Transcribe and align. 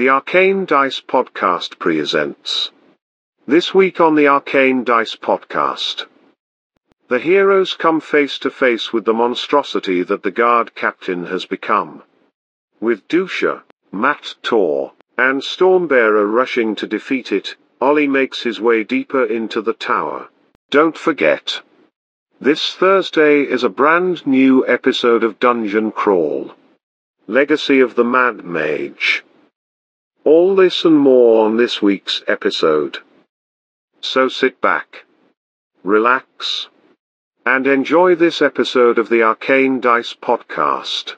The 0.00 0.08
Arcane 0.08 0.64
Dice 0.64 0.98
Podcast 0.98 1.78
presents. 1.78 2.70
This 3.46 3.74
week 3.74 4.00
on 4.00 4.14
the 4.14 4.28
Arcane 4.28 4.82
Dice 4.82 5.14
Podcast. 5.14 6.06
The 7.08 7.18
heroes 7.18 7.74
come 7.74 8.00
face 8.00 8.38
to 8.38 8.48
face 8.48 8.94
with 8.94 9.04
the 9.04 9.12
monstrosity 9.12 10.02
that 10.04 10.22
the 10.22 10.30
guard 10.30 10.74
captain 10.74 11.26
has 11.26 11.44
become. 11.44 12.02
With 12.80 13.08
Dusha, 13.08 13.60
Mator, 13.92 14.92
and 15.18 15.42
Stormbearer 15.42 16.24
rushing 16.32 16.74
to 16.76 16.86
defeat 16.86 17.30
it, 17.30 17.56
Ollie 17.78 18.08
makes 18.08 18.40
his 18.42 18.58
way 18.58 18.84
deeper 18.84 19.26
into 19.26 19.60
the 19.60 19.74
tower. 19.74 20.30
Don't 20.70 20.96
forget. 20.96 21.60
This 22.40 22.74
Thursday 22.74 23.42
is 23.42 23.64
a 23.64 23.68
brand 23.68 24.26
new 24.26 24.66
episode 24.66 25.22
of 25.22 25.38
Dungeon 25.38 25.92
Crawl. 25.92 26.54
Legacy 27.26 27.80
of 27.80 27.96
the 27.96 28.04
Mad 28.04 28.46
Mage. 28.46 29.24
All 30.24 30.54
this 30.54 30.84
and 30.84 30.98
more 30.98 31.46
on 31.46 31.56
this 31.56 31.80
week's 31.80 32.22
episode. 32.28 32.98
So 34.02 34.28
sit 34.28 34.60
back, 34.60 35.04
relax, 35.82 36.68
and 37.46 37.66
enjoy 37.66 38.14
this 38.14 38.42
episode 38.42 38.98
of 38.98 39.08
the 39.08 39.22
Arcane 39.22 39.80
Dice 39.80 40.14
Podcast. 40.14 41.14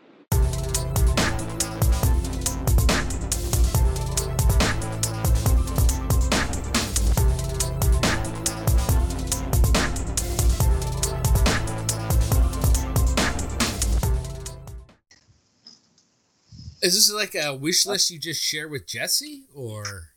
Is 16.82 16.94
this 16.94 17.12
like 17.12 17.34
a 17.34 17.54
wish 17.54 17.86
list 17.86 18.10
you 18.10 18.18
just 18.18 18.42
share 18.42 18.68
with 18.68 18.86
Jesse, 18.86 19.44
or 19.54 20.08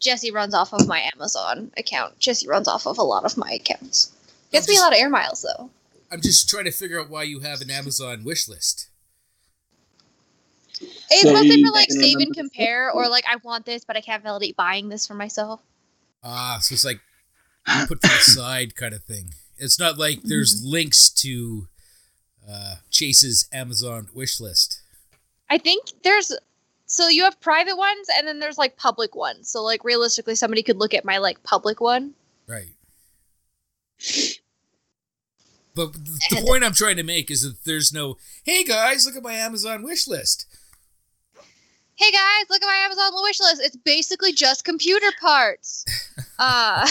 Jesse 0.00 0.32
runs 0.32 0.52
off 0.52 0.72
of 0.72 0.86
my 0.88 1.08
Amazon 1.14 1.70
account. 1.76 2.18
Jesse 2.18 2.48
runs 2.48 2.66
off 2.66 2.86
of 2.86 2.98
a 2.98 3.02
lot 3.02 3.24
of 3.24 3.36
my 3.36 3.52
accounts. 3.52 4.12
Gets 4.50 4.68
me 4.68 4.76
a 4.76 4.80
lot 4.80 4.92
of 4.92 4.98
air 4.98 5.08
miles 5.08 5.42
though. 5.42 5.70
I'm 6.10 6.20
just 6.20 6.48
trying 6.48 6.64
to 6.64 6.72
figure 6.72 7.00
out 7.00 7.08
why 7.08 7.22
you 7.22 7.40
have 7.40 7.60
an 7.60 7.70
Amazon 7.70 8.24
wish 8.24 8.48
list. 8.48 8.88
It's 10.80 11.22
So 11.22 11.32
mostly 11.32 11.64
for 11.64 11.70
like 11.70 11.90
save 11.90 12.18
and 12.18 12.34
compare, 12.34 12.90
or 12.90 13.08
like 13.08 13.24
I 13.28 13.36
want 13.36 13.64
this, 13.64 13.84
but 13.84 13.96
I 13.96 14.00
can't 14.00 14.22
validate 14.22 14.56
buying 14.56 14.88
this 14.88 15.06
for 15.06 15.14
myself. 15.14 15.62
Ah, 16.22 16.58
so 16.60 16.74
it's 16.74 16.84
like 16.84 17.00
put 17.86 18.02
to 18.02 18.08
the 18.08 18.08
side 18.20 18.74
kind 18.74 18.92
of 18.92 19.04
thing. 19.04 19.34
It's 19.56 19.78
not 19.78 19.96
like 19.98 20.22
there's 20.24 20.62
links 20.64 21.08
to 21.10 21.68
uh, 22.48 22.76
Chayse's 22.90 23.48
Amazon 23.52 24.08
wish 24.12 24.40
list. 24.40 24.81
I 25.52 25.58
think 25.58 25.88
there's 26.02 26.32
so 26.86 27.08
you 27.08 27.24
have 27.24 27.38
private 27.40 27.76
ones 27.76 28.08
and 28.16 28.26
then 28.26 28.38
there's 28.38 28.56
like 28.56 28.78
public 28.78 29.14
ones. 29.14 29.50
So 29.50 29.62
like 29.62 29.84
realistically, 29.84 30.34
somebody 30.34 30.62
could 30.62 30.78
look 30.78 30.94
at 30.94 31.04
my 31.04 31.18
like 31.18 31.42
public 31.42 31.80
one. 31.80 32.14
Right. 32.46 32.72
But 35.74 35.94
the 35.94 36.44
point 36.46 36.64
I'm 36.64 36.74
trying 36.74 36.96
to 36.98 37.02
make 37.02 37.30
is 37.30 37.40
that 37.40 37.64
there's 37.64 37.94
no, 37.94 38.18
hey 38.44 38.62
guys, 38.62 39.06
look 39.06 39.16
at 39.16 39.22
my 39.22 39.32
Amazon 39.32 39.82
wish 39.82 40.06
list. 40.06 40.44
Hey 41.94 42.10
guys, 42.10 42.44
look 42.50 42.62
at 42.62 42.66
my 42.66 42.76
Amazon 42.84 43.10
wish 43.22 43.40
list. 43.40 43.62
It's 43.64 43.76
basically 43.78 44.34
just 44.34 44.66
computer 44.66 45.06
parts. 45.18 45.86
uh 46.38 46.86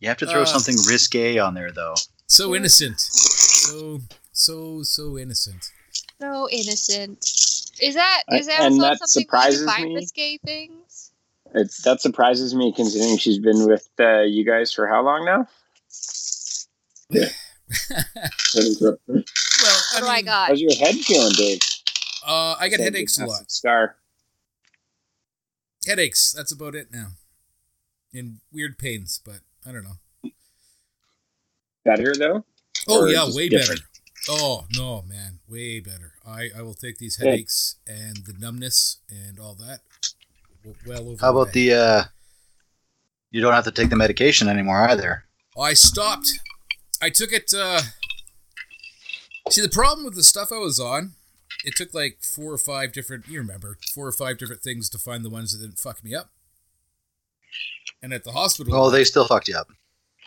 You 0.00 0.08
have 0.08 0.18
to 0.18 0.26
throw 0.26 0.42
Uh, 0.42 0.46
something 0.46 0.74
risque 0.88 1.38
on 1.38 1.54
there, 1.54 1.70
though. 1.70 1.94
So 2.26 2.56
innocent. 2.56 2.98
So, 2.98 4.00
so, 4.38 4.82
so 4.82 5.18
innocent. 5.18 5.70
so 6.20 6.48
innocent. 6.50 7.18
Is 7.80 7.94
that 7.94 8.22
is 8.32 8.46
that 8.46 8.60
I- 8.60 8.64
and 8.66 8.74
Amazon 8.74 8.78
that 8.80 8.98
something 8.98 9.22
surprises 9.22 9.66
where 9.66 9.76
you 9.78 9.82
find 9.84 9.88
me. 9.90 9.94
risque 9.96 10.38
things? 10.38 11.10
It's 11.54 11.82
that 11.82 12.00
surprises 12.00 12.54
me 12.54 12.72
considering 12.74 13.16
she's 13.18 13.38
been 13.38 13.66
with 13.66 13.88
uh, 13.98 14.20
you 14.22 14.44
guys 14.44 14.72
for 14.72 14.86
how 14.86 15.02
long 15.02 15.24
now? 15.24 15.46
Yeah. 17.10 17.28
Well, 18.54 18.96
What 19.92 19.94
I 19.94 20.00
do 20.00 20.06
I 20.06 20.22
got? 20.22 20.48
How's 20.48 20.60
your 20.60 20.74
head 20.74 20.94
feeling, 20.96 21.32
Dave? 21.36 21.60
Uh, 22.26 22.56
I 22.58 22.68
get 22.68 22.78
Said 22.78 22.84
headaches 22.84 23.18
a 23.18 23.26
lot. 23.26 23.50
Scar. 23.50 23.96
Headaches. 25.86 26.32
That's 26.32 26.52
about 26.52 26.74
it 26.74 26.88
now. 26.92 27.08
And 28.12 28.38
weird 28.52 28.78
pains, 28.78 29.20
but 29.24 29.40
I 29.66 29.72
don't 29.72 29.84
know. 29.84 30.30
Better 31.84 32.14
though. 32.18 32.44
Oh 32.88 33.02
Or 33.02 33.08
yeah, 33.08 33.26
way 33.34 33.48
different? 33.48 33.80
better. 33.80 33.87
Oh 34.28 34.66
no, 34.76 35.02
man, 35.02 35.40
way 35.48 35.80
better. 35.80 36.12
I 36.26 36.50
I 36.56 36.62
will 36.62 36.74
take 36.74 36.98
these 36.98 37.16
Good. 37.16 37.26
headaches 37.28 37.76
and 37.86 38.18
the 38.26 38.34
numbness 38.38 38.98
and 39.08 39.38
all 39.38 39.54
that 39.54 39.80
well 40.86 41.08
over. 41.08 41.16
How 41.20 41.30
about 41.30 41.52
the, 41.52 41.72
uh, 41.72 42.04
you 43.30 43.40
don't 43.40 43.54
have 43.54 43.64
to 43.64 43.70
take 43.70 43.88
the 43.90 43.96
medication 43.96 44.48
anymore 44.48 44.86
either. 44.88 45.24
I 45.58 45.72
stopped. 45.74 46.28
I 47.00 47.10
took 47.10 47.32
it. 47.32 47.52
uh 47.56 47.80
See, 49.50 49.62
the 49.62 49.68
problem 49.70 50.04
with 50.04 50.14
the 50.14 50.22
stuff 50.24 50.52
I 50.52 50.58
was 50.58 50.78
on, 50.78 51.12
it 51.64 51.74
took 51.74 51.94
like 51.94 52.18
four 52.20 52.52
or 52.52 52.58
five 52.58 52.92
different. 52.92 53.28
You 53.28 53.38
remember, 53.38 53.78
four 53.94 54.06
or 54.06 54.12
five 54.12 54.36
different 54.36 54.62
things 54.62 54.90
to 54.90 54.98
find 54.98 55.24
the 55.24 55.30
ones 55.30 55.52
that 55.52 55.64
didn't 55.66 55.78
fuck 55.78 56.04
me 56.04 56.14
up. 56.14 56.30
And 58.02 58.12
at 58.12 58.24
the 58.24 58.32
hospital, 58.32 58.74
Oh, 58.74 58.90
they 58.90 59.04
still 59.04 59.26
fucked 59.26 59.48
you 59.48 59.56
up. 59.56 59.68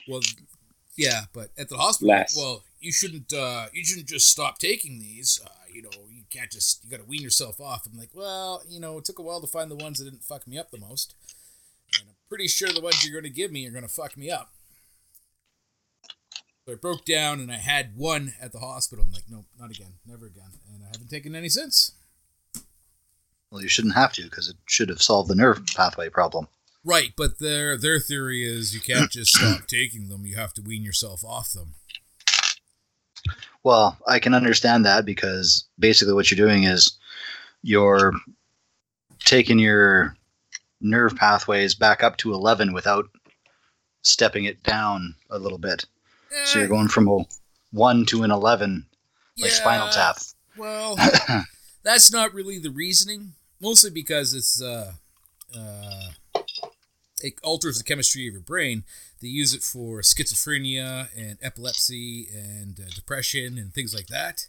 Well, 0.07 0.21
yeah, 0.97 1.21
but 1.33 1.51
at 1.57 1.69
the 1.69 1.77
hospital, 1.77 2.09
Less. 2.15 2.35
well, 2.35 2.63
you 2.81 2.91
shouldn't. 2.91 3.31
Uh, 3.31 3.67
you 3.71 3.85
shouldn't 3.85 4.07
just 4.07 4.29
stop 4.29 4.57
taking 4.57 4.99
these. 4.99 5.39
Uh, 5.43 5.49
you 5.71 5.81
know, 5.81 5.89
you 6.09 6.23
can't 6.29 6.51
just. 6.51 6.83
You 6.83 6.89
got 6.91 6.97
to 6.97 7.07
wean 7.07 7.21
yourself 7.21 7.61
off. 7.61 7.85
I'm 7.85 7.97
like, 7.97 8.09
well, 8.13 8.63
you 8.67 8.79
know, 8.79 8.97
it 8.97 9.05
took 9.05 9.19
a 9.19 9.21
while 9.21 9.39
to 9.39 9.47
find 9.47 9.71
the 9.71 9.75
ones 9.75 9.99
that 9.99 10.05
didn't 10.05 10.23
fuck 10.23 10.47
me 10.47 10.57
up 10.57 10.71
the 10.71 10.79
most, 10.79 11.15
and 11.99 12.09
I'm 12.09 12.15
pretty 12.27 12.47
sure 12.47 12.69
the 12.69 12.81
ones 12.81 13.05
you're 13.05 13.13
going 13.13 13.31
to 13.31 13.35
give 13.35 13.51
me 13.51 13.65
are 13.67 13.71
going 13.71 13.83
to 13.83 13.87
fuck 13.87 14.17
me 14.17 14.29
up. 14.29 14.51
So 16.65 16.73
I 16.73 16.75
broke 16.75 17.05
down 17.05 17.39
and 17.39 17.51
I 17.51 17.57
had 17.57 17.95
one 17.95 18.33
at 18.39 18.51
the 18.51 18.59
hospital. 18.59 19.05
I'm 19.05 19.11
like, 19.11 19.29
no, 19.29 19.45
not 19.59 19.71
again, 19.71 19.93
never 20.05 20.27
again, 20.27 20.51
and 20.73 20.83
I 20.83 20.87
haven't 20.87 21.09
taken 21.09 21.35
any 21.35 21.49
since. 21.49 21.93
Well, 23.49 23.61
you 23.61 23.67
shouldn't 23.67 23.95
have 23.95 24.13
to 24.13 24.23
because 24.23 24.47
it 24.47 24.57
should 24.65 24.89
have 24.89 25.01
solved 25.01 25.29
the 25.29 25.35
nerve 25.35 25.65
pathway 25.75 26.09
problem. 26.09 26.47
Right, 26.83 27.13
but 27.15 27.37
their 27.37 27.77
their 27.77 27.99
theory 27.99 28.43
is 28.43 28.73
you 28.73 28.81
can't 28.81 29.11
just 29.11 29.35
stop 29.35 29.67
taking 29.67 30.09
them. 30.09 30.25
You 30.25 30.35
have 30.35 30.53
to 30.53 30.61
wean 30.61 30.83
yourself 30.83 31.23
off 31.23 31.51
them. 31.51 31.75
Well, 33.63 33.97
I 34.07 34.19
can 34.19 34.33
understand 34.33 34.85
that 34.85 35.05
because 35.05 35.65
basically 35.77 36.13
what 36.13 36.31
you're 36.31 36.47
doing 36.47 36.63
is 36.63 36.97
you're 37.61 38.13
taking 39.23 39.59
your 39.59 40.15
nerve 40.81 41.15
pathways 41.15 41.75
back 41.75 42.01
up 42.03 42.17
to 42.17 42.33
11 42.33 42.73
without 42.73 43.05
stepping 44.01 44.45
it 44.45 44.63
down 44.63 45.15
a 45.29 45.37
little 45.37 45.59
bit. 45.59 45.85
So 46.45 46.59
you're 46.59 46.65
Eh, 46.65 46.69
going 46.69 46.87
from 46.87 47.07
a 47.07 47.25
1 47.71 48.05
to 48.07 48.23
an 48.23 48.31
11 48.31 48.85
like 49.37 49.51
Spinal 49.51 49.89
Tap. 49.89 50.17
Well, 50.57 50.97
that's 51.83 52.11
not 52.11 52.33
really 52.33 52.57
the 52.57 52.71
reasoning. 52.71 53.33
Mostly 53.59 53.91
because 53.91 54.33
it's 54.33 54.59
uh, 54.61 54.93
uh, 55.55 56.09
it 57.21 57.33
alters 57.43 57.77
the 57.77 57.83
chemistry 57.83 58.27
of 58.27 58.33
your 58.33 58.41
brain. 58.41 58.83
They 59.21 59.27
use 59.27 59.53
it 59.53 59.61
for 59.61 60.01
schizophrenia 60.01 61.09
and 61.15 61.37
epilepsy 61.41 62.27
and 62.33 62.79
uh, 62.79 62.89
depression 62.95 63.57
and 63.57 63.73
things 63.73 63.93
like 63.93 64.07
that. 64.07 64.47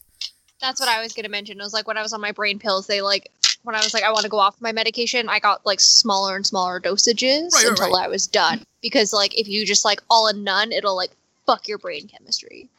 That's 0.61 0.81
what 0.81 0.89
I 0.89 1.03
was 1.03 1.13
gonna 1.13 1.29
mention. 1.29 1.61
It 1.61 1.63
was 1.63 1.73
like 1.75 1.87
when 1.87 1.99
I 1.99 2.03
was 2.03 2.13
on 2.13 2.21
my 2.21 2.33
brain 2.33 2.59
pills, 2.59 2.87
they 2.87 3.03
like 3.03 3.31
when 3.65 3.75
I 3.75 3.79
was 3.79 3.93
like 3.93 4.05
I 4.05 4.13
want 4.13 4.23
to 4.25 4.29
go 4.31 4.39
off 4.39 4.61
my 4.61 4.73
medication, 4.73 5.29
I 5.29 5.41
got 5.41 5.67
like 5.67 5.81
smaller 5.81 6.37
and 6.37 6.47
smaller 6.47 6.81
dosages 6.81 7.53
Right, 7.53 7.65
right, 7.65 7.71
until 7.71 7.93
right. 7.93 8.05
I 8.05 8.09
was 8.09 8.27
done. 8.27 8.65
Because 8.81 9.13
like 9.13 9.39
if 9.39 9.49
you 9.49 9.67
just 9.67 9.85
like 9.85 10.01
all 10.09 10.29
in 10.29 10.45
none, 10.45 10.73
it'll 10.73 10.97
like 10.97 11.11
fuck 11.47 11.69
your 11.69 11.79
brain 11.79 12.09
chemistry. 12.09 12.71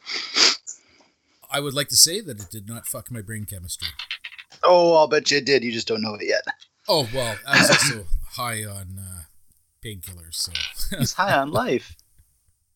I 1.50 1.60
would 1.60 1.74
like 1.74 1.88
to 1.90 1.96
say 1.96 2.20
that 2.20 2.40
it 2.40 2.50
did 2.50 2.66
not 2.66 2.86
fuck 2.86 3.10
my 3.10 3.20
brain 3.20 3.44
chemistry. 3.44 3.88
oh, 4.62 4.94
I'll 4.96 5.06
bet 5.06 5.30
you 5.30 5.38
it 5.38 5.46
did. 5.46 5.62
You 5.62 5.70
just 5.70 5.86
don't 5.86 6.02
know 6.02 6.14
it 6.14 6.26
yet. 6.26 6.42
Oh 6.88 7.06
well, 7.14 7.36
I 7.46 7.58
was 7.58 7.70
also 7.70 8.04
high 8.30 8.64
on 8.64 8.98
uh, 8.98 9.22
painkillers, 9.84 10.34
so 10.34 10.52
He's 10.98 11.14
high 11.14 11.36
on 11.36 11.50
life. 11.52 11.96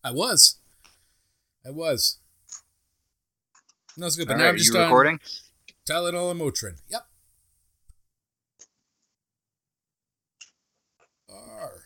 I 0.05 0.11
was, 0.13 0.57
I 1.67 1.71
was. 1.71 2.19
And 3.97 4.05
That's 4.05 4.17
good, 4.17 4.29
but 4.29 4.35
All 4.35 4.39
now 4.39 4.45
right, 4.45 4.49
I'm 4.51 4.55
are 4.55 4.59
just 4.59 4.73
you 4.73 4.79
on 4.79 4.87
recording? 4.87 5.21
Tylenol 5.89 6.31
and 6.31 6.41
Motrin. 6.41 6.77
Yep. 6.89 7.07
Arr. 11.31 11.83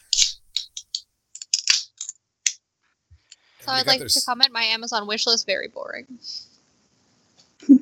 So 3.60 3.72
I'd 3.72 3.86
like 3.86 4.00
their 4.00 4.08
to 4.08 4.20
comment 4.26 4.52
my 4.52 4.64
Amazon 4.64 5.06
wish 5.06 5.26
list 5.26 5.46
very 5.46 5.68
boring. 5.68 6.06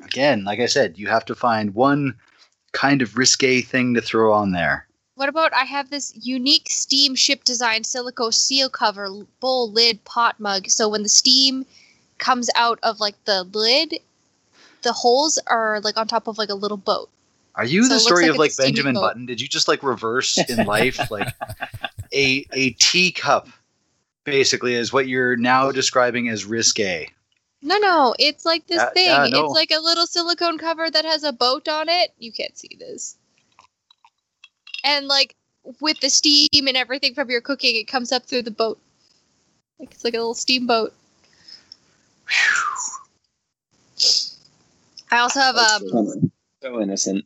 Again, 0.05 0.43
like 0.43 0.59
I 0.59 0.67
said, 0.67 0.97
you 0.97 1.07
have 1.07 1.25
to 1.25 1.35
find 1.35 1.73
one 1.73 2.15
kind 2.71 3.01
of 3.01 3.17
risque 3.17 3.61
thing 3.61 3.95
to 3.95 4.01
throw 4.01 4.31
on 4.31 4.51
there. 4.51 4.87
What 5.21 5.29
about 5.29 5.53
I 5.53 5.65
have 5.65 5.91
this 5.91 6.13
unique 6.19 6.65
steam 6.71 7.13
ship 7.13 7.43
design 7.43 7.83
silico 7.83 8.33
seal 8.33 8.71
cover 8.71 9.07
bowl 9.39 9.71
lid 9.71 10.03
pot 10.03 10.39
mug. 10.39 10.67
So 10.67 10.89
when 10.89 11.03
the 11.03 11.09
steam 11.09 11.67
comes 12.17 12.49
out 12.55 12.79
of 12.81 12.99
like 12.99 13.23
the 13.25 13.43
lid, 13.43 13.99
the 14.81 14.93
holes 14.93 15.37
are 15.45 15.79
like 15.81 15.95
on 15.95 16.07
top 16.07 16.27
of 16.27 16.39
like 16.39 16.49
a 16.49 16.55
little 16.55 16.75
boat. 16.75 17.07
Are 17.53 17.65
you 17.65 17.87
So 17.87 17.93
the 17.93 17.99
story 17.99 18.23
like 18.23 18.31
of 18.31 18.37
like 18.39 18.57
Benjamin 18.57 18.95
boat. 18.95 19.01
Button? 19.01 19.27
Did 19.27 19.39
you 19.39 19.47
just 19.47 19.67
like 19.67 19.83
reverse 19.83 20.39
in 20.39 20.65
life 20.65 21.11
like 21.11 21.27
a 22.11 22.43
a 22.51 22.71
teacup 22.79 23.47
basically 24.23 24.73
is 24.73 24.91
what 24.91 25.07
you're 25.07 25.37
now 25.37 25.71
describing 25.71 26.29
as 26.29 26.45
risque? 26.45 27.07
No, 27.61 27.77
no, 27.77 28.15
it's 28.17 28.43
like 28.43 28.65
this 28.65 28.81
Yeah, 28.81 28.89
thing. 28.89 29.05
yeah, 29.05 29.27
no. 29.29 29.45
It's 29.45 29.53
like 29.53 29.69
a 29.69 29.81
little 29.81 30.07
silicone 30.07 30.57
cover 30.57 30.89
that 30.89 31.05
has 31.05 31.23
a 31.23 31.31
boat 31.31 31.67
on 31.67 31.89
it. 31.89 32.11
You 32.17 32.31
can't 32.31 32.57
see 32.57 32.75
this. 32.79 33.17
And 34.83 35.07
like 35.07 35.35
with 35.79 35.99
the 35.99 36.09
steam 36.09 36.47
and 36.53 36.75
everything 36.75 37.13
from 37.13 37.29
your 37.29 37.41
cooking, 37.41 37.75
it 37.75 37.87
comes 37.87 38.11
up 38.11 38.25
through 38.25 38.43
the 38.43 38.51
boat. 38.51 38.79
Like 39.79 39.91
it's 39.91 40.03
like 40.03 40.13
a 40.13 40.17
little 40.17 40.33
steamboat. 40.33 40.93
I 45.11 45.17
also 45.17 45.39
have 45.39 45.55
um 45.55 45.87
So- 45.89 46.21
so 46.61 46.81
innocent. 46.81 47.25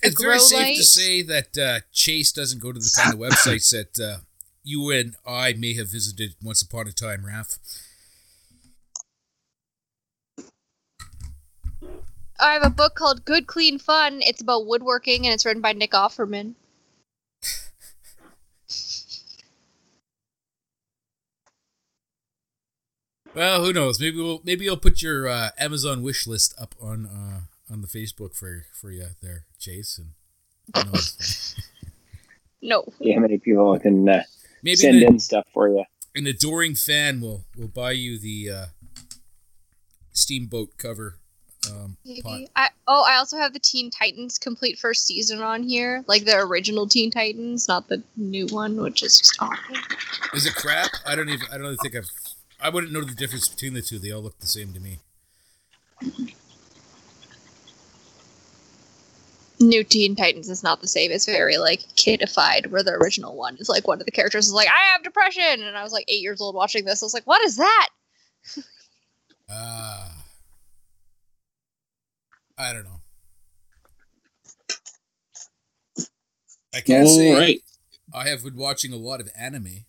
It's 0.00 0.20
very 0.20 0.34
grow 0.34 0.38
safe 0.38 0.58
light. 0.58 0.76
to 0.76 0.84
say 0.84 1.22
that 1.22 1.58
uh, 1.58 1.80
Chayse 1.92 2.32
doesn't 2.32 2.60
go 2.60 2.70
to 2.70 2.78
the 2.78 2.94
kind 2.96 3.12
of 3.12 3.18
websites 3.18 3.70
that 3.70 3.98
uh, 3.98 4.18
you 4.62 4.90
and 4.92 5.16
I 5.26 5.54
may 5.54 5.74
have 5.74 5.88
visited 5.88 6.36
once 6.40 6.62
upon 6.62 6.86
a 6.86 6.92
time, 6.92 7.26
Raf. 7.26 7.58
I 12.38 12.52
have 12.52 12.62
a 12.62 12.70
book 12.70 12.94
called 12.94 13.24
Good 13.24 13.48
Clean 13.48 13.78
Fun. 13.80 14.20
It's 14.22 14.40
about 14.40 14.66
woodworking 14.66 15.26
and 15.26 15.34
it's 15.34 15.44
written 15.44 15.60
by 15.62 15.72
Nick 15.72 15.90
Offerman. 15.90 16.54
Well, 23.34 23.64
who 23.64 23.72
knows? 23.72 24.00
Maybe 24.00 24.16
we'll 24.16 24.40
maybe 24.42 24.64
you'll 24.64 24.76
put 24.76 25.00
your 25.00 25.28
uh, 25.28 25.50
Amazon 25.58 26.02
wish 26.02 26.26
list 26.26 26.54
up 26.60 26.74
on 26.80 27.06
uh, 27.06 27.72
on 27.72 27.82
the 27.82 27.86
Facebook 27.86 28.34
for 28.34 28.64
for 28.72 28.90
you 28.90 29.06
there, 29.22 29.44
Chayse, 29.60 29.98
and 29.98 30.14
who? 30.74 30.92
No. 32.60 32.84
Yeah, 32.98 33.14
how 33.14 33.20
many 33.20 33.38
people 33.38 33.78
can 33.78 34.08
uh, 34.08 34.22
maybe 34.64 34.76
send 34.76 35.00
the, 35.00 35.06
in 35.06 35.20
stuff 35.20 35.46
for 35.52 35.68
you? 35.68 35.84
an 36.18 36.26
adoring 36.26 36.74
fan 36.74 37.20
will 37.20 37.44
will 37.56 37.68
buy 37.68 37.92
you 37.92 38.18
the 38.18 38.50
uh, 38.50 38.66
steamboat 40.12 40.76
cover. 40.76 41.18
Um, 41.70 41.96
I 42.56 42.68
oh, 42.86 43.04
I 43.08 43.16
also 43.16 43.36
have 43.38 43.52
the 43.52 43.58
Teen 43.58 43.90
Titans 43.90 44.38
complete 44.38 44.78
first 44.78 45.06
season 45.06 45.42
on 45.42 45.62
here, 45.62 46.04
like 46.06 46.24
the 46.24 46.38
original 46.38 46.86
Teen 46.86 47.10
Titans, 47.10 47.68
not 47.68 47.88
the 47.88 48.02
new 48.16 48.46
one, 48.46 48.76
which 48.76 49.02
is 49.02 49.18
just 49.18 49.36
awful. 49.40 49.76
Is 50.34 50.46
it 50.46 50.54
crap? 50.54 50.90
I 51.06 51.14
don't 51.14 51.28
even. 51.28 51.46
I 51.52 51.58
don't 51.58 51.66
even 51.66 51.76
think 51.78 51.96
I've. 51.96 52.10
I 52.60 52.70
wouldn't 52.70 52.92
know 52.92 53.02
the 53.02 53.14
difference 53.14 53.48
between 53.48 53.74
the 53.74 53.82
two. 53.82 53.98
They 53.98 54.10
all 54.10 54.22
look 54.22 54.38
the 54.38 54.46
same 54.46 54.72
to 54.72 54.80
me. 54.80 54.98
New 59.60 59.82
Teen 59.82 60.14
Titans 60.14 60.48
is 60.48 60.62
not 60.62 60.80
the 60.80 60.88
same. 60.88 61.10
It's 61.10 61.26
very 61.26 61.58
like 61.58 61.80
kidified, 61.96 62.68
where 62.68 62.82
the 62.82 62.92
original 62.92 63.36
one 63.36 63.56
is 63.56 63.68
like 63.68 63.86
one 63.88 64.00
of 64.00 64.06
the 64.06 64.12
characters 64.12 64.46
is 64.46 64.52
like, 64.52 64.68
I 64.68 64.92
have 64.92 65.02
depression, 65.02 65.62
and 65.62 65.76
I 65.76 65.82
was 65.82 65.92
like 65.92 66.04
eight 66.08 66.22
years 66.22 66.40
old 66.40 66.54
watching 66.54 66.84
this. 66.84 67.02
I 67.02 67.06
was 67.06 67.14
like, 67.14 67.26
what 67.26 67.42
is 67.42 67.56
that? 67.56 67.88
Ah. 69.50 70.17
I 72.58 72.72
don't 72.72 72.84
know. 72.84 73.00
I 76.74 76.80
can't 76.80 77.06
All 77.06 77.16
say 77.16 77.34
right. 77.34 77.60
I 78.12 78.28
have 78.28 78.42
been 78.44 78.56
watching 78.56 78.92
a 78.92 78.96
lot 78.96 79.20
of 79.20 79.28
anime. 79.38 79.84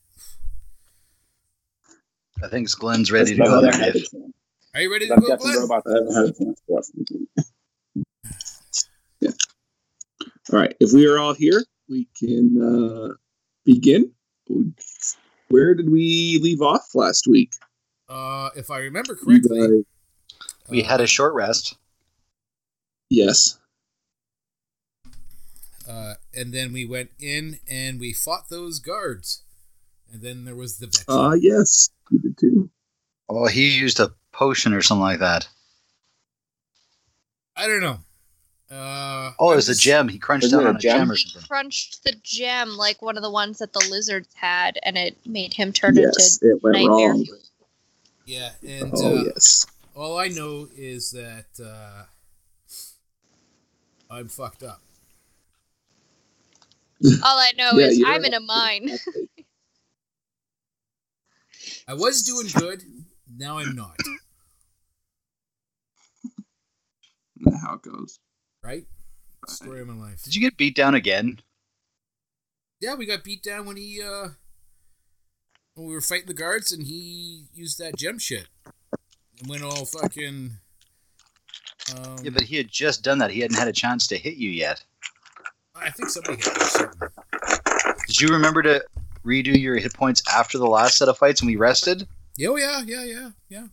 I 2.43 2.47
think 2.47 2.69
Glen's 2.79 3.11
ready 3.11 3.35
to 3.35 3.43
Love 3.43 3.51
go 3.51 3.71
there, 3.71 3.73
and 3.83 3.93
Dave. 3.93 4.05
Robots. 4.13 4.33
Are 4.75 4.81
you 4.81 4.91
ready 4.91 5.07
to 5.07 5.13
Love 5.13 5.21
go, 5.21 5.27
Death 5.27 5.41
and 5.43 5.51
Glenn? 5.53 5.59
Robots. 5.61 5.87
I 5.87 5.93
haven't 5.93 6.15
had 6.15 6.23
a 6.25 6.31
chance 6.33 6.61
to 6.61 6.63
watch. 6.67 7.45
Yeah. 9.19 9.29
All 10.53 10.59
right. 10.59 10.75
If 10.79 10.93
we 10.93 11.05
are 11.07 11.19
all 11.19 11.33
here, 11.33 11.63
we 11.89 12.07
can 12.17 12.61
uh, 12.61 13.13
begin. 13.65 14.11
Where 15.49 15.75
did 15.75 15.89
we 15.91 16.39
leave 16.41 16.61
off 16.61 16.89
last 16.95 17.27
week? 17.27 17.51
Uh, 18.07 18.49
if 18.55 18.69
I 18.71 18.79
remember 18.79 19.15
correctly, 19.15 19.59
guys- 19.59 19.83
We 20.69 20.83
uh, 20.83 20.87
had 20.87 21.01
a 21.01 21.07
short 21.07 21.33
rest. 21.33 21.75
Yes. 23.09 23.57
uh, 25.89 26.13
and 26.35 26.53
then 26.53 26.71
we 26.71 26.85
went 26.85 27.09
in 27.19 27.59
and 27.69 27.99
we 27.99 28.13
fought 28.13 28.49
those 28.49 28.79
guards, 28.79 29.41
and 30.11 30.21
then 30.21 30.45
there 30.45 30.55
was 30.55 30.77
the 30.77 30.87
veteran. 30.87 31.17
Uh, 31.31 31.33
yes. 31.33 31.89
We 32.11 32.19
did 32.19 32.37
too. 32.37 32.69
Oh, 33.27 33.47
he 33.47 33.69
used 33.77 33.99
a 33.99 34.11
potion 34.31 34.73
or 34.73 34.81
something 34.81 35.01
like 35.01 35.19
that. 35.19 35.47
I 37.55 37.67
don't 37.67 37.81
know. 37.81 37.99
Uh, 38.71 39.31
Oh, 39.39 39.51
it 39.51 39.55
was 39.55 39.69
a 39.69 39.75
gem. 39.75 40.07
He 40.07 40.19
crunched 40.19 40.45
Wasn't 40.45 40.61
down 40.61 40.69
on 40.69 40.75
a 40.75 40.79
gem? 40.79 40.99
gem 40.99 41.11
or 41.11 41.15
He 41.15 41.39
crunched 41.47 42.03
the 42.03 42.13
gem 42.23 42.77
like 42.77 43.01
one 43.01 43.17
of 43.17 43.23
the 43.23 43.31
ones 43.31 43.57
that 43.59 43.73
the 43.73 43.85
lizards 43.89 44.29
had, 44.35 44.77
and 44.83 44.97
it 44.97 45.17
made 45.25 45.53
him 45.53 45.73
turn 45.73 45.95
Yes, 45.95 46.39
into 46.41 46.55
it 46.55 46.63
went 46.63 46.75
nightmare 46.75 47.09
wrong. 47.09 47.25
Yeah, 48.25 48.51
and 48.67 48.91
Oh, 48.95 49.17
uh, 49.17 49.23
yes. 49.23 49.65
all 49.95 50.17
I 50.19 50.27
know 50.27 50.67
is 50.75 51.11
that 51.11 51.47
uh, 51.63 52.03
I'm 54.09 54.27
fucked 54.27 54.63
up. 54.63 54.81
All 57.23 57.37
I 57.39 57.51
know 57.57 57.71
Yeah, 57.77 57.87
is 57.87 58.03
I'm 58.05 58.25
in 58.25 58.33
a 58.33 58.39
mine. 58.39 58.89
I 61.87 61.93
was 61.93 62.23
doing 62.23 62.47
good. 62.53 62.83
Now 63.37 63.59
I'm 63.59 63.75
not. 63.75 63.97
That's 67.41 67.61
how 67.63 67.75
it 67.75 67.81
goes. 67.83 68.19
Right? 68.63 68.85
Story 69.47 69.81
of 69.81 69.87
my 69.87 69.93
life. 69.93 70.23
Did 70.23 70.35
you 70.35 70.41
get 70.41 70.57
beat 70.57 70.75
down 70.75 70.93
again? 70.95 71.39
Yeah, 72.81 72.95
we 72.95 73.05
got 73.05 73.23
beat 73.23 73.43
down 73.43 73.65
when 73.65 73.77
he 73.77 74.01
uh 74.01 74.29
when 75.75 75.87
we 75.87 75.93
were 75.93 76.01
fighting 76.01 76.27
the 76.27 76.33
guards 76.33 76.71
and 76.71 76.83
he 76.85 77.45
used 77.53 77.77
that 77.79 77.95
gem 77.97 78.19
shit. 78.19 78.47
And 79.39 79.49
went 79.49 79.63
all 79.63 79.85
fucking 79.85 80.57
um, 81.97 82.17
Yeah, 82.23 82.31
but 82.31 82.43
he 82.43 82.57
had 82.57 82.69
just 82.69 83.03
done 83.03 83.19
that. 83.19 83.31
He 83.31 83.41
hadn't 83.41 83.57
had 83.57 83.67
a 83.67 83.73
chance 83.73 84.07
to 84.07 84.17
hit 84.17 84.35
you 84.35 84.49
yet. 84.49 84.83
I 85.75 85.89
think 85.91 86.09
somebody 86.09 86.37
hit 86.37 86.57
me 86.57 86.65
something. 86.65 87.09
Did 88.07 88.21
you 88.21 88.29
remember 88.29 88.61
to 88.63 88.83
redo 89.25 89.59
your 89.59 89.77
hit 89.77 89.93
points 89.93 90.21
after 90.33 90.57
the 90.57 90.67
last 90.67 90.97
set 90.97 91.07
of 91.07 91.17
fights 91.17 91.41
when 91.41 91.47
we 91.47 91.55
rested? 91.55 92.07
Oh 92.45 92.55
yeah, 92.55 92.81
yeah, 92.85 93.03
yeah, 93.03 93.29
yeah. 93.49 93.67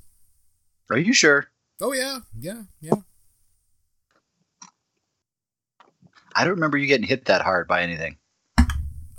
Are 0.90 0.98
you 0.98 1.12
sure? 1.12 1.48
Oh 1.80 1.92
yeah, 1.92 2.20
yeah, 2.38 2.62
yeah. 2.80 2.94
I 6.34 6.44
don't 6.44 6.54
remember 6.54 6.76
you 6.76 6.86
getting 6.86 7.06
hit 7.06 7.24
that 7.26 7.42
hard 7.42 7.66
by 7.66 7.82
anything. 7.82 8.18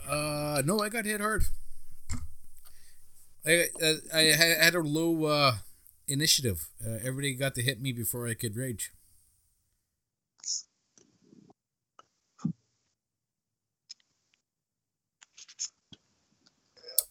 Uh, 0.07 0.61
no, 0.63 0.79
I 0.79 0.89
got 0.89 1.05
hit 1.05 1.19
hard. 1.19 1.43
I 3.45 3.67
uh, 3.81 3.93
I 4.13 4.21
had 4.21 4.75
a 4.75 4.81
low 4.81 5.25
uh, 5.25 5.53
initiative. 6.07 6.67
Uh, 6.85 6.95
everybody 7.03 7.33
got 7.35 7.55
to 7.55 7.61
hit 7.61 7.81
me 7.81 7.91
before 7.91 8.27
I 8.27 8.33
could 8.33 8.55
rage. 8.55 8.91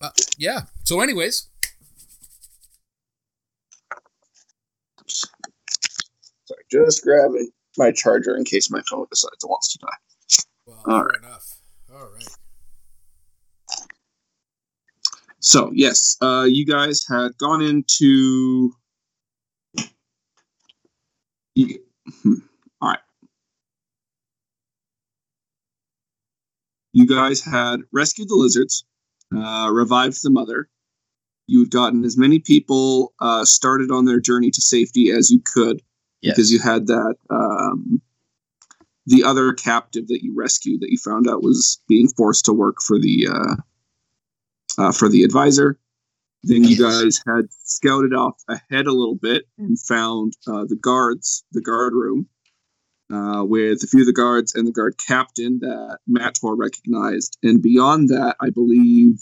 Uh, 0.00 0.10
yeah. 0.36 0.60
So, 0.84 1.00
anyways, 1.00 1.48
Sorry, 6.44 6.62
just 6.70 7.02
grabbing 7.02 7.50
my 7.76 7.90
charger 7.92 8.36
in 8.36 8.44
case 8.44 8.70
my 8.70 8.80
phone 8.88 9.06
decides 9.10 9.42
it 9.42 9.48
wants 9.48 9.72
to 9.72 9.78
die. 9.78 9.88
well, 10.66 10.82
All 10.86 11.04
right. 11.04 11.18
enough. 11.18 11.44
All 11.92 12.08
right. 12.14 12.28
So 15.40 15.70
yes, 15.72 16.16
uh, 16.20 16.46
you 16.48 16.66
guys 16.66 17.04
had 17.08 17.36
gone 17.38 17.62
into. 17.62 18.72
You, 21.56 21.78
hmm, 22.22 22.34
all 22.82 22.90
right. 22.90 22.98
You 26.92 27.06
guys 27.06 27.42
had 27.42 27.80
rescued 27.92 28.28
the 28.28 28.34
lizards, 28.36 28.84
uh, 29.34 29.70
revived 29.72 30.22
the 30.22 30.30
mother. 30.30 30.68
You 31.46 31.60
had 31.60 31.70
gotten 31.70 32.04
as 32.04 32.18
many 32.18 32.40
people 32.40 33.14
uh, 33.20 33.46
started 33.46 33.90
on 33.90 34.04
their 34.04 34.20
journey 34.20 34.50
to 34.50 34.60
safety 34.60 35.10
as 35.10 35.30
you 35.30 35.40
could, 35.54 35.80
because 36.32 36.52
you 36.52 36.60
had 36.60 36.88
that 36.88 37.14
um, 37.30 38.02
the 39.06 39.24
other 39.24 39.54
captive 39.54 40.08
that 40.08 40.22
you 40.22 40.34
rescued 40.36 40.80
that 40.82 40.90
you 40.90 40.98
found 40.98 41.26
out 41.26 41.42
was 41.42 41.80
being 41.88 42.08
forced 42.08 42.44
to 42.46 42.52
work 42.52 42.82
for 42.82 42.98
the 42.98 43.28
uh, 43.30 43.56
uh, 44.82 44.92
for 44.92 45.08
the 45.08 45.22
advisor. 45.22 45.78
Then 46.46 46.62
you 46.64 46.76
guys 46.78 47.20
had 47.26 47.46
scouted 47.64 48.14
off 48.14 48.40
ahead 48.48 48.86
a 48.86 48.92
little 48.92 49.16
bit 49.16 49.44
and 49.58 49.78
found 49.80 50.34
uh, 50.46 50.64
the 50.64 50.76
guards, 50.80 51.44
the 51.52 51.60
guard 51.60 51.92
room, 51.92 52.28
uh, 53.12 53.44
with 53.44 53.82
a 53.82 53.86
few 53.88 54.00
of 54.00 54.06
the 54.06 54.12
guards 54.12 54.54
and 54.54 54.66
the 54.66 54.72
guard 54.72 54.94
captain 55.04 55.58
that 55.60 55.98
Mator 56.06 56.54
recognized. 56.54 57.36
And 57.42 57.60
beyond 57.60 58.08
that, 58.10 58.36
I 58.40 58.50
believe, 58.50 59.20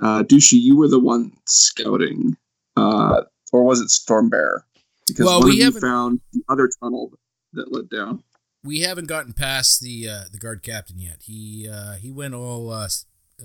uh, 0.00 0.22
Dushi, 0.22 0.60
you 0.60 0.76
were 0.76 0.88
the 0.88 1.00
one 1.00 1.32
scouting, 1.46 2.36
uh, 2.76 3.22
or 3.52 3.64
was 3.64 3.80
it 3.80 3.88
Stormbearer? 3.88 4.60
Because 5.08 5.26
Well, 5.26 5.40
one 5.40 5.48
we 5.48 5.62
of 5.62 5.74
you 5.74 5.80
found 5.80 6.20
the 6.32 6.42
other 6.48 6.70
tunnel 6.80 7.12
that 7.54 7.72
led 7.72 7.88
down. 7.90 8.22
we 8.62 8.80
haven't 8.80 9.06
gotten 9.06 9.32
past 9.32 9.80
the 9.80 10.08
uh, 10.08 10.24
the 10.30 10.38
guard 10.38 10.62
captain 10.62 10.98
yet. 10.98 11.22
He 11.24 11.68
uh, 11.68 11.94
he 11.94 12.10
went 12.12 12.34
all 12.34 12.70
uh, 12.70 12.88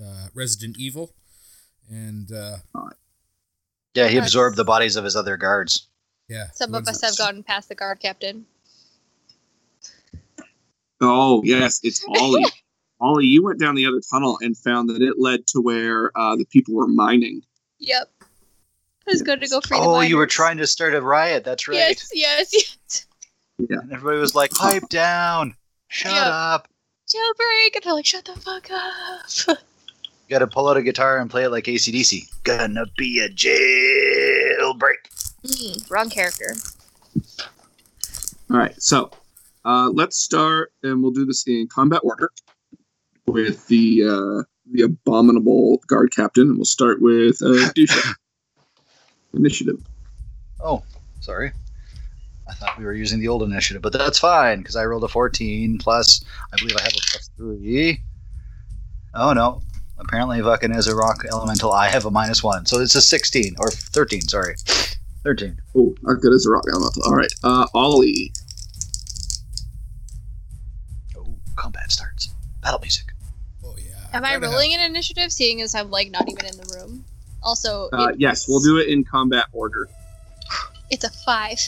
uh, 0.00 0.26
Resident 0.34 0.76
Evil, 0.78 1.14
and 1.90 2.30
uh, 2.32 2.56
Yeah, 3.94 4.08
he 4.08 4.18
absorbed 4.18 4.56
the 4.56 4.64
bodies 4.64 4.96
of 4.96 5.04
his 5.04 5.16
other 5.16 5.36
guards. 5.36 5.88
yeah, 6.28 6.46
Some 6.54 6.74
of 6.74 6.86
us 6.88 7.00
have 7.02 7.16
gotten 7.16 7.42
past 7.42 7.68
the 7.68 7.74
guard 7.74 8.00
captain. 8.00 8.46
Oh 11.00 11.42
yes, 11.44 11.80
it's 11.82 12.04
Ollie. 12.08 12.44
Ollie, 13.00 13.26
you 13.26 13.44
went 13.44 13.58
down 13.60 13.74
the 13.74 13.86
other 13.86 14.00
tunnel 14.10 14.38
and 14.40 14.56
found 14.56 14.88
that 14.88 15.02
it 15.02 15.18
led 15.18 15.46
to 15.48 15.60
where 15.60 16.10
uh, 16.16 16.36
the 16.36 16.44
people 16.46 16.74
were 16.74 16.86
mining. 16.86 17.42
Yep. 17.80 18.08
I 18.22 19.10
was 19.10 19.20
going 19.20 19.40
to 19.40 19.48
go 19.48 19.60
free 19.60 19.78
the 19.78 19.84
Oh, 19.84 20.00
you 20.00 20.16
were 20.16 20.26
trying 20.28 20.56
to 20.58 20.66
start 20.66 20.94
a 20.94 21.02
riot. 21.02 21.44
That's 21.44 21.68
right. 21.68 21.76
Yes, 21.76 22.10
yes, 22.14 22.52
yes. 22.52 23.06
And 23.58 23.92
everybody 23.92 24.18
was 24.18 24.34
like, 24.34 24.52
"Pipe 24.52 24.88
down! 24.88 25.54
Shut 25.88 26.12
Yeah. 26.12 26.28
up!" 26.30 26.68
Jailbreak! 27.08 27.74
And 27.74 27.84
they're 27.84 27.92
like, 27.92 28.06
shut 28.06 28.24
the 28.24 28.34
fuck 28.40 28.70
up. 28.70 29.58
You 30.26 30.30
got 30.30 30.38
to 30.38 30.46
pull 30.46 30.68
out 30.68 30.76
a 30.76 30.82
guitar 30.82 31.18
and 31.18 31.30
play 31.30 31.44
it 31.44 31.50
like 31.50 31.64
ACDC. 31.64 32.42
Gonna 32.44 32.86
be 32.96 33.20
a 33.20 33.28
jailbreak. 33.28 35.04
Mm, 35.44 35.90
wrong 35.90 36.08
character. 36.08 36.54
All 38.50 38.56
right, 38.56 38.74
so 38.82 39.10
uh, 39.64 39.90
let's 39.92 40.16
start, 40.16 40.72
and 40.82 41.02
we'll 41.02 41.12
do 41.12 41.26
this 41.26 41.46
in 41.46 41.68
combat 41.68 42.00
order 42.02 42.30
with 43.26 43.66
the 43.66 44.02
uh, 44.04 44.42
the 44.72 44.82
abominable 44.82 45.82
guard 45.86 46.14
captain, 46.14 46.48
and 46.48 46.56
we'll 46.56 46.64
start 46.64 47.02
with 47.02 47.42
uh, 47.42 47.70
Dusha. 47.74 48.14
Initiative. 49.34 49.82
Oh, 50.62 50.82
sorry. 51.20 51.52
I 52.48 52.54
thought 52.54 52.78
we 52.78 52.84
were 52.84 52.94
using 52.94 53.20
the 53.20 53.28
old 53.28 53.42
initiative, 53.42 53.82
but 53.82 53.92
that's 53.92 54.18
fine 54.18 54.58
because 54.58 54.76
I 54.76 54.84
rolled 54.84 55.04
a 55.04 55.08
14 55.08 55.78
plus. 55.78 56.24
I 56.52 56.56
believe 56.56 56.76
I 56.76 56.82
have 56.82 56.92
a 56.92 57.00
plus 57.10 57.30
three. 57.36 58.00
Oh 59.14 59.32
no! 59.32 59.60
Apparently, 59.98 60.40
fucking 60.42 60.72
as 60.72 60.88
a 60.88 60.94
rock 60.94 61.24
elemental, 61.30 61.72
I 61.72 61.88
have 61.88 62.04
a 62.04 62.10
minus 62.10 62.42
one, 62.42 62.66
so 62.66 62.80
it's 62.80 62.94
a 62.94 63.00
16 63.02 63.54
or 63.58 63.70
13. 63.70 64.22
Sorry, 64.22 64.56
13. 65.22 65.56
Oh, 65.76 65.94
not 66.02 66.20
good 66.20 66.32
as 66.32 66.46
a 66.46 66.50
rock 66.50 66.64
elemental. 66.70 67.02
All 67.04 67.14
right, 67.14 67.32
uh, 67.44 67.66
Ollie. 67.74 68.32
Oh, 71.16 71.36
combat 71.56 71.92
starts. 71.92 72.28
Battle 72.62 72.80
music. 72.80 73.12
Oh 73.64 73.74
yeah. 73.78 73.94
Am 74.12 74.24
I 74.24 74.36
rolling 74.36 74.74
an 74.74 74.80
initiative, 74.80 75.32
seeing 75.32 75.60
as 75.62 75.74
I'm 75.74 75.90
like 75.90 76.10
not 76.10 76.28
even 76.28 76.46
in 76.46 76.56
the 76.56 76.76
room? 76.78 77.04
Also, 77.42 77.88
Uh, 77.92 78.12
yes, 78.16 78.48
we'll 78.48 78.60
do 78.60 78.78
it 78.78 78.88
in 78.88 79.04
combat 79.04 79.46
order. 79.52 79.88
It's 80.90 81.04
a 81.04 81.10
five. 81.10 81.58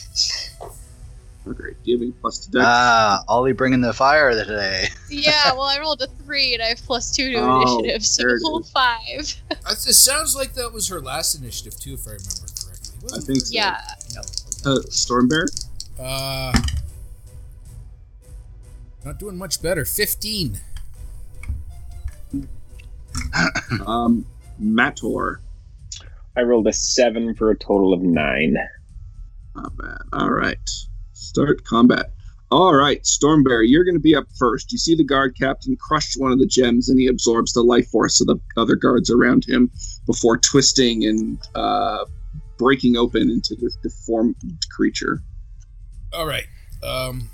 Okay, 1.49 1.75
do 1.85 1.91
you 1.91 1.97
have 1.97 2.03
any 2.03 2.11
plus 2.13 2.39
to 2.47 2.51
dex? 2.51 2.65
Ah, 2.67 3.23
Ollie 3.29 3.53
bringing 3.53 3.81
the 3.81 3.93
fire 3.93 4.33
today. 4.33 4.89
Yeah, 5.09 5.53
well, 5.53 5.63
I 5.63 5.79
rolled 5.79 6.03
a 6.03 6.09
three 6.25 6.53
and 6.55 6.63
I 6.63 6.67
have 6.67 6.79
plus 6.83 7.13
two 7.15 7.31
to 7.31 7.39
Oh, 7.39 7.79
initiative, 7.79 8.05
so 8.05 8.23
there 8.23 8.37
it 8.37 8.41
full 8.41 8.65
five. 8.65 8.99
It 9.51 9.77
sounds 9.95 10.35
like 10.35 10.55
that 10.55 10.73
was 10.73 10.89
her 10.89 11.01
last 11.01 11.37
initiative 11.37 11.79
too, 11.79 11.95
if 11.95 12.07
I 12.09 12.11
remember 12.11 12.47
correctly. 12.61 12.99
I 12.99 13.03
Wasn't 13.05 13.25
think 13.27 13.41
so. 13.41 13.53
Yeah, 13.55 13.81
Uh, 14.65 14.81
Stormbear. 14.91 15.47
Uh, 15.99 16.53
not 19.05 19.19
doing 19.21 19.37
much 19.39 19.63
better. 19.63 19.85
Fifteen. 19.85 20.59
Um, 23.87 24.27
Mator. 24.59 25.41
I 26.37 26.43
rolled 26.43 26.67
a 26.67 26.73
seven 26.73 27.35
for 27.35 27.51
a 27.51 27.57
total 27.57 27.93
of 27.95 28.03
nine. 28.03 28.57
Not 29.55 29.77
bad. 29.77 29.99
All 30.13 30.31
right. 30.31 30.59
Start 31.37 31.63
combat. 31.65 32.13
All 32.51 32.75
right, 32.75 33.03
Stormbear, 33.03 33.63
you're 33.69 33.85
going 33.85 33.95
to 33.97 34.01
be 34.01 34.15
up 34.17 34.25
first. 34.39 34.73
You 34.73 34.79
see 34.79 34.95
the 34.95 35.05
guard 35.05 35.37
captain 35.39 35.77
crush 35.77 36.15
one 36.17 36.33
of 36.33 36.39
the 36.39 36.47
gems, 36.47 36.89
and 36.89 36.99
he 36.99 37.09
absorbs 37.09 37.53
the 37.53 37.61
life 37.61 37.87
force 37.91 38.23
of 38.23 38.27
the 38.27 38.39
other 38.57 38.75
guards 38.75 39.11
around 39.11 39.45
him 39.47 39.71
before 40.07 40.39
twisting 40.39 41.05
and 41.05 41.39
uh, 41.55 42.07
breaking 42.57 42.97
open 42.97 43.29
into 43.29 43.55
this 43.55 43.77
deformed 43.83 44.35
creature. 44.71 45.21
All 46.15 46.25
right. 46.27 46.47
Um, 46.83 47.29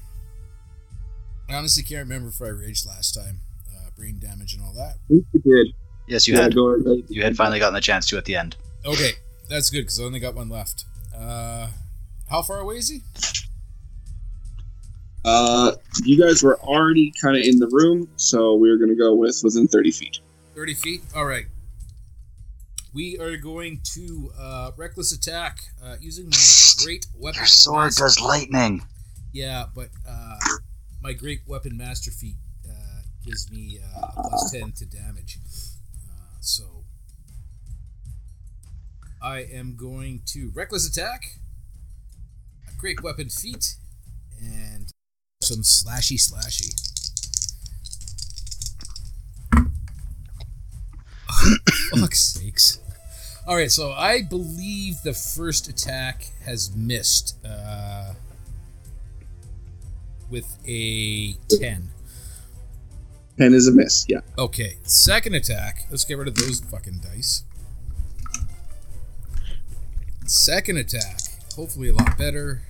I 1.49 1.55
honestly 1.55 1.85
can't 1.85 2.03
remember 2.09 2.31
if 2.31 2.43
I 2.43 2.49
raged 2.49 2.89
last 2.89 3.13
time. 3.15 3.39
Uh, 3.73 3.91
brain 3.97 4.19
damage 4.19 4.55
and 4.55 4.65
all 4.65 4.73
that. 4.73 4.97
You 5.09 5.25
did. 5.33 5.75
Yes, 6.09 6.27
you 6.27 6.35
Yeah, 6.35 6.43
had. 6.43 6.57
go. 6.57 6.75
You 7.09 7.23
had 7.23 7.37
finally 7.37 7.61
gotten 7.61 7.75
the 7.75 7.81
chance 7.81 8.09
to 8.09 8.17
at 8.19 8.25
the 8.25 8.35
end. 8.35 8.57
Okay, 8.85 9.13
that's 9.49 9.71
good 9.71 9.83
because 9.83 10.01
I 10.01 10.03
only 10.03 10.19
got 10.19 10.35
one 10.35 10.49
left. 10.49 10.87
Uh, 11.17 11.69
how 12.29 12.43
far 12.43 12.59
away 12.59 12.79
is 12.79 12.89
he? 12.89 13.03
Uh, 15.25 15.73
you 16.05 16.21
guys 16.21 16.43
were 16.43 16.59
already 16.61 17.12
kind 17.23 17.37
of 17.37 17.45
in 17.45 17.59
the 17.59 17.69
room, 17.69 18.09
so 18.17 18.55
we 18.55 18.69
are 18.71 18.76
going 18.76 18.91
to 18.91 18.97
go 18.97 19.14
with 19.14 19.41
within 19.45 19.69
30 19.69 19.91
feet. 19.93 20.19
30 20.55 20.75
feet? 20.75 21.02
All 21.14 21.25
right. 21.26 21.47
We 22.93 23.19
are 23.19 23.37
going 23.37 23.81
to 23.95 24.33
uh, 24.38 24.71
reckless 24.76 25.12
attack 25.12 25.61
uh, 25.83 25.97
using 26.00 26.26
my 26.29 26.85
great 26.85 27.07
weapon. 27.17 27.38
Your 27.38 27.47
sword 27.47 27.85
master- 27.85 28.05
does 28.05 28.21
lightning. 28.21 28.83
Yeah, 29.33 29.67
but 29.75 29.88
uh, 30.07 30.38
my 31.00 31.14
great 31.14 31.41
weapon 31.47 31.76
master 31.76 32.11
feat 32.11 32.37
uh, 32.69 32.73
gives 33.25 33.50
me 33.50 33.79
uh, 33.97 34.09
a 34.17 34.29
plus 34.29 34.50
10 34.52 34.73
to 34.73 34.85
damage. 34.85 35.38
Uh, 36.07 36.37
so 36.41 36.85
I 39.23 39.38
am 39.38 39.75
going 39.76 40.23
to 40.26 40.50
reckless 40.55 40.87
attack, 40.87 41.38
a 42.69 42.76
great 42.79 43.02
weapon 43.02 43.31
feat, 43.31 43.76
and 44.38 44.93
some 45.43 45.63
slashy 45.63 46.17
slashy. 46.17 46.73
Fuck's 52.01 52.23
sakes. 52.23 52.79
All 53.47 53.57
right, 53.57 53.71
so 53.71 53.91
I 53.91 54.23
believe 54.23 55.03
the 55.03 55.13
first 55.13 55.69
attack 55.69 56.31
has 56.45 56.75
missed 56.77 57.37
uh, 57.45 58.15
with 60.31 60.59
a 60.67 61.35
10. 61.51 61.91
10 63.39 63.55
is 63.55 63.67
a 63.67 63.73
miss, 63.73 64.07
yeah. 64.09 64.21
Okay, 64.39 64.77
second 64.85 65.35
attack. 65.35 65.87
Let's 65.91 66.05
get 66.05 66.19
rid 66.19 66.29
of 66.29 66.37
those 66.37 66.61
fucking 66.61 67.01
dice. 67.01 67.43
Second 70.27 70.77
attack. 70.79 71.19
Hopefully 71.57 71.89
a 71.89 71.95
lot 71.95 72.17
better. 72.17 72.63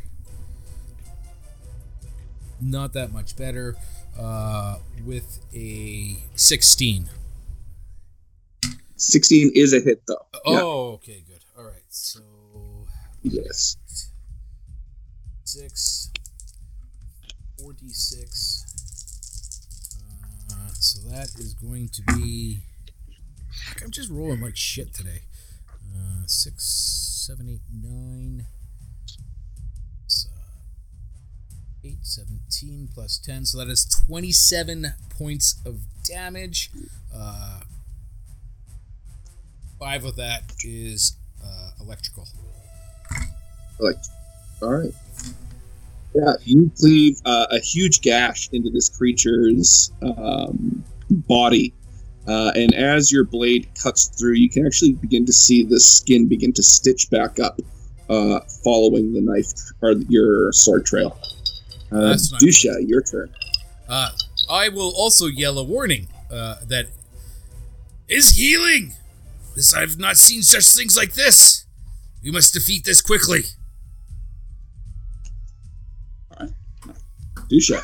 Not 2.62 2.92
that 2.94 3.12
much 3.12 3.36
better. 3.36 3.74
Uh, 4.18 4.78
with 5.04 5.40
a 5.54 6.16
16. 6.36 7.08
16 8.96 9.52
is 9.54 9.72
a 9.72 9.80
hit, 9.80 10.02
though. 10.06 10.26
Oh, 10.44 10.52
Yeah. 10.52 10.62
okay, 10.94 11.24
good. 11.26 11.40
All 11.58 11.64
right, 11.64 11.82
so 11.88 12.20
Yes. 13.22 13.76
6 15.44 16.10
4d6 17.62 18.64
uh, 20.50 20.68
so 20.72 21.08
that 21.10 21.28
is 21.38 21.52
going 21.54 21.88
to 21.90 22.02
be 22.14 22.62
i'm 23.82 23.90
just 23.90 24.08
rolling 24.10 24.40
like 24.40 24.56
shit 24.56 24.94
today 24.94 25.22
uh, 25.94 26.22
6 26.26 26.64
7 27.26 27.48
8 27.50 27.60
9 27.82 28.46
8 31.84 31.98
17 32.02 32.88
plus 32.94 33.18
10 33.18 33.46
so 33.46 33.58
that 33.58 33.68
is 33.68 33.84
27 34.06 34.94
points 35.10 35.60
of 35.66 35.80
damage 36.04 36.70
uh, 37.14 37.60
five 39.78 40.04
of 40.04 40.16
that 40.16 40.52
is 40.64 41.16
uh, 41.44 41.70
electrical 41.80 42.26
all 44.62 44.70
right. 44.70 44.94
Yeah, 46.14 46.34
you 46.44 46.70
cleave 46.78 47.20
uh, 47.24 47.46
a 47.50 47.58
huge 47.58 48.00
gash 48.00 48.48
into 48.52 48.70
this 48.70 48.88
creature's 48.88 49.92
um, 50.02 50.84
body. 51.10 51.74
Uh, 52.28 52.52
and 52.54 52.72
as 52.74 53.10
your 53.10 53.24
blade 53.24 53.68
cuts 53.82 54.06
through, 54.06 54.34
you 54.34 54.48
can 54.48 54.64
actually 54.64 54.92
begin 54.92 55.26
to 55.26 55.32
see 55.32 55.64
the 55.64 55.80
skin 55.80 56.28
begin 56.28 56.52
to 56.52 56.62
stitch 56.62 57.10
back 57.10 57.40
up, 57.40 57.58
uh, 58.08 58.40
following 58.62 59.12
the 59.12 59.20
knife 59.20 59.52
or 59.80 59.92
your 60.08 60.52
sword 60.52 60.86
trail. 60.86 61.18
Uh, 61.92 62.00
That's 62.08 62.32
not 62.32 62.40
Dusha, 62.40 62.86
your 62.86 63.02
turn. 63.02 63.32
Uh, 63.88 64.10
I 64.48 64.68
will 64.68 64.92
also 64.96 65.26
yell 65.26 65.58
a 65.58 65.64
warning 65.64 66.08
uh, 66.30 66.56
that 66.66 66.86
is 68.08 68.36
healing. 68.36 68.94
This 69.54 69.74
I've 69.74 69.98
not 69.98 70.16
seen 70.16 70.42
such 70.42 70.66
things 70.68 70.96
like 70.96 71.12
this. 71.12 71.66
We 72.22 72.30
must 72.30 72.54
defeat 72.54 72.84
this 72.84 73.00
quickly. 73.00 73.42
Dusha. 77.50 77.82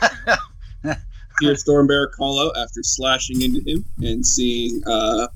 Hear 1.41 1.53
Stormbear 1.53 2.09
call 2.17 2.41
out 2.41 2.57
after 2.57 2.83
slashing 2.83 3.43
into 3.43 3.61
him 3.71 3.85
and 3.99 4.25
seeing 4.25 4.81
uh, 4.87 5.29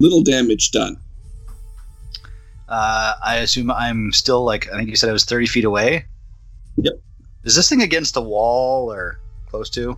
little 0.00 0.22
damage 0.22 0.70
done. 0.70 0.96
Uh, 2.68 3.14
I 3.22 3.36
assume 3.38 3.70
I'm 3.70 4.12
still 4.12 4.44
like 4.44 4.72
I 4.72 4.76
think 4.78 4.88
you 4.88 4.96
said 4.96 5.10
I 5.10 5.12
was 5.12 5.24
30 5.24 5.46
feet 5.46 5.64
away. 5.64 6.06
Yep. 6.76 6.94
Is 7.44 7.54
this 7.56 7.68
thing 7.68 7.82
against 7.82 8.14
the 8.14 8.22
wall 8.22 8.92
or 8.92 9.18
close 9.48 9.68
to? 9.70 9.96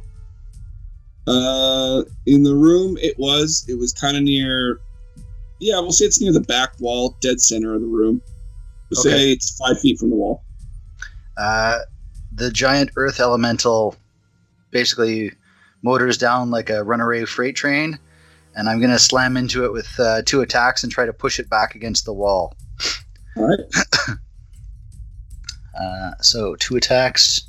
Uh, 1.26 2.02
in 2.26 2.42
the 2.42 2.54
room, 2.54 2.96
it 3.00 3.18
was. 3.18 3.64
It 3.68 3.78
was 3.78 3.92
kind 3.92 4.16
of 4.16 4.22
near. 4.22 4.80
Yeah, 5.60 5.80
we'll 5.80 5.92
say 5.92 6.04
it's 6.04 6.20
near 6.20 6.32
the 6.32 6.40
back 6.40 6.72
wall, 6.80 7.16
dead 7.20 7.40
center 7.40 7.74
of 7.74 7.80
the 7.80 7.86
room. 7.86 8.20
We'll 8.90 9.00
Okay. 9.00 9.10
say 9.10 9.32
it's 9.32 9.56
five 9.56 9.80
feet 9.80 9.98
from 9.98 10.10
the 10.10 10.16
wall. 10.16 10.42
Uh, 11.36 11.78
the 12.34 12.50
giant 12.50 12.90
earth 12.96 13.20
elemental 13.20 13.96
basically 14.70 15.32
motors 15.82 16.18
down 16.18 16.50
like 16.50 16.68
a 16.70 16.82
runaway 16.82 17.24
freight 17.24 17.56
train, 17.56 17.98
and 18.54 18.68
I'm 18.68 18.80
gonna 18.80 18.98
slam 18.98 19.36
into 19.36 19.64
it 19.64 19.72
with 19.72 19.88
uh, 19.98 20.22
two 20.22 20.40
attacks 20.42 20.82
and 20.82 20.92
try 20.92 21.06
to 21.06 21.12
push 21.12 21.38
it 21.38 21.48
back 21.48 21.74
against 21.74 22.04
the 22.04 22.12
wall. 22.12 22.54
All 23.36 23.48
right. 23.48 23.60
Uh, 25.78 26.12
so 26.20 26.54
two 26.56 26.76
attacks. 26.76 27.40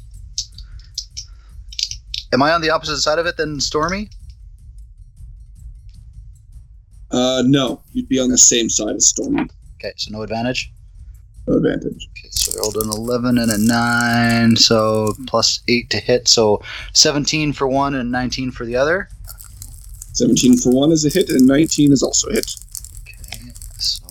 Am 2.33 2.41
I 2.41 2.51
on 2.51 2.61
the 2.61 2.69
opposite 2.69 2.97
side 2.99 3.19
of 3.19 3.25
it 3.25 3.37
than 3.37 3.59
Stormy? 3.59 4.09
Uh, 7.11 7.43
no, 7.45 7.81
you'd 7.93 8.09
be 8.09 8.19
on 8.19 8.29
the 8.29 8.37
same 8.37 8.69
side 8.69 8.95
as 8.95 9.07
Stormy. 9.07 9.47
Okay, 9.75 9.93
so 9.95 10.11
no 10.11 10.21
advantage. 10.21 10.71
No 11.47 11.57
advantage. 11.57 12.09
Okay, 12.11 12.29
so 12.31 12.57
I 12.57 12.61
rolled 12.61 12.75
an 12.77 12.89
11 12.89 13.37
and 13.37 13.51
a 13.51 13.57
9, 13.57 14.55
so 14.55 15.13
plus 15.27 15.61
8 15.67 15.89
to 15.91 15.97
hit, 15.97 16.27
so 16.27 16.61
17 16.93 17.53
for 17.53 17.67
one 17.67 17.95
and 17.95 18.11
19 18.11 18.51
for 18.51 18.65
the 18.65 18.75
other. 18.75 19.07
17 20.13 20.57
for 20.57 20.71
one 20.71 20.91
is 20.91 21.05
a 21.05 21.09
hit, 21.09 21.29
and 21.29 21.45
19 21.45 21.91
is 21.91 22.01
also 22.01 22.29
a 22.29 22.33
hit. 22.33 22.51
Okay. 23.01 23.51
So 23.77 24.07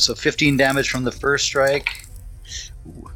So 0.00 0.14
15 0.14 0.56
damage 0.56 0.90
from 0.90 1.04
the 1.04 1.12
first 1.12 1.44
strike. 1.44 2.06
Ooh. 2.86 3.10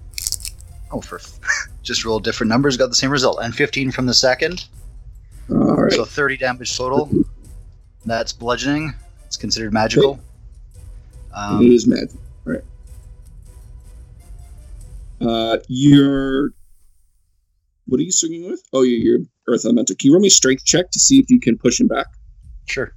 Oh, 0.91 1.01
for 1.01 1.21
just 1.83 2.05
rolled 2.05 2.25
different 2.25 2.49
numbers, 2.49 2.77
got 2.77 2.89
the 2.89 2.95
same 2.95 3.11
result. 3.11 3.39
And 3.43 3.55
15 3.55 3.91
from 3.93 4.07
the 4.07 4.15
second. 4.15 4.67
All 5.51 5.75
right. 5.77 5.93
So 5.93 6.05
30 6.05 6.37
damage 6.37 6.77
total. 6.77 7.11
That's 8.05 8.33
bludgeoning. 8.33 8.95
It's 9.27 9.37
considered 9.37 9.73
magical. 9.73 10.15
it 10.15 11.35
Um, 11.35 11.63
is 11.67 11.87
mad. 11.87 12.09
All 12.47 12.53
right. 12.53 12.65
Uh, 15.21 15.59
you're. 15.69 16.51
What 17.87 18.01
are 18.01 18.03
you 18.05 18.13
swinging 18.13 18.49
with? 18.51 18.63
Oh, 18.73 18.83
you're, 18.83 18.99
you're 19.19 19.27
Earth 19.49 19.65
Elemental. 19.65 19.97
Can 19.97 20.09
you 20.09 20.13
roll 20.15 20.21
me 20.21 20.29
a 20.29 20.31
strength 20.31 20.65
check 20.65 20.91
to 20.91 20.99
see 21.01 21.19
if 21.19 21.29
you 21.31 21.41
can 21.41 21.59
push 21.59 21.81
him 21.81 21.89
back? 21.89 22.07
Sure. 22.67 22.95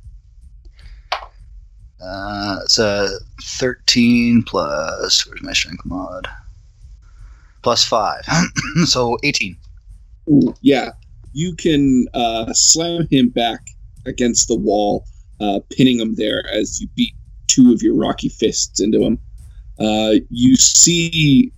Uh, 2.05 2.59
it's 2.63 2.77
a 2.77 3.09
13 3.41 4.43
plus, 4.43 5.25
where's 5.25 5.41
my 5.41 5.53
strength 5.53 5.85
mod? 5.85 6.27
Plus 7.63 7.83
5. 7.83 8.23
so 8.85 9.17
18. 9.23 9.57
Ooh, 10.29 10.53
yeah, 10.61 10.91
you 11.33 11.55
can 11.55 12.07
uh, 12.13 12.53
slam 12.53 13.07
him 13.09 13.29
back 13.29 13.67
against 14.05 14.47
the 14.47 14.55
wall, 14.55 15.05
uh, 15.39 15.59
pinning 15.71 15.99
him 15.99 16.15
there 16.15 16.47
as 16.51 16.79
you 16.79 16.87
beat 16.95 17.13
two 17.47 17.73
of 17.73 17.81
your 17.81 17.95
rocky 17.95 18.29
fists 18.29 18.79
into 18.79 19.01
him. 19.01 19.19
Uh, 19.79 20.15
you 20.29 20.55
see 20.55 21.51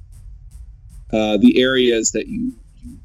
uh, 1.13 1.37
the 1.37 1.61
areas 1.61 2.11
that 2.11 2.27
you, 2.27 2.53
you 2.81 2.97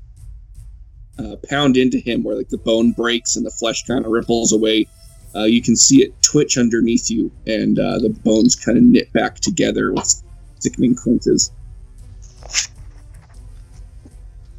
pound 1.48 1.76
into 1.76 1.98
him, 1.98 2.22
where 2.22 2.36
like 2.36 2.48
the 2.48 2.58
bone 2.58 2.92
breaks 2.92 3.36
and 3.36 3.44
the 3.44 3.50
flesh 3.50 3.84
kind 3.84 4.04
of 4.04 4.10
ripples 4.10 4.52
away. 4.52 4.86
Uh, 5.34 5.44
you 5.44 5.62
can 5.62 5.76
see 5.76 6.02
it 6.02 6.20
twitch 6.22 6.58
underneath 6.58 7.10
you, 7.10 7.30
and 7.46 7.78
uh, 7.78 7.98
the 7.98 8.10
bones 8.10 8.54
kind 8.54 8.76
of 8.76 8.84
knit 8.84 9.12
back 9.12 9.36
together 9.36 9.92
with 9.92 10.22
sickening 10.58 10.94
crunches. 10.94 11.52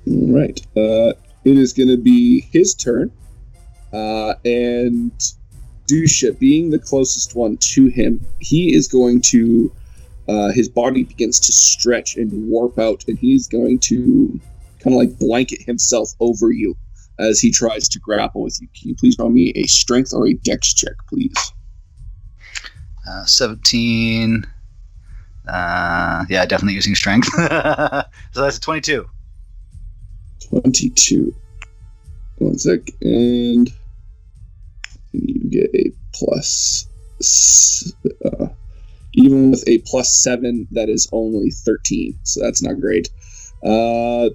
All 0.08 0.34
right. 0.34 0.60
Uh, 0.76 1.13
it 1.45 1.58
is 1.58 1.74
going 1.74 1.89
to 1.89 1.98
be 1.98 2.41
his 2.52 2.74
turn. 2.74 3.12
Uh, 3.91 4.34
and 4.43 5.12
Dusha, 5.88 6.38
being 6.38 6.71
the 6.71 6.80
closest 6.80 7.36
one 7.36 7.58
to 7.58 7.88
him, 7.88 8.26
he 8.39 8.74
is 8.74 8.88
going 8.88 9.21
to. 9.21 9.71
Uh, 10.30 10.52
his 10.54 10.69
body 10.69 11.04
begins 11.04 11.38
to 11.38 11.52
stretch 11.52 12.15
and 12.15 12.50
warp 12.50 12.80
out, 12.80 13.04
and 13.10 13.19
he's 13.19 13.45
going 13.45 13.78
to 13.78 14.39
kind 14.80 14.93
of 14.95 15.00
like 15.00 15.19
blanket 15.19 15.62
himself 15.62 16.13
over 16.21 16.50
you 16.50 16.76
as 17.19 17.39
he 17.39 17.52
tries 17.52 17.88
to 17.89 17.99
grapple 17.99 18.41
with 18.41 18.60
you. 18.62 18.67
Can 18.78 18.89
you 18.89 18.95
please 18.95 19.17
roll 19.19 19.30
me 19.30 19.52
a 19.56 19.63
strength 19.63 20.13
or 20.13 20.28
a 20.28 20.34
dex 20.34 20.73
check, 20.73 20.93
please? 21.08 21.34
Uh, 23.08 23.26
17. 23.26 24.45
Uh, 25.47 26.26
yeah, 26.30 26.45
definitely 26.45 26.73
using 26.73 26.95
strength. 26.95 27.28
so 27.34 28.41
that's 28.41 28.58
a 28.58 28.62
22. 28.62 29.06
22. 30.49 31.36
One 32.38 32.58
sec, 32.58 32.80
and 33.02 33.69
you 35.12 35.49
get 35.49 35.69
a 35.76 35.91
plus. 36.13 36.88
Uh, 38.26 38.47
even 39.13 39.52
with 39.52 39.63
a 39.67 39.78
plus 39.80 40.21
seven, 40.21 40.67
that 40.71 40.89
is 40.89 41.08
only 41.12 41.52
13, 41.52 42.17
so 42.23 42.41
that's 42.41 42.62
not 42.62 42.80
great. 42.80 43.10
Uh, 43.63 44.30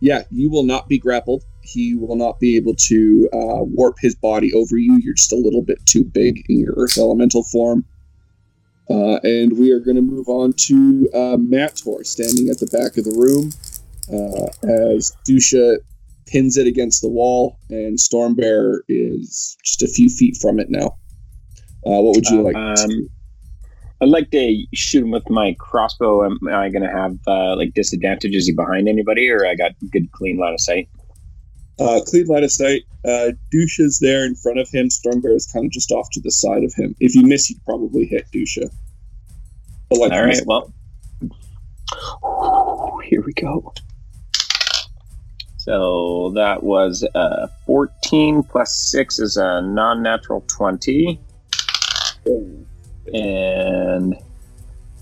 yeah, 0.00 0.22
you 0.30 0.50
will 0.50 0.62
not 0.62 0.88
be 0.88 0.98
grappled. 0.98 1.44
He 1.72 1.94
will 1.94 2.16
not 2.16 2.40
be 2.40 2.56
able 2.56 2.74
to 2.74 3.28
uh, 3.32 3.62
warp 3.62 3.96
his 4.00 4.14
body 4.14 4.52
over 4.54 4.76
you. 4.76 4.98
You're 5.02 5.14
just 5.14 5.32
a 5.32 5.36
little 5.36 5.62
bit 5.62 5.84
too 5.86 6.04
big 6.04 6.44
in 6.48 6.58
your 6.58 6.74
Earth 6.76 6.98
Elemental 6.98 7.44
form. 7.44 7.84
Uh, 8.88 9.20
and 9.22 9.56
we 9.56 9.70
are 9.70 9.78
going 9.78 9.94
to 9.94 10.02
move 10.02 10.28
on 10.28 10.52
to 10.54 11.08
uh, 11.14 11.36
Mator, 11.36 12.02
standing 12.02 12.48
at 12.48 12.58
the 12.58 12.66
back 12.66 12.96
of 12.96 13.04
the 13.04 13.14
room 13.16 13.52
uh, 14.12 14.46
as 14.92 15.16
Dusha 15.28 15.78
pins 16.26 16.56
it 16.56 16.66
against 16.66 17.02
the 17.02 17.08
wall, 17.08 17.56
and 17.68 17.98
Stormbear 17.98 18.80
is 18.88 19.56
just 19.64 19.82
a 19.82 19.86
few 19.86 20.08
feet 20.08 20.36
from 20.40 20.58
it 20.58 20.70
now. 20.70 20.96
Uh, 21.86 22.02
what 22.02 22.16
would 22.16 22.28
you 22.28 22.42
like? 22.42 22.56
Um, 22.56 23.08
I'd 24.02 24.08
like 24.08 24.30
to 24.30 24.64
shoot 24.74 25.04
him 25.04 25.10
with 25.10 25.28
my 25.28 25.54
crossbow. 25.58 26.24
Am 26.24 26.38
I 26.48 26.68
going 26.68 26.82
to 26.82 26.90
have 26.90 27.16
uh, 27.26 27.56
like 27.56 27.74
disadvantages? 27.74 28.42
Is 28.42 28.46
he 28.48 28.54
behind 28.54 28.88
anybody, 28.88 29.30
or 29.30 29.46
I 29.46 29.54
got 29.54 29.72
good 29.92 30.10
clean 30.12 30.38
line 30.38 30.54
of 30.54 30.60
sight? 30.60 30.88
Uh, 31.80 32.00
clean 32.06 32.26
line 32.26 32.44
of 32.44 32.52
sight. 32.52 32.82
Uh, 33.04 33.30
Dusha's 33.52 34.00
there 34.00 34.26
in 34.26 34.34
front 34.34 34.58
of 34.58 34.68
him. 34.68 34.88
Stormbear 34.88 35.34
is 35.34 35.46
kind 35.46 35.64
of 35.64 35.72
just 35.72 35.90
off 35.90 36.10
to 36.12 36.20
the 36.20 36.30
side 36.30 36.62
of 36.62 36.74
him. 36.74 36.94
If 37.00 37.14
you 37.14 37.22
miss, 37.22 37.48
you'd 37.48 37.64
probably 37.64 38.04
hit 38.04 38.26
Dusha. 38.32 38.70
But 39.88 39.98
like, 39.98 40.12
All 40.12 40.24
right, 40.24 40.42
well, 40.46 40.72
here 43.04 43.22
we 43.22 43.32
go. 43.32 43.72
So 45.56 46.32
that 46.36 46.62
was 46.62 47.06
uh, 47.14 47.46
14 47.66 48.42
plus 48.42 48.76
6 48.92 49.18
is 49.18 49.36
a 49.36 49.62
non 49.62 50.02
natural 50.02 50.44
20. 50.48 51.20
And 53.12 54.14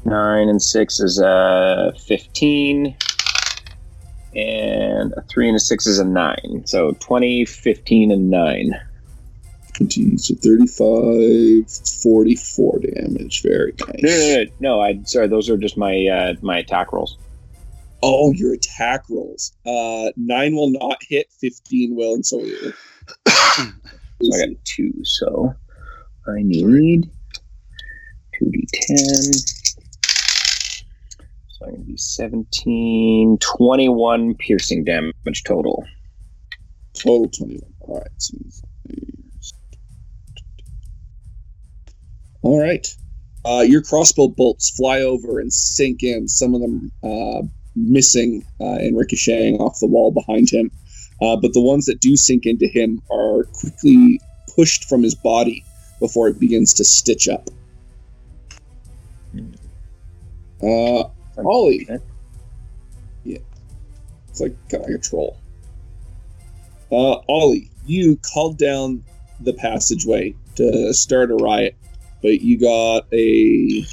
9 0.05 0.49
and 0.49 0.63
6 0.63 1.01
is 1.01 1.21
a 1.21 1.93
15. 2.07 2.97
And 4.35 5.13
a 5.17 5.23
3 5.23 5.49
and 5.49 5.57
a 5.57 5.61
6 5.61 5.87
is 5.87 5.99
a 5.99 6.05
9. 6.05 6.63
So 6.67 6.93
20, 7.01 7.45
15, 7.45 8.11
and 8.11 8.31
9. 8.31 8.73
20, 9.75 10.17
so 10.19 10.35
35, 10.35 11.71
44 12.03 12.79
damage. 12.81 13.43
Very 13.43 13.75
nice. 13.79 14.03
No, 14.03 14.11
no, 14.11 14.45
no, 14.45 14.51
no. 14.61 14.81
I 14.81 15.01
sorry. 15.05 15.29
Those 15.29 15.49
are 15.49 15.57
just 15.57 15.77
my 15.77 16.07
uh, 16.07 16.35
my 16.43 16.59
attack 16.59 16.93
rolls. 16.93 17.17
Oh, 18.03 18.33
your 18.33 18.55
attack 18.55 19.05
rolls. 19.09 19.53
Uh, 19.67 20.11
9 20.17 20.55
will 20.55 20.71
not 20.71 20.99
hit, 21.09 21.33
15 21.41 21.97
will, 21.97 22.15
and 22.15 22.27
so. 22.27 22.45
So 24.21 24.35
I 24.35 24.47
got 24.47 24.65
two. 24.65 24.93
So 25.05 25.55
I 26.27 26.43
need 26.43 27.09
two 28.39 28.45
d10. 28.47 29.58
So 31.59 31.65
I'm 31.65 31.73
going 31.73 31.85
to 31.87 31.91
be 31.91 31.97
17, 31.97 33.39
21 33.41 34.35
piercing 34.37 34.85
damage 34.85 35.43
total. 35.45 35.85
Total 36.95 37.29
21. 37.29 37.61
All 37.81 37.99
right. 37.99 38.23
All 42.43 42.61
right. 42.61 42.87
Uh, 43.45 43.65
your 43.67 43.83
crossbow 43.83 44.29
bolts 44.29 44.71
fly 44.71 45.01
over 45.01 45.41
and 45.41 45.53
sink 45.53 46.05
in, 46.05 46.29
some 46.29 46.55
of 46.55 46.61
them 46.61 46.93
uh, 47.03 47.43
missing 47.75 48.47
uh, 48.61 48.75
and 48.75 48.97
ricocheting 48.97 49.57
off 49.57 49.81
the 49.81 49.87
wall 49.87 50.13
behind 50.13 50.49
him. 50.51 50.71
Uh, 51.21 51.35
but 51.35 51.55
the 51.55 51.61
ones 51.61 51.87
that 51.87 52.01
do 52.01 52.17
sink 52.17 52.47
into 52.47 52.69
him 52.69 53.03
are 53.11 53.45
quickly 53.55 54.21
pushed 54.55 54.85
from 54.85 55.03
his 55.03 55.17
body 55.17 55.65
before 55.99 56.29
it 56.29 56.39
begins 56.39 56.73
to 56.75 56.85
stitch 56.85 57.27
up. 57.27 57.49
Uh, 60.63 61.09
Ollie. 61.47 61.87
Okay. 61.91 62.03
Yeah. 63.25 63.39
It's 64.29 64.41
like 64.41 64.55
kind 64.71 64.85
of 64.85 64.91
like 64.91 64.99
a 64.99 65.03
troll. 65.03 65.39
Uh, 66.91 67.21
Ollie, 67.29 67.71
you 67.87 68.19
called 68.33 68.59
down 68.59 69.05
the 69.41 69.53
passageway 69.53 70.35
to 70.57 70.93
start 70.95 71.31
a 71.31 71.35
riot. 71.37 71.75
but 72.23 72.41
you 72.41 72.59
got 72.59 73.07
a 73.13 73.85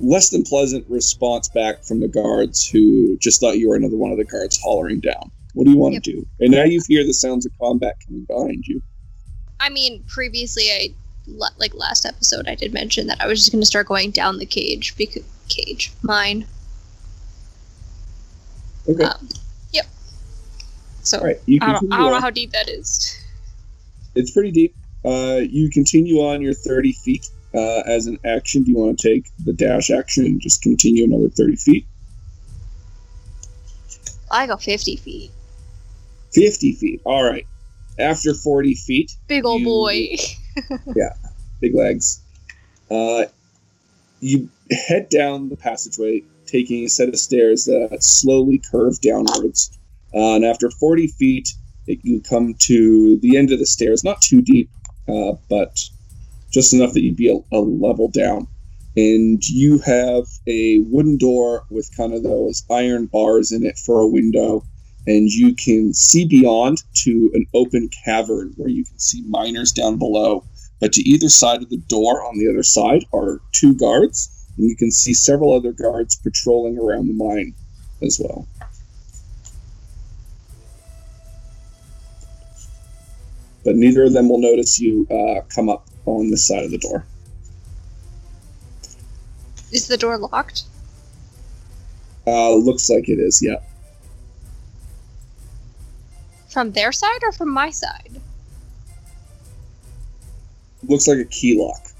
less 0.00 0.30
than 0.30 0.42
pleasant 0.42 0.84
response 0.88 1.48
back 1.48 1.82
from 1.84 2.00
the 2.00 2.08
guards 2.08 2.66
who 2.68 3.16
just 3.18 3.40
thought 3.40 3.58
you 3.58 3.68
were 3.68 3.76
another 3.76 3.96
one 3.96 4.10
of 4.10 4.18
the 4.18 4.24
guards 4.24 4.60
hollering 4.62 5.00
down. 5.00 5.30
What 5.54 5.64
do 5.64 5.70
you 5.70 5.78
want 5.78 5.94
Yep. 5.94 6.02
to 6.02 6.12
do? 6.12 6.26
And 6.40 6.50
now 6.50 6.64
you 6.64 6.82
hear 6.86 7.04
the 7.04 7.14
sounds 7.14 7.46
of 7.46 7.52
combat 7.60 7.96
coming 8.04 8.24
behind 8.24 8.66
you. 8.66 8.82
I 9.60 9.70
mean, 9.70 10.02
previously, 10.06 10.64
I 10.70 10.94
like 11.26 11.74
last 11.74 12.04
episode, 12.04 12.46
I 12.46 12.54
did 12.56 12.72
mention 12.74 13.06
that 13.06 13.20
I 13.20 13.26
was 13.26 13.38
just 13.40 13.52
going 13.52 13.62
to 13.62 13.66
start 13.66 13.86
going 13.86 14.10
down 14.10 14.38
the 14.38 14.46
cage 14.46 14.94
because 14.98 15.22
cage 15.48 15.92
mine. 16.02 16.46
Okay. 18.88 19.04
Um, 19.04 19.28
yep. 19.72 19.86
So 21.02 21.20
right. 21.20 21.40
You 21.46 21.58
I 21.62 21.72
don't, 21.72 21.92
I 21.92 21.96
don't 21.98 22.10
know 22.12 22.20
how 22.20 22.30
deep 22.30 22.52
that 22.52 22.68
is. 22.68 23.20
It's 24.14 24.30
pretty 24.30 24.50
deep. 24.50 24.74
Uh, 25.04 25.40
you 25.48 25.70
continue 25.70 26.18
on 26.20 26.40
your 26.42 26.54
30 26.54 26.92
feet. 26.92 27.28
Uh, 27.54 27.80
as 27.86 28.06
an 28.06 28.18
action, 28.24 28.64
do 28.64 28.70
you 28.72 28.76
want 28.76 28.98
to 28.98 29.08
take 29.14 29.30
the 29.44 29.52
dash 29.52 29.90
action 29.90 30.24
and 30.26 30.40
just 30.40 30.62
continue 30.62 31.04
another 31.04 31.28
30 31.28 31.56
feet? 31.56 31.86
I 34.30 34.46
go 34.46 34.56
fifty 34.56 34.96
feet. 34.96 35.30
50 36.34 36.72
feet. 36.72 37.00
All 37.04 37.24
right. 37.24 37.46
After 37.98 38.34
40 38.34 38.74
feet, 38.74 39.12
Big 39.28 39.44
old 39.46 39.60
You- 39.60 39.66
boy. 39.66 40.16
Yeah. 40.96 41.14
Big 41.60 41.74
legs. 41.74 42.20
Uh, 42.90 43.24
you 44.20 44.48
head 44.70 45.08
down 45.08 45.48
the 45.48 45.56
passageway, 45.56 46.22
taking 46.46 46.84
a 46.84 46.88
set 46.88 47.08
of 47.08 47.18
stairs 47.18 47.64
that 47.66 47.98
slowly 48.00 48.58
curve 48.58 49.00
downwards. 49.00 49.76
Uh, 50.14 50.36
and 50.36 50.44
after 50.44 50.70
40 50.70 51.08
feet, 51.08 51.48
it, 51.86 52.00
you 52.02 52.20
come 52.20 52.54
to 52.60 53.18
the 53.18 53.36
end 53.36 53.52
of 53.52 53.58
the 53.58 53.66
stairs. 53.66 54.04
Not 54.04 54.22
too 54.22 54.42
deep, 54.42 54.70
uh, 55.08 55.32
but 55.48 55.78
just 56.50 56.72
enough 56.72 56.92
that 56.92 57.02
you'd 57.02 57.16
be 57.16 57.30
a, 57.30 57.56
a 57.56 57.60
level 57.60 58.08
down. 58.08 58.48
And 58.96 59.46
you 59.46 59.78
have 59.80 60.24
a 60.46 60.78
wooden 60.80 61.18
door 61.18 61.64
with 61.70 61.94
kind 61.96 62.14
of 62.14 62.22
those 62.22 62.64
iron 62.70 63.06
bars 63.06 63.52
in 63.52 63.64
it 63.64 63.78
for 63.78 64.00
a 64.00 64.06
window. 64.06 64.64
And 65.06 65.30
you 65.30 65.54
can 65.54 65.92
see 65.92 66.24
beyond 66.24 66.82
to 67.04 67.30
an 67.34 67.46
open 67.54 67.90
cavern 68.04 68.54
where 68.56 68.70
you 68.70 68.84
can 68.84 68.98
see 68.98 69.22
miners 69.28 69.70
down 69.70 69.98
below. 69.98 70.44
But 70.80 70.92
to 70.94 71.02
either 71.02 71.28
side 71.28 71.62
of 71.62 71.68
the 71.68 71.76
door 71.76 72.24
on 72.24 72.38
the 72.38 72.48
other 72.48 72.62
side 72.62 73.04
are 73.12 73.40
two 73.52 73.74
guards, 73.74 74.35
and 74.56 74.68
you 74.68 74.76
can 74.76 74.90
see 74.90 75.12
several 75.12 75.52
other 75.52 75.72
guards 75.72 76.16
patrolling 76.16 76.78
around 76.78 77.08
the 77.08 77.14
mine 77.14 77.54
as 78.02 78.20
well. 78.22 78.46
But 83.64 83.76
neither 83.76 84.04
of 84.04 84.12
them 84.12 84.28
will 84.28 84.40
notice 84.40 84.78
you 84.78 85.06
uh, 85.10 85.40
come 85.54 85.68
up 85.68 85.86
on 86.04 86.30
this 86.30 86.46
side 86.46 86.64
of 86.64 86.70
the 86.70 86.78
door. 86.78 87.04
Is 89.72 89.88
the 89.88 89.96
door 89.96 90.16
locked? 90.16 90.62
Uh, 92.26 92.54
looks 92.54 92.88
like 92.88 93.08
it 93.08 93.18
is, 93.18 93.42
yeah. 93.42 93.56
From 96.48 96.72
their 96.72 96.92
side 96.92 97.22
or 97.22 97.32
from 97.32 97.50
my 97.50 97.70
side? 97.70 98.20
Looks 100.84 101.08
like 101.08 101.18
a 101.18 101.24
key 101.24 101.58
lock. 101.58 101.90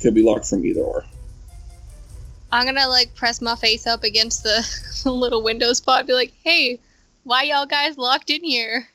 Could 0.00 0.14
be 0.14 0.22
locked 0.22 0.46
from 0.46 0.64
either 0.64 0.80
or. 0.80 1.04
I'm 2.50 2.64
gonna 2.64 2.88
like 2.88 3.14
press 3.14 3.40
my 3.40 3.56
face 3.56 3.86
up 3.86 4.02
against 4.04 4.42
the 4.42 4.64
little 5.10 5.42
window 5.42 5.72
spot 5.72 6.00
and 6.00 6.06
be 6.08 6.14
like, 6.14 6.32
hey, 6.42 6.80
why 7.24 7.42
y'all 7.42 7.66
guys 7.66 7.98
locked 7.98 8.30
in 8.30 8.42
here? 8.42 8.88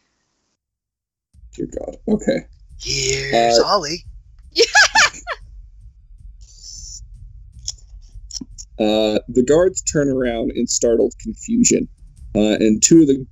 Dear 1.53 1.67
God. 1.67 1.97
Okay. 2.07 2.47
Here's 2.81 3.59
Uh, 3.59 3.65
Ollie. 3.65 4.05
Uh, 8.79 9.19
the 9.27 9.43
guards 9.43 9.83
turn 9.83 10.09
around 10.09 10.51
in 10.55 10.65
startled 10.65 11.13
confusion, 11.21 11.87
uh, 12.35 12.57
and 12.59 12.81
two 12.81 13.01
of 13.01 13.07
the 13.07 13.25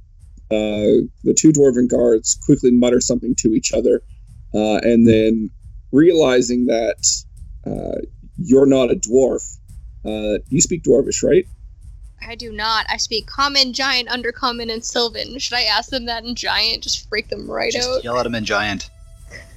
uh, 0.52 1.08
the 1.24 1.34
two 1.34 1.52
dwarven 1.52 1.90
guards 1.90 2.38
quickly 2.46 2.70
mutter 2.70 3.02
something 3.02 3.34
to 3.36 3.54
each 3.54 3.74
other, 3.74 4.04
uh, 4.54 4.78
and 4.84 5.08
then 5.08 5.50
realizing 5.92 6.68
that 6.68 7.04
uh, 7.66 8.00
you're 8.38 8.68
not 8.68 8.92
a 8.92 8.96
dwarf, 8.96 9.58
uh, 10.06 10.40
you 10.50 10.62
speak 10.62 10.84
dwarvish, 10.84 11.24
right? 11.24 11.48
I 12.26 12.36
do 12.36 12.52
not. 12.52 12.86
I 12.90 12.98
speak 12.98 13.26
common, 13.28 13.74
giant, 13.74 14.10
undercommon, 14.10 14.72
and 14.72 14.84
sylvan. 14.86 15.40
Should 15.40 15.56
I 15.56 15.64
ask 15.64 15.90
them 15.90 16.06
that 16.06 16.24
in 16.24 16.36
giant? 16.36 16.84
Just 16.84 17.10
freak 17.10 17.30
them 17.30 17.50
right 17.50 17.72
Just 17.72 17.90
out. 17.90 18.04
yell 18.04 18.18
at 18.18 18.24
them 18.24 18.36
in 18.36 18.46
giant. 18.46 18.90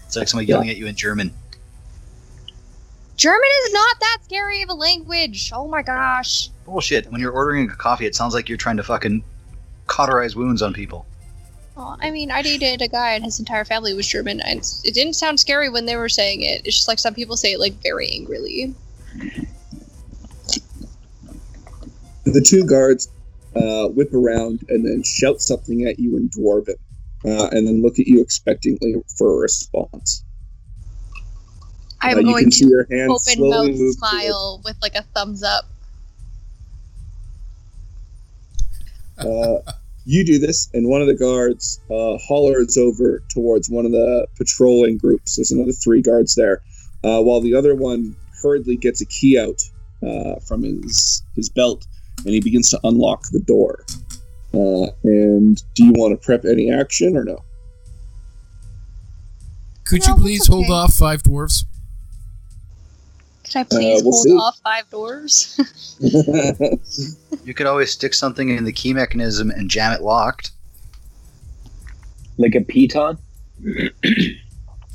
It's 0.07 0.17
like 0.17 0.29
somebody 0.29 0.47
yelling 0.47 0.71
at 0.71 0.77
you 0.77 0.87
in 0.87 0.95
German. 0.95 1.33
German 3.17 3.49
is 3.67 3.73
not 3.73 4.01
that 4.01 4.19
scary 4.25 4.63
of 4.63 4.71
a 4.71 4.75
language. 4.75 5.51
Oh 5.55 5.69
my 5.69 5.83
gosh. 5.83 6.49
Bullshit. 6.65 7.11
When 7.13 7.21
you're 7.21 7.33
ordering 7.33 7.71
a 7.71 7.75
coffee, 7.77 8.07
it 8.07 8.15
sounds 8.15 8.35
like 8.35 8.49
you're 8.49 8.59
trying 8.59 8.77
to 8.79 8.83
fucking 8.83 9.23
cauterize 9.87 10.35
wounds 10.35 10.63
on 10.63 10.73
people. 10.73 11.07
Well, 11.77 11.97
I 12.01 12.11
mean, 12.11 12.31
I 12.31 12.43
dated 12.43 12.83
a 12.83 12.89
guy 12.89 13.13
and 13.13 13.25
his 13.25 13.39
entire 13.39 13.65
family 13.65 13.95
was 13.95 14.07
German. 14.07 14.41
And 14.41 14.61
it 14.85 14.95
didn't 14.95 15.15
sound 15.15 15.39
scary 15.39 15.69
when 15.69 15.87
they 15.87 15.97
were 15.97 16.09
saying 16.09 16.43
it. 16.43 16.63
It's 16.65 16.77
just 16.77 16.89
like 16.89 16.99
some 16.99 17.15
people 17.15 17.37
say 17.37 17.53
it 17.53 17.61
like 17.61 17.75
very 17.83 18.11
angrily. 18.11 18.75
The 22.25 22.41
two 22.41 22.65
guards 22.65 23.09
uh, 23.55 23.89
whip 23.89 24.13
around 24.13 24.65
and 24.69 24.85
then 24.85 25.03
shout 25.03 25.41
something 25.41 25.87
at 25.87 25.99
you 25.99 26.17
in 26.17 26.29
dwarven, 26.31 26.77
uh, 27.25 27.49
and 27.53 27.67
then 27.67 27.83
look 27.83 27.99
at 27.99 28.07
you 28.07 28.21
expectantly 28.21 28.95
for 29.17 29.35
a 29.35 29.37
response. 29.37 30.25
I'm 32.01 32.19
Uh, 32.19 32.23
going 32.23 32.51
to 32.51 32.87
open 33.09 33.51
mouth 33.51 33.93
smile 33.95 34.61
with 34.65 34.77
like 34.83 34.95
a 34.95 35.03
thumbs 35.15 35.43
up. 35.43 35.65
Uh, 39.19 39.73
you 40.05 40.25
do 40.25 40.39
this, 40.39 40.69
and 40.75 40.89
one 40.89 41.01
of 41.01 41.07
the 41.07 41.15
guards 41.15 41.81
uh, 41.91 42.19
hollers 42.19 42.77
over 42.77 43.23
towards 43.33 43.71
one 43.71 43.87
of 43.87 43.93
the 43.93 44.27
patrolling 44.37 44.99
groups. 44.99 45.37
There's 45.37 45.51
another 45.51 45.73
three 45.73 46.03
guards 46.03 46.35
there, 46.35 46.63
uh, 47.05 47.23
while 47.23 47.41
the 47.41 47.55
other 47.55 47.75
one 47.75 48.17
hurriedly 48.43 48.77
gets 48.77 49.01
a 49.01 49.07
key 49.07 49.39
out 49.39 49.63
uh, 50.03 50.41
from 50.41 50.63
his 50.63 51.23
his 51.37 51.49
belt, 51.49 51.87
and 52.25 52.35
he 52.35 52.41
begins 52.41 52.71
to 52.71 52.81
unlock 52.85 53.25
the 53.31 53.41
door. 53.41 53.85
Uh, 54.53 54.87
and 55.03 55.63
do 55.75 55.85
you 55.85 55.93
want 55.93 56.19
to 56.19 56.25
prep 56.25 56.45
any 56.45 56.73
action 56.73 57.17
or 57.17 57.25
no? 57.25 57.43
Could 59.85 60.01
No, 60.07 60.15
you 60.15 60.21
please 60.21 60.39
that's 60.41 60.49
hold 60.49 60.65
okay. 60.67 60.73
off 60.73 60.95
five 60.95 61.23
dwarves? 61.23 61.65
Could 63.45 63.57
I 63.57 63.63
please 63.65 64.03
we'll 64.03 64.13
hold 64.13 64.25
see. 64.25 64.33
off 64.33 64.61
five 64.63 64.91
doors? 64.91 65.61
You 67.45 67.53
could 67.53 67.67
always 67.67 67.91
stick 67.91 68.15
something 68.15 68.49
in 68.49 68.65
the 68.65 68.73
key 68.73 68.95
mechanism 68.95 69.51
and 69.51 69.69
jam 69.69 69.93
it 69.93 70.01
locked. 70.01 70.53
Like 72.39 72.55
a 72.55 72.61
piton? 72.61 73.19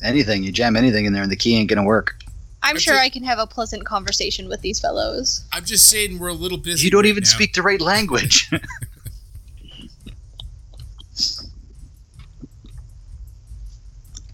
Anything. 0.01 0.43
You 0.43 0.51
jam 0.51 0.75
anything 0.75 1.05
in 1.05 1.13
there 1.13 1.21
and 1.21 1.31
the 1.31 1.35
key 1.35 1.55
ain't 1.55 1.69
gonna 1.69 1.83
work. 1.83 2.15
I'm 2.61 2.75
That's 2.75 2.83
sure 2.83 2.95
it. 2.95 2.99
I 2.99 3.09
can 3.09 3.23
have 3.23 3.39
a 3.39 3.47
pleasant 3.47 3.85
conversation 3.85 4.47
with 4.49 4.61
these 4.61 4.79
fellows. 4.79 5.45
I'm 5.53 5.65
just 5.65 5.89
saying 5.89 6.19
we're 6.19 6.27
a 6.29 6.33
little 6.33 6.57
busy. 6.57 6.85
You 6.85 6.91
don't 6.91 7.03
right 7.03 7.09
even 7.09 7.23
now. 7.23 7.29
speak 7.29 7.53
the 7.53 7.61
right 7.61 7.81
language. 7.81 8.49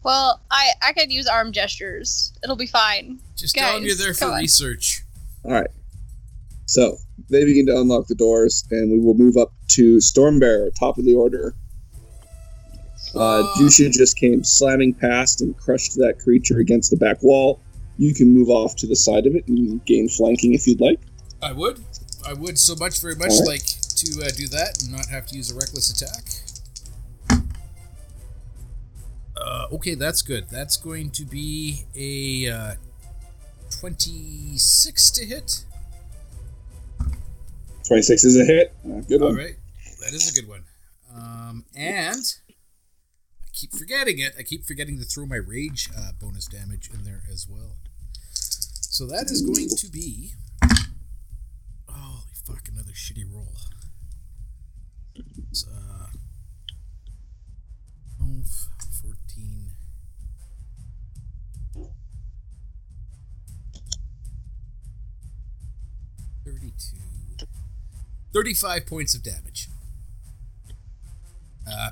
Well, 0.04 0.40
I 0.52 0.70
I 0.84 0.94
could 0.94 1.12
use 1.12 1.28
arm 1.28 1.52
gestures. 1.52 2.32
It'll 2.44 2.56
be 2.56 2.68
fine. 2.68 3.20
Just 3.36 3.56
tell 3.56 3.74
them 3.74 3.84
you're 3.84 3.96
there 3.96 4.14
for 4.14 4.36
research. 4.36 5.02
All 5.44 5.52
right. 5.52 5.68
So 6.68 6.98
they 7.30 7.44
begin 7.44 7.66
to 7.68 7.80
unlock 7.80 8.06
the 8.08 8.16
doors, 8.16 8.66
and 8.70 8.92
we 8.92 9.00
will 9.00 9.16
move 9.16 9.36
up 9.36 9.52
to 9.70 9.98
Stormbearer, 9.98 10.70
top 10.80 10.98
of 11.00 11.06
the 11.06 11.16
order. 11.16 11.56
Uh, 13.16 13.20
Uh, 13.20 13.44
Dusha 13.58 13.92
just 13.92 14.18
came 14.18 14.44
slamming 14.44 14.94
past 14.94 15.42
and 15.42 15.58
crushed 15.58 15.96
that 15.96 16.20
creature 16.20 16.60
against 16.60 16.92
the 16.92 16.98
back 16.98 17.24
wall. 17.24 17.60
You 17.98 18.14
can 18.14 18.34
move 18.34 18.50
off 18.50 18.76
to 18.78 18.88
the 18.88 18.96
side 18.96 19.26
of 19.26 19.36
it 19.36 19.48
and 19.48 19.84
gain 19.86 20.10
flanking 20.10 20.54
if 20.54 20.68
you'd 20.68 20.82
like. 20.82 21.00
I 21.42 21.52
would. 21.52 21.80
I 22.28 22.34
would 22.34 22.58
so 22.58 22.76
much, 22.76 23.00
very 23.02 23.16
much 23.16 23.32
Alright. 23.32 23.48
like 23.48 23.66
to 23.66 24.26
uh, 24.26 24.30
do 24.36 24.48
that 24.50 24.82
and 24.82 24.92
not 24.92 25.08
have 25.08 25.28
to 25.28 25.36
use 25.36 25.52
a 25.52 25.56
reckless 25.56 25.92
attack. 25.92 27.44
Uh, 29.38 29.68
okay, 29.74 29.96
that's 29.96 30.22
good. 30.22 30.50
That's 30.50 30.76
going 30.78 31.12
to 31.12 31.26
be 31.26 31.86
a 31.96 32.52
uh, 32.52 32.74
26 33.80 35.12
to 35.12 35.26
hit. 35.26 35.64
26 37.88 38.24
is 38.24 38.40
a 38.40 38.46
hit. 38.46 38.74
Uh, 38.84 39.02
good 39.02 39.22
All 39.22 39.30
one. 39.30 39.38
right, 39.38 39.56
that 40.02 40.14
is 40.14 40.32
a 40.32 40.34
good 40.34 40.50
one. 40.50 40.64
Um, 41.16 41.66
and 41.76 42.24
keep 43.56 43.72
forgetting 43.74 44.20
it. 44.20 44.36
I 44.38 44.44
keep 44.44 44.66
forgetting 44.66 45.00
to 45.00 45.06
throw 45.06 45.26
my 45.26 45.38
rage 45.38 45.90
uh, 45.98 46.12
bonus 46.20 46.46
damage 46.46 46.90
in 46.94 47.04
there 47.04 47.24
as 47.32 47.48
well. 47.50 47.78
So 48.32 49.08
that 49.08 49.32
is 49.32 49.42
going 49.42 49.70
to 49.70 49.88
be. 49.90 50.34
Holy 51.90 52.22
fuck, 52.46 52.68
another 52.72 52.92
shitty 52.92 53.26
roll. 53.34 53.56
It's 55.50 55.66
uh, 55.68 56.08
12, 58.18 58.46
14. 59.02 59.72
Thirty-two. 66.46 67.46
Thirty-five 68.34 68.86
points 68.86 69.16
of 69.16 69.24
damage. 69.24 69.70
Uh, 71.68 71.92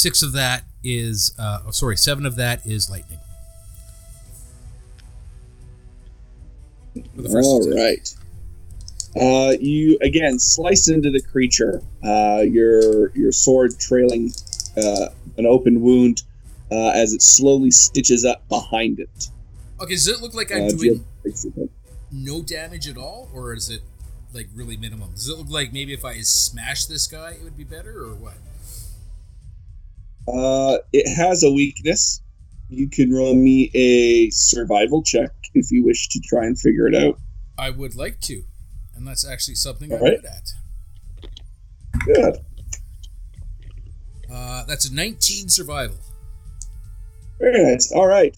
six 0.00 0.22
of 0.22 0.32
that 0.32 0.64
is, 0.84 1.34
uh, 1.38 1.60
oh, 1.66 1.70
sorry, 1.70 1.96
seven 1.96 2.24
of 2.26 2.36
that 2.36 2.64
is 2.66 2.88
lightning. 2.90 3.18
For 7.14 7.22
the 7.22 7.28
first 7.28 7.46
All 7.46 7.70
right. 7.74 8.14
Uh, 9.16 9.56
you 9.60 9.98
again 10.02 10.38
slice 10.38 10.88
into 10.88 11.10
the 11.10 11.20
creature. 11.20 11.82
Uh, 12.04 12.42
your 12.42 13.10
your 13.16 13.32
sword 13.32 13.78
trailing 13.78 14.32
uh, 14.76 15.08
an 15.36 15.46
open 15.46 15.80
wound 15.80 16.22
uh, 16.70 16.90
as 16.90 17.12
it 17.12 17.22
slowly 17.22 17.70
stitches 17.70 18.24
up 18.24 18.46
behind 18.48 19.00
it. 19.00 19.28
Okay, 19.80 19.94
does 19.94 20.08
it 20.08 20.20
look 20.20 20.34
like 20.34 20.50
Uh, 20.50 20.56
I'm 20.56 20.68
do 20.68 20.76
doing 20.76 20.94
have 20.98 21.04
a 21.20 21.28
picture 21.28 21.48
of 21.48 21.58
it? 21.58 21.70
no 22.12 22.42
damage 22.42 22.88
at 22.88 22.96
all, 22.96 23.28
or 23.32 23.54
is 23.54 23.70
it 23.70 23.82
like 24.32 24.48
really 24.54 24.76
minimum? 24.76 25.12
Does 25.12 25.28
it 25.28 25.38
look 25.38 25.50
like 25.50 25.72
maybe 25.72 25.92
if 25.92 26.04
I 26.04 26.20
smash 26.20 26.84
this 26.86 27.06
guy, 27.06 27.32
it 27.32 27.42
would 27.42 27.56
be 27.56 27.64
better, 27.64 28.04
or 28.04 28.14
what? 28.14 28.34
Uh, 30.28 30.78
it 30.92 31.08
has 31.16 31.42
a 31.42 31.50
weakness. 31.50 32.22
You 32.68 32.88
can 32.88 33.12
roll 33.12 33.34
me 33.34 33.70
a 33.74 34.30
survival 34.30 35.02
check 35.02 35.30
if 35.54 35.70
you 35.70 35.84
wish 35.84 36.08
to 36.08 36.20
try 36.20 36.44
and 36.44 36.58
figure 36.58 36.86
it 36.86 36.94
out. 36.94 37.18
I 37.56 37.70
would 37.70 37.96
like 37.96 38.20
to, 38.22 38.44
and 38.94 39.06
that's 39.06 39.26
actually 39.26 39.54
something 39.54 39.92
I'm 39.92 39.98
Alright. 39.98 40.22
good 40.22 40.30
at. 40.30 40.52
Good. 42.04 42.36
Uh, 44.30 44.64
that's 44.66 44.84
a 44.88 44.94
19 44.94 45.48
survival. 45.48 45.96
Very 47.40 47.64
nice. 47.64 47.90
All 47.92 48.06
right. 48.06 48.36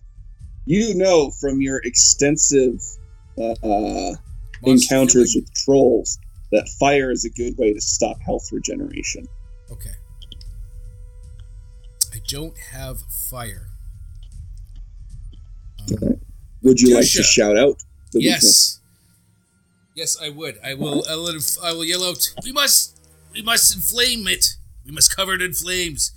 You 0.66 0.94
know 0.94 1.30
from 1.40 1.60
your 1.60 1.78
extensive 1.78 2.80
uh, 3.36 3.54
uh, 3.62 4.14
encounters 4.62 5.34
with 5.34 5.52
trolls 5.54 6.18
that 6.52 6.68
fire 6.78 7.10
is 7.10 7.24
a 7.24 7.30
good 7.30 7.56
way 7.58 7.72
to 7.72 7.80
stop 7.80 8.20
health 8.20 8.48
regeneration. 8.52 9.26
Okay. 9.70 9.94
Don't 12.30 12.56
have 12.72 13.00
fire. 13.28 13.66
Um, 16.02 16.20
Would 16.62 16.80
you 16.80 16.94
like 16.94 17.10
to 17.10 17.22
shout 17.24 17.56
out 17.58 17.82
yes. 18.12 18.80
Yes, 19.96 20.16
I 20.22 20.28
would. 20.28 20.58
I 20.64 20.74
will. 20.74 21.04
I 21.08 21.16
will. 21.16 21.40
I 21.62 21.72
will 21.72 21.84
yell 21.84 22.04
out. 22.04 22.32
We 22.44 22.52
must. 22.52 22.96
We 23.32 23.42
must 23.42 23.74
inflame 23.74 24.28
it. 24.28 24.56
We 24.84 24.92
must 24.92 25.14
cover 25.14 25.34
it 25.34 25.42
in 25.42 25.52
flames. 25.52 26.12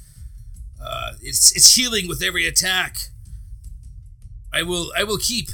Uh, 0.82 1.13
it's 1.21 1.52
it's 1.56 1.76
healing 1.76 2.08
with 2.08 2.21
every 2.21 2.45
attack. 2.45 2.97
I 4.54 4.62
will. 4.62 4.93
I 4.95 5.04
will 5.04 5.17
keep 5.17 5.49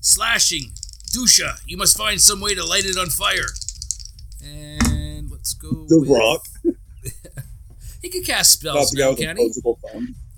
slashing. 0.00 0.72
Dusha, 1.14 1.60
you 1.66 1.76
must 1.76 1.96
find 1.96 2.20
some 2.20 2.40
way 2.40 2.54
to 2.54 2.64
light 2.64 2.84
it 2.84 2.98
on 2.98 3.06
fire. 3.06 3.50
And 4.44 5.30
let's 5.30 5.54
go. 5.54 5.86
The 5.88 6.00
with- 6.00 6.10
rock. 6.10 6.42
He 8.06 8.10
can 8.12 8.22
cast 8.22 8.52
spells 8.52 8.92
now, 8.92 9.16
can 9.16 9.36
he? 9.36 9.52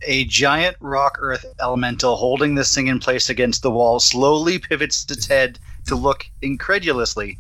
A 0.07 0.25
giant 0.25 0.79
rock 0.81 1.19
earth 1.21 1.45
elemental 1.61 2.17
holding 2.17 2.55
this 2.55 2.75
thing 2.75 2.87
in 2.87 2.99
place 2.99 3.29
against 3.29 3.61
the 3.61 3.71
wall 3.71 4.01
slowly 4.01 4.59
pivots 4.59 5.05
its 5.11 5.27
head 5.27 5.59
to 5.87 5.95
look 5.95 6.25
incredulously 6.41 7.37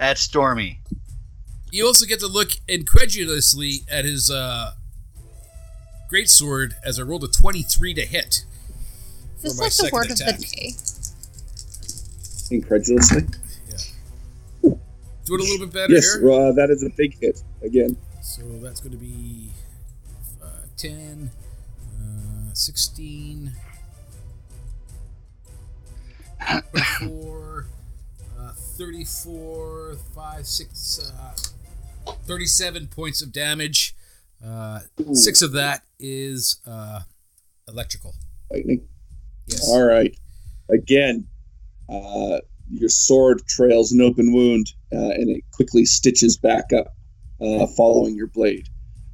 at 0.00 0.16
Stormy. 0.16 0.80
You 1.70 1.86
also 1.86 2.06
get 2.06 2.18
to 2.20 2.28
look 2.28 2.52
incredulously 2.66 3.80
at 3.90 4.06
his 4.06 4.30
uh, 4.30 4.72
great 6.08 6.30
sword 6.30 6.74
as 6.82 6.98
I 6.98 7.02
rolled 7.02 7.24
a 7.24 7.28
twenty-three 7.28 7.92
to 7.92 8.06
hit. 8.06 8.46
This 9.42 9.52
is 9.52 9.60
like 9.60 9.68
the 9.68 9.74
second 9.74 9.92
word 9.92 10.10
of 10.12 10.16
the 10.16 10.46
day. 12.48 12.56
Incredulously. 12.56 13.24
Yeah. 13.68 14.74
Do 15.26 15.34
it 15.34 15.40
a 15.40 15.42
little 15.42 15.66
bit 15.66 15.74
better 15.74 15.92
Yes, 15.92 16.14
here. 16.14 16.30
uh, 16.30 16.52
that 16.52 16.70
is 16.70 16.82
a 16.82 16.88
big 16.96 17.20
hit. 17.20 17.42
Again. 17.62 17.98
So 18.22 18.42
that's 18.62 18.80
going 18.80 18.92
to 18.92 18.98
be 18.98 19.50
uh, 20.42 20.46
10, 20.76 21.30
uh, 22.00 22.54
16, 22.54 23.52
24, 26.70 27.66
uh, 28.38 28.52
34, 28.52 29.96
5, 30.14 30.46
6, 30.46 31.12
uh, 31.18 32.12
37 32.24 32.86
points 32.86 33.22
of 33.22 33.32
damage. 33.32 33.94
Uh, 34.44 34.80
six 35.12 35.42
of 35.42 35.52
that 35.52 35.82
is 35.98 36.60
uh, 36.66 37.00
electrical. 37.68 38.14
Lightning. 38.50 38.86
Yes. 39.46 39.68
All 39.68 39.84
right. 39.84 40.16
Again, 40.70 41.26
uh, 41.88 42.38
your 42.70 42.88
sword 42.88 43.42
trails 43.46 43.92
an 43.92 44.00
open 44.00 44.32
wound, 44.32 44.72
uh, 44.92 45.10
and 45.10 45.28
it 45.28 45.42
quickly 45.52 45.84
stitches 45.84 46.36
back 46.36 46.72
up, 46.72 46.94
uh, 47.42 47.66
following 47.66 48.16
your 48.16 48.28
blade. 48.28 48.68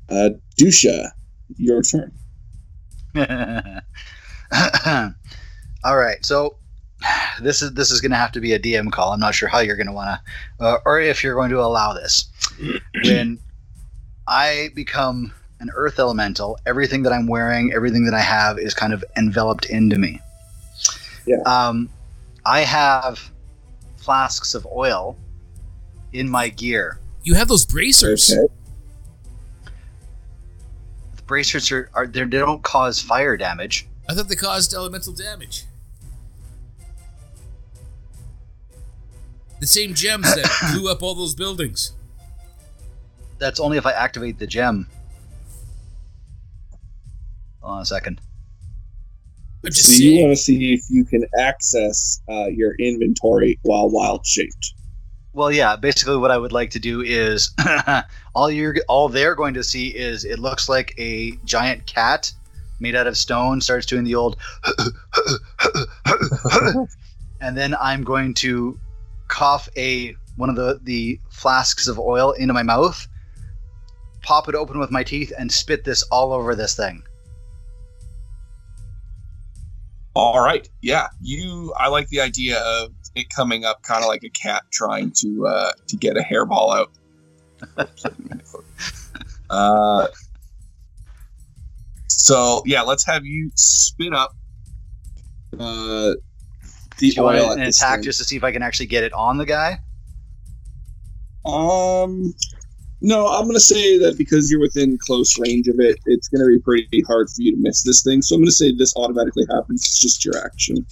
Uh, 0.08 0.30
Dusha, 0.58 1.10
your 1.56 1.82
turn. 1.82 2.12
All 5.84 5.96
right, 5.96 6.24
so 6.24 6.56
this 7.40 7.62
is 7.62 7.72
this 7.74 7.90
is 7.90 8.00
going 8.00 8.10
to 8.10 8.16
have 8.16 8.32
to 8.32 8.40
be 8.40 8.52
a 8.52 8.58
DM 8.58 8.90
call. 8.90 9.12
I'm 9.12 9.20
not 9.20 9.34
sure 9.34 9.48
how 9.48 9.60
you're 9.60 9.76
going 9.76 9.86
to 9.86 9.92
want 9.92 10.20
to, 10.58 10.64
uh, 10.64 10.78
or 10.84 11.00
if 11.00 11.22
you're 11.22 11.34
going 11.34 11.50
to 11.50 11.60
allow 11.60 11.92
this. 11.92 12.28
when 13.04 13.38
I 14.26 14.70
become 14.74 15.32
an 15.60 15.70
earth 15.74 15.98
elemental, 15.98 16.58
everything 16.66 17.02
that 17.02 17.12
I'm 17.12 17.26
wearing, 17.26 17.72
everything 17.72 18.04
that 18.04 18.14
I 18.14 18.20
have, 18.20 18.58
is 18.58 18.74
kind 18.74 18.92
of 18.92 19.04
enveloped 19.16 19.66
into 19.66 19.98
me. 19.98 20.20
Yeah. 21.26 21.42
Um, 21.46 21.88
I 22.46 22.60
have 22.60 23.30
flasks 23.96 24.54
of 24.54 24.66
oil 24.66 25.16
in 26.12 26.28
my 26.28 26.48
gear. 26.48 26.98
You 27.28 27.34
have 27.34 27.48
those 27.48 27.66
bracers. 27.66 28.32
Okay. 28.32 28.54
The 31.16 31.22
bracers 31.24 31.70
are, 31.70 31.90
are 31.92 32.06
they're- 32.06 32.24
don't 32.24 32.62
cause 32.62 33.02
fire 33.02 33.36
damage. 33.36 33.86
I 34.08 34.14
thought 34.14 34.30
they 34.30 34.34
caused 34.34 34.72
elemental 34.72 35.12
damage. 35.12 35.66
The 39.60 39.66
same 39.66 39.92
gems 39.92 40.24
that 40.34 40.72
blew 40.72 40.90
up 40.90 41.02
all 41.02 41.14
those 41.14 41.34
buildings. 41.34 41.92
That's 43.36 43.60
only 43.60 43.76
if 43.76 43.84
I 43.84 43.92
activate 43.92 44.38
the 44.38 44.46
gem. 44.46 44.88
Hold 47.60 47.74
on 47.74 47.82
a 47.82 47.84
second. 47.84 48.22
I'm 49.66 49.70
just 49.70 49.98
So 49.98 50.02
you 50.02 50.22
want 50.22 50.34
to 50.34 50.42
see 50.42 50.72
if 50.72 50.84
you 50.88 51.04
can 51.04 51.26
access 51.38 52.22
uh, 52.26 52.46
your 52.46 52.74
inventory 52.76 53.58
while 53.64 53.90
wild 53.90 54.24
shaped. 54.24 54.72
Well, 55.38 55.52
yeah. 55.52 55.76
Basically, 55.76 56.16
what 56.16 56.32
I 56.32 56.36
would 56.36 56.50
like 56.50 56.70
to 56.70 56.80
do 56.80 57.00
is 57.00 57.52
all 58.34 58.50
you're 58.50 58.74
all 58.88 59.08
they're 59.08 59.36
going 59.36 59.54
to 59.54 59.62
see 59.62 59.86
is 59.86 60.24
it 60.24 60.40
looks 60.40 60.68
like 60.68 60.92
a 60.98 61.36
giant 61.44 61.86
cat 61.86 62.32
made 62.80 62.96
out 62.96 63.06
of 63.06 63.16
stone 63.16 63.60
starts 63.60 63.86
doing 63.86 64.02
the 64.02 64.16
old, 64.16 64.36
and 67.40 67.56
then 67.56 67.76
I'm 67.80 68.02
going 68.02 68.34
to 68.34 68.80
cough 69.28 69.68
a 69.76 70.16
one 70.34 70.50
of 70.50 70.56
the 70.56 70.80
the 70.82 71.20
flasks 71.30 71.86
of 71.86 72.00
oil 72.00 72.32
into 72.32 72.52
my 72.52 72.64
mouth, 72.64 73.06
pop 74.22 74.48
it 74.48 74.56
open 74.56 74.80
with 74.80 74.90
my 74.90 75.04
teeth, 75.04 75.32
and 75.38 75.52
spit 75.52 75.84
this 75.84 76.02
all 76.10 76.32
over 76.32 76.56
this 76.56 76.74
thing. 76.74 77.04
All 80.16 80.40
right. 80.40 80.68
Yeah, 80.82 81.06
you. 81.22 81.72
I 81.76 81.86
like 81.86 82.08
the 82.08 82.20
idea 82.20 82.58
of 82.58 82.90
it 83.18 83.30
coming 83.30 83.64
up 83.64 83.82
kind 83.82 84.02
of 84.02 84.08
like 84.08 84.24
a 84.24 84.30
cat 84.30 84.62
trying 84.70 85.12
to 85.16 85.46
uh, 85.46 85.72
to 85.86 85.96
get 85.96 86.16
a 86.16 86.20
hairball 86.20 86.76
out. 86.76 86.90
uh, 89.50 90.06
so 92.08 92.62
yeah, 92.66 92.82
let's 92.82 93.04
have 93.04 93.24
you 93.24 93.50
spin 93.54 94.14
up 94.14 94.34
uh, 95.58 96.14
the 96.98 97.10
Do 97.10 97.22
oil 97.22 97.52
an 97.52 97.60
at 97.60 97.68
attack 97.68 97.96
thing. 97.96 98.04
just 98.04 98.18
to 98.18 98.24
see 98.24 98.36
if 98.36 98.44
I 98.44 98.52
can 98.52 98.62
actually 98.62 98.86
get 98.86 99.04
it 99.04 99.12
on 99.12 99.38
the 99.38 99.46
guy? 99.46 99.78
Um, 101.44 102.34
no, 103.00 103.28
I'm 103.28 103.46
gonna 103.46 103.60
say 103.60 103.98
that 103.98 104.18
because 104.18 104.50
you're 104.50 104.60
within 104.60 104.98
close 104.98 105.38
range 105.38 105.68
of 105.68 105.78
it, 105.78 105.98
it's 106.06 106.28
gonna 106.28 106.46
be 106.46 106.58
pretty 106.58 107.02
hard 107.06 107.30
for 107.30 107.42
you 107.42 107.52
to 107.52 107.58
miss 107.60 107.82
this 107.82 108.02
thing. 108.02 108.22
So 108.22 108.34
I'm 108.34 108.42
gonna 108.42 108.50
say 108.50 108.72
this 108.72 108.94
automatically 108.96 109.46
happens. 109.50 109.82
It's 109.84 110.00
just 110.00 110.24
your 110.24 110.36
action. 110.44 110.84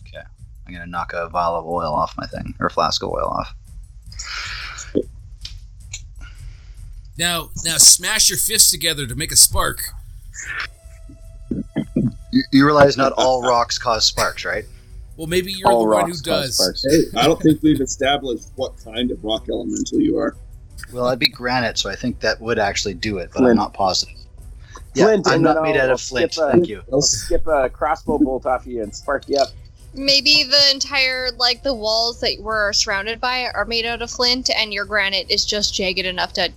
I'm 0.66 0.72
gonna 0.72 0.86
knock 0.86 1.12
a 1.14 1.28
vial 1.28 1.56
of 1.56 1.66
oil 1.66 1.92
off 1.94 2.16
my 2.16 2.26
thing 2.26 2.54
or 2.58 2.66
a 2.66 2.70
flask 2.70 3.02
of 3.02 3.10
oil 3.10 3.26
off. 3.28 3.54
Now, 7.18 7.48
now, 7.64 7.78
smash 7.78 8.28
your 8.28 8.38
fists 8.38 8.70
together 8.70 9.06
to 9.06 9.14
make 9.14 9.32
a 9.32 9.36
spark. 9.36 9.80
You, 11.50 12.42
you 12.52 12.66
realize 12.66 12.96
not 12.98 13.12
all 13.16 13.40
rocks 13.42 13.78
cause 13.78 14.04
sparks, 14.04 14.44
right? 14.44 14.64
Well, 15.16 15.26
maybe 15.26 15.50
you're 15.52 15.68
All 15.70 15.80
the 15.88 15.94
one 15.94 16.10
who 16.10 16.16
does. 16.18 16.84
Hey, 16.90 17.18
I 17.18 17.24
don't 17.26 17.40
think 17.40 17.62
we've 17.62 17.80
established 17.80 18.48
what 18.56 18.74
kind 18.84 19.10
of 19.10 19.24
rock 19.24 19.46
elemental 19.48 19.98
you 20.00 20.18
are. 20.18 20.36
Well, 20.92 21.06
I'd 21.06 21.18
be 21.18 21.28
granite, 21.28 21.78
so 21.78 21.88
I 21.88 21.96
think 21.96 22.20
that 22.20 22.38
would 22.42 22.58
actually 22.58 22.92
do 22.94 23.16
it, 23.16 23.30
but 23.32 23.44
I'm 23.44 23.56
not 23.56 23.72
positive. 23.72 24.14
Yeah, 24.94 25.06
Flint, 25.06 25.26
I'm 25.28 25.40
not 25.42 25.62
made 25.62 25.76
I'll- 25.76 25.84
out 25.84 25.90
of 25.90 26.00
flint. 26.02 26.36
a- 26.36 26.50
Thank 26.52 26.68
you. 26.68 26.82
I'll 26.92 27.00
skip 27.00 27.46
a 27.46 27.70
crossbow 27.70 28.18
bolt 28.18 28.44
off 28.44 28.66
you 28.66 28.82
and 28.82 28.94
spark 28.94 29.26
you 29.28 29.38
up. 29.38 29.48
Maybe 29.96 30.44
the 30.44 30.70
entire 30.72 31.30
like 31.38 31.62
the 31.62 31.74
walls 31.74 32.20
that 32.20 32.36
we're 32.40 32.72
surrounded 32.72 33.20
by 33.20 33.46
are 33.54 33.64
made 33.64 33.86
out 33.86 34.02
of 34.02 34.10
flint, 34.10 34.50
and 34.54 34.72
your 34.72 34.84
granite 34.84 35.30
is 35.30 35.44
just 35.44 35.74
jagged 35.74 36.06
enough 36.06 36.32
to. 36.34 36.52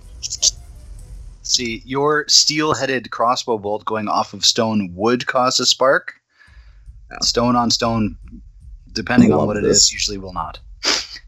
See, 1.42 1.82
your 1.84 2.26
steel-headed 2.28 3.10
crossbow 3.10 3.58
bolt 3.58 3.84
going 3.84 4.08
off 4.08 4.34
of 4.34 4.44
stone 4.44 4.92
would 4.94 5.26
cause 5.26 5.58
a 5.58 5.66
spark. 5.66 6.14
Stone 7.22 7.56
on 7.56 7.70
stone, 7.70 8.16
depending 8.92 9.32
on 9.32 9.46
what 9.46 9.56
it 9.56 9.64
this. 9.64 9.78
is, 9.78 9.92
usually 9.92 10.18
will 10.18 10.32
not. 10.32 10.60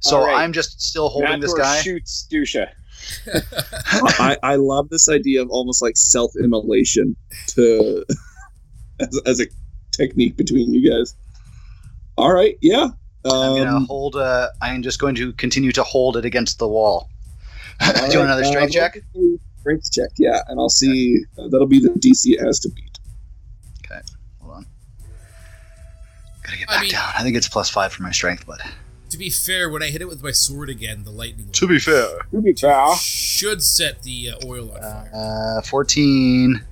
So 0.02 0.18
All 0.18 0.26
right. 0.26 0.42
I'm 0.42 0.52
just 0.52 0.80
still 0.80 1.08
holding 1.08 1.40
this 1.40 1.54
guy. 1.54 1.80
shoots 1.80 2.26
Dusha. 2.30 2.68
I, 4.18 4.36
I 4.42 4.56
love 4.56 4.88
this 4.90 5.08
idea 5.08 5.42
of 5.42 5.50
almost 5.50 5.82
like 5.82 5.96
self-immolation 5.96 7.16
to 7.48 8.04
as, 9.00 9.20
as 9.26 9.40
a 9.40 9.46
technique 9.92 10.36
between 10.36 10.72
you 10.72 10.90
guys. 10.90 11.14
All 12.16 12.32
right, 12.32 12.56
yeah. 12.60 12.88
I'm 13.24 13.56
gonna 13.56 13.76
Um, 13.76 13.86
hold. 13.86 14.16
Uh, 14.16 14.48
I'm 14.60 14.82
just 14.82 14.98
going 14.98 15.14
to 15.16 15.32
continue 15.34 15.72
to 15.72 15.82
hold 15.82 16.16
it 16.16 16.24
against 16.24 16.58
the 16.58 16.66
wall. 16.68 17.08
all 17.80 17.92
Do 17.92 18.00
you 18.00 18.02
right, 18.02 18.14
want 18.16 18.24
another 18.26 18.42
uh, 18.42 18.46
strength 18.46 18.72
check? 18.72 18.98
Strength 19.60 19.92
check, 19.92 20.08
yeah, 20.18 20.42
and 20.48 20.58
I'll 20.58 20.68
see. 20.68 21.18
Uh, 21.38 21.46
that'll 21.48 21.66
be 21.68 21.78
the 21.80 21.90
DC 21.90 22.32
it 22.32 22.40
has 22.44 22.58
to 22.60 22.68
beat. 22.70 22.98
Okay, 23.84 24.00
hold 24.40 24.56
on. 24.56 24.66
Gotta 26.42 26.58
get 26.58 26.68
I 26.68 26.74
back 26.74 26.82
mean- 26.82 26.90
down. 26.92 27.08
I 27.16 27.22
think 27.22 27.36
it's 27.36 27.48
plus 27.48 27.70
five 27.70 27.92
for 27.92 28.02
my 28.02 28.10
strength, 28.10 28.44
but 28.46 28.60
to 29.10 29.18
be 29.18 29.30
fair, 29.30 29.70
when 29.70 29.82
I 29.82 29.86
hit 29.90 30.00
it 30.02 30.08
with 30.08 30.22
my 30.22 30.32
sword 30.32 30.68
again, 30.68 31.04
the 31.04 31.10
lightning 31.12 31.50
to 31.52 31.66
be 31.68 31.78
fair, 31.78 32.08
Ruby 32.32 32.54
Chow. 32.54 32.94
should 32.98 33.62
set 33.62 34.02
the 34.02 34.30
uh, 34.30 34.46
oil 34.46 34.72
on 34.72 34.80
fire. 34.80 35.10
uh, 35.14 35.62
fourteen. 35.62 36.64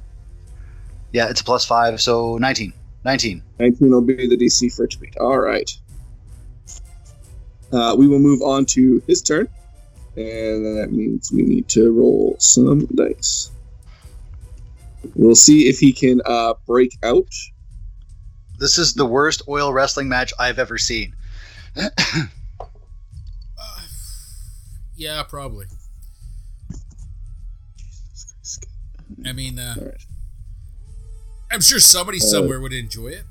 Yeah, 1.12 1.28
it's 1.28 1.40
a 1.40 1.44
plus 1.44 1.64
five, 1.64 2.00
so 2.00 2.38
nineteen. 2.38 2.72
Nineteen. 3.04 3.42
19 3.58 3.90
will 3.90 4.00
be 4.02 4.26
the 4.26 4.36
DC 4.36 4.74
for 4.74 4.84
it 4.84 4.90
to 4.90 4.98
beat. 4.98 5.16
All 5.16 5.38
right. 5.38 5.70
Uh, 7.72 7.94
we 7.96 8.08
will 8.08 8.18
move 8.18 8.42
on 8.42 8.66
to 8.66 9.02
his 9.06 9.22
turn, 9.22 9.48
and 10.16 10.78
that 10.78 10.88
means 10.90 11.30
we 11.32 11.42
need 11.42 11.68
to 11.68 11.92
roll 11.92 12.36
some 12.38 12.86
dice. 12.86 13.50
We'll 15.14 15.34
see 15.34 15.68
if 15.68 15.78
he 15.78 15.92
can 15.92 16.20
uh, 16.26 16.54
break 16.66 16.98
out. 17.02 17.32
This 18.58 18.76
is 18.76 18.92
the 18.94 19.06
worst 19.06 19.42
oil 19.48 19.72
wrestling 19.72 20.08
match 20.08 20.32
I've 20.38 20.58
ever 20.58 20.76
seen. 20.76 21.14
Uh, 21.76 21.88
yeah, 24.96 25.22
probably. 25.22 25.66
I 29.24 29.32
mean, 29.32 29.58
uh, 29.58 29.74
All 29.78 29.86
right. 29.86 30.04
I'm 31.50 31.60
sure 31.60 31.80
somebody 31.80 32.18
Uh, 32.18 32.26
somewhere 32.26 32.60
would 32.60 32.72
enjoy 32.72 33.08
it. 33.08 33.24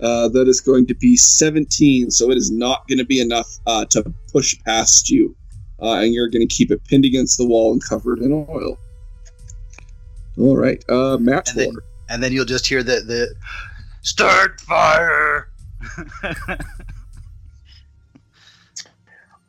Uh, 0.00 0.28
that 0.28 0.48
is 0.48 0.60
going 0.60 0.86
to 0.86 0.94
be 0.94 1.16
17, 1.16 2.10
so 2.10 2.30
it 2.30 2.36
is 2.38 2.50
not 2.50 2.86
going 2.88 2.98
to 2.98 3.04
be 3.04 3.20
enough 3.20 3.58
uh, 3.66 3.84
to 3.86 4.02
push 4.32 4.56
past 4.64 5.10
you. 5.10 5.36
Uh, 5.82 5.94
and 5.94 6.12
you're 6.14 6.28
going 6.28 6.46
to 6.46 6.52
keep 6.54 6.70
it 6.70 6.82
pinned 6.84 7.04
against 7.04 7.36
the 7.38 7.46
wall 7.46 7.72
and 7.72 7.82
covered 7.86 8.18
in 8.20 8.32
oil. 8.32 8.78
All 10.38 10.56
right. 10.56 10.82
Uh, 10.88 11.16
match 11.18 11.50
And 11.50 11.58
then- 11.58 11.76
and 12.08 12.20
then 12.22 12.32
you'll 12.32 12.44
just 12.44 12.66
hear 12.66 12.82
the 12.82 13.00
the 13.02 13.32
start 14.02 14.60
fire. 14.60 15.48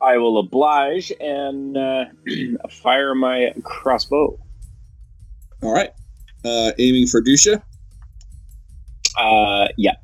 I 0.00 0.16
will 0.18 0.38
oblige 0.38 1.12
and 1.20 1.76
uh, 1.76 2.04
fire 2.70 3.14
my 3.14 3.52
crossbow. 3.64 4.38
All 5.62 5.72
right. 5.72 5.90
Uh, 6.44 6.72
aiming 6.78 7.06
for 7.06 7.22
Dusha. 7.22 7.62
Uh, 9.18 9.68
yeah. 9.76 9.94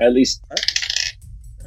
At 0.00 0.12
least. 0.12 0.44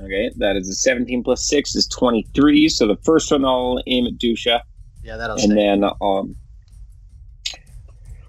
Okay, 0.01 0.31
that 0.37 0.55
is 0.55 0.69
a 0.69 0.73
17 0.73 1.23
plus 1.23 1.47
6 1.49 1.75
is 1.75 1.87
23. 1.87 2.69
So 2.69 2.87
the 2.87 2.95
first 3.03 3.31
one 3.31 3.43
I'll 3.43 3.81
aim 3.87 4.07
at 4.07 4.13
Dusha. 4.13 4.61
yeah, 5.03 5.17
that'll 5.17 5.35
and 5.35 5.51
stay. 5.51 5.55
then, 5.55 5.83
um. 6.01 6.35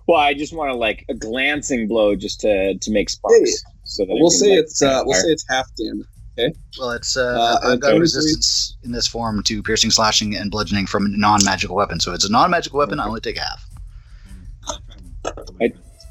Well, 0.09 0.19
I 0.19 0.35
just 0.35 0.53
want 0.53 0.71
to 0.73 0.75
like 0.77 1.05
a 1.09 1.15
glancing 1.15 1.87
blow 1.87 2.17
just 2.17 2.41
to 2.41 2.77
to 2.77 2.91
make 2.91 3.09
sparks. 3.11 3.63
So 3.85 4.05
that 4.05 4.13
We'll 4.15 4.31
can, 4.31 4.39
say 4.39 4.51
like, 4.51 4.59
it's 4.61 4.83
uh, 4.83 5.03
we'll 5.05 5.21
say 5.21 5.29
it's 5.29 5.45
half 5.49 5.67
damage. 5.77 6.07
Okay. 6.39 6.53
Well, 6.79 6.91
it's 6.91 7.17
uh, 7.17 7.59
Uh, 7.63 7.69
I've 7.73 7.81
got 7.81 7.97
resistance 7.99 8.77
in 8.83 8.91
this 8.91 9.07
form 9.07 9.41
to 9.45 9.63
piercing, 9.63 9.91
slashing, 9.93 10.35
and 10.35 10.51
bludgeoning 10.51 10.87
from 10.87 11.17
non-magical 11.19 11.77
weapons. 11.77 12.05
So 12.05 12.11
if 12.11 12.17
it's 12.17 12.25
a 12.25 12.33
non-magical 12.33 12.79
weapon. 12.79 12.99
I 12.99 13.07
only 13.07 13.21
take 13.21 13.39
half. 13.39 13.65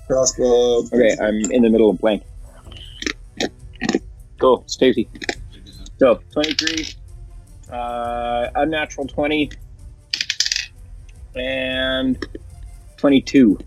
Crossbow. 0.07 0.79
Okay, 0.85 1.15
I'm 1.21 1.35
in 1.51 1.61
the 1.61 1.69
middle 1.69 1.89
of 1.89 1.99
blank. 1.99 2.23
Go, 4.37 4.63
Stacy. 4.67 5.09
So, 5.99 6.21
23, 6.31 6.87
uh, 7.71 8.47
unnatural 8.55 9.07
20, 9.07 9.51
and 11.35 12.25
22. 12.97 13.57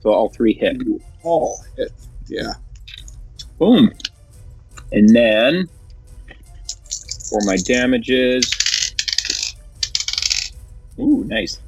So 0.00 0.10
all 0.10 0.28
three 0.28 0.54
hit. 0.54 0.76
All 1.22 1.62
hit. 1.76 1.92
Yeah. 2.26 2.54
Boom. 3.58 3.92
And 4.90 5.08
then, 5.14 5.68
for 7.30 7.40
my 7.44 7.56
damages. 7.56 8.50
Ooh, 10.98 11.24
nice. 11.24 11.60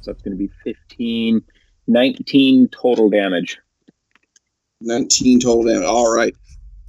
So 0.00 0.12
that's 0.12 0.22
going 0.22 0.36
to 0.36 0.38
be 0.38 0.50
15, 0.64 1.42
19 1.90 2.68
total 2.68 3.10
damage. 3.10 3.58
19 4.80 5.40
total 5.40 5.64
damage. 5.64 5.88
All 5.88 6.14
right. 6.14 6.34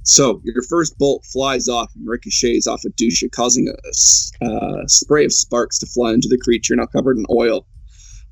So 0.04 0.40
your 0.44 0.62
first 0.68 0.96
bolt 0.98 1.24
flies 1.24 1.68
off 1.68 1.90
and 1.94 2.08
ricochets 2.08 2.66
off 2.66 2.84
of 2.84 2.92
Dusha, 2.96 3.30
causing 3.30 3.68
a 3.68 4.44
uh, 4.44 4.86
spray 4.86 5.24
of 5.24 5.32
sparks 5.32 5.78
to 5.78 5.86
fly 5.86 6.12
into 6.12 6.28
the 6.28 6.38
creature, 6.38 6.74
now 6.74 6.86
covered 6.86 7.18
in 7.18 7.26
oil. 7.30 7.66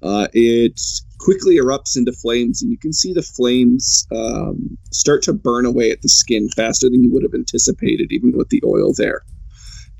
Uh, 0.02 0.28
it 0.33 0.80
quickly 1.18 1.56
erupts 1.56 1.96
into 1.96 2.12
flames, 2.12 2.62
and 2.62 2.70
you 2.70 2.78
can 2.78 2.92
see 2.92 3.12
the 3.12 3.22
flames 3.22 4.06
um, 4.12 4.78
start 4.90 5.22
to 5.22 5.33
burn 5.33 5.66
away 5.66 5.90
at 5.90 6.02
the 6.02 6.09
skin 6.09 6.48
faster 6.56 6.88
than 6.88 7.02
you 7.02 7.12
would 7.12 7.22
have 7.22 7.35
anticipated, 7.35 8.11
even 8.11 8.33
with 8.33 8.48
the 8.48 8.62
oil 8.64 8.92
there. 8.96 9.22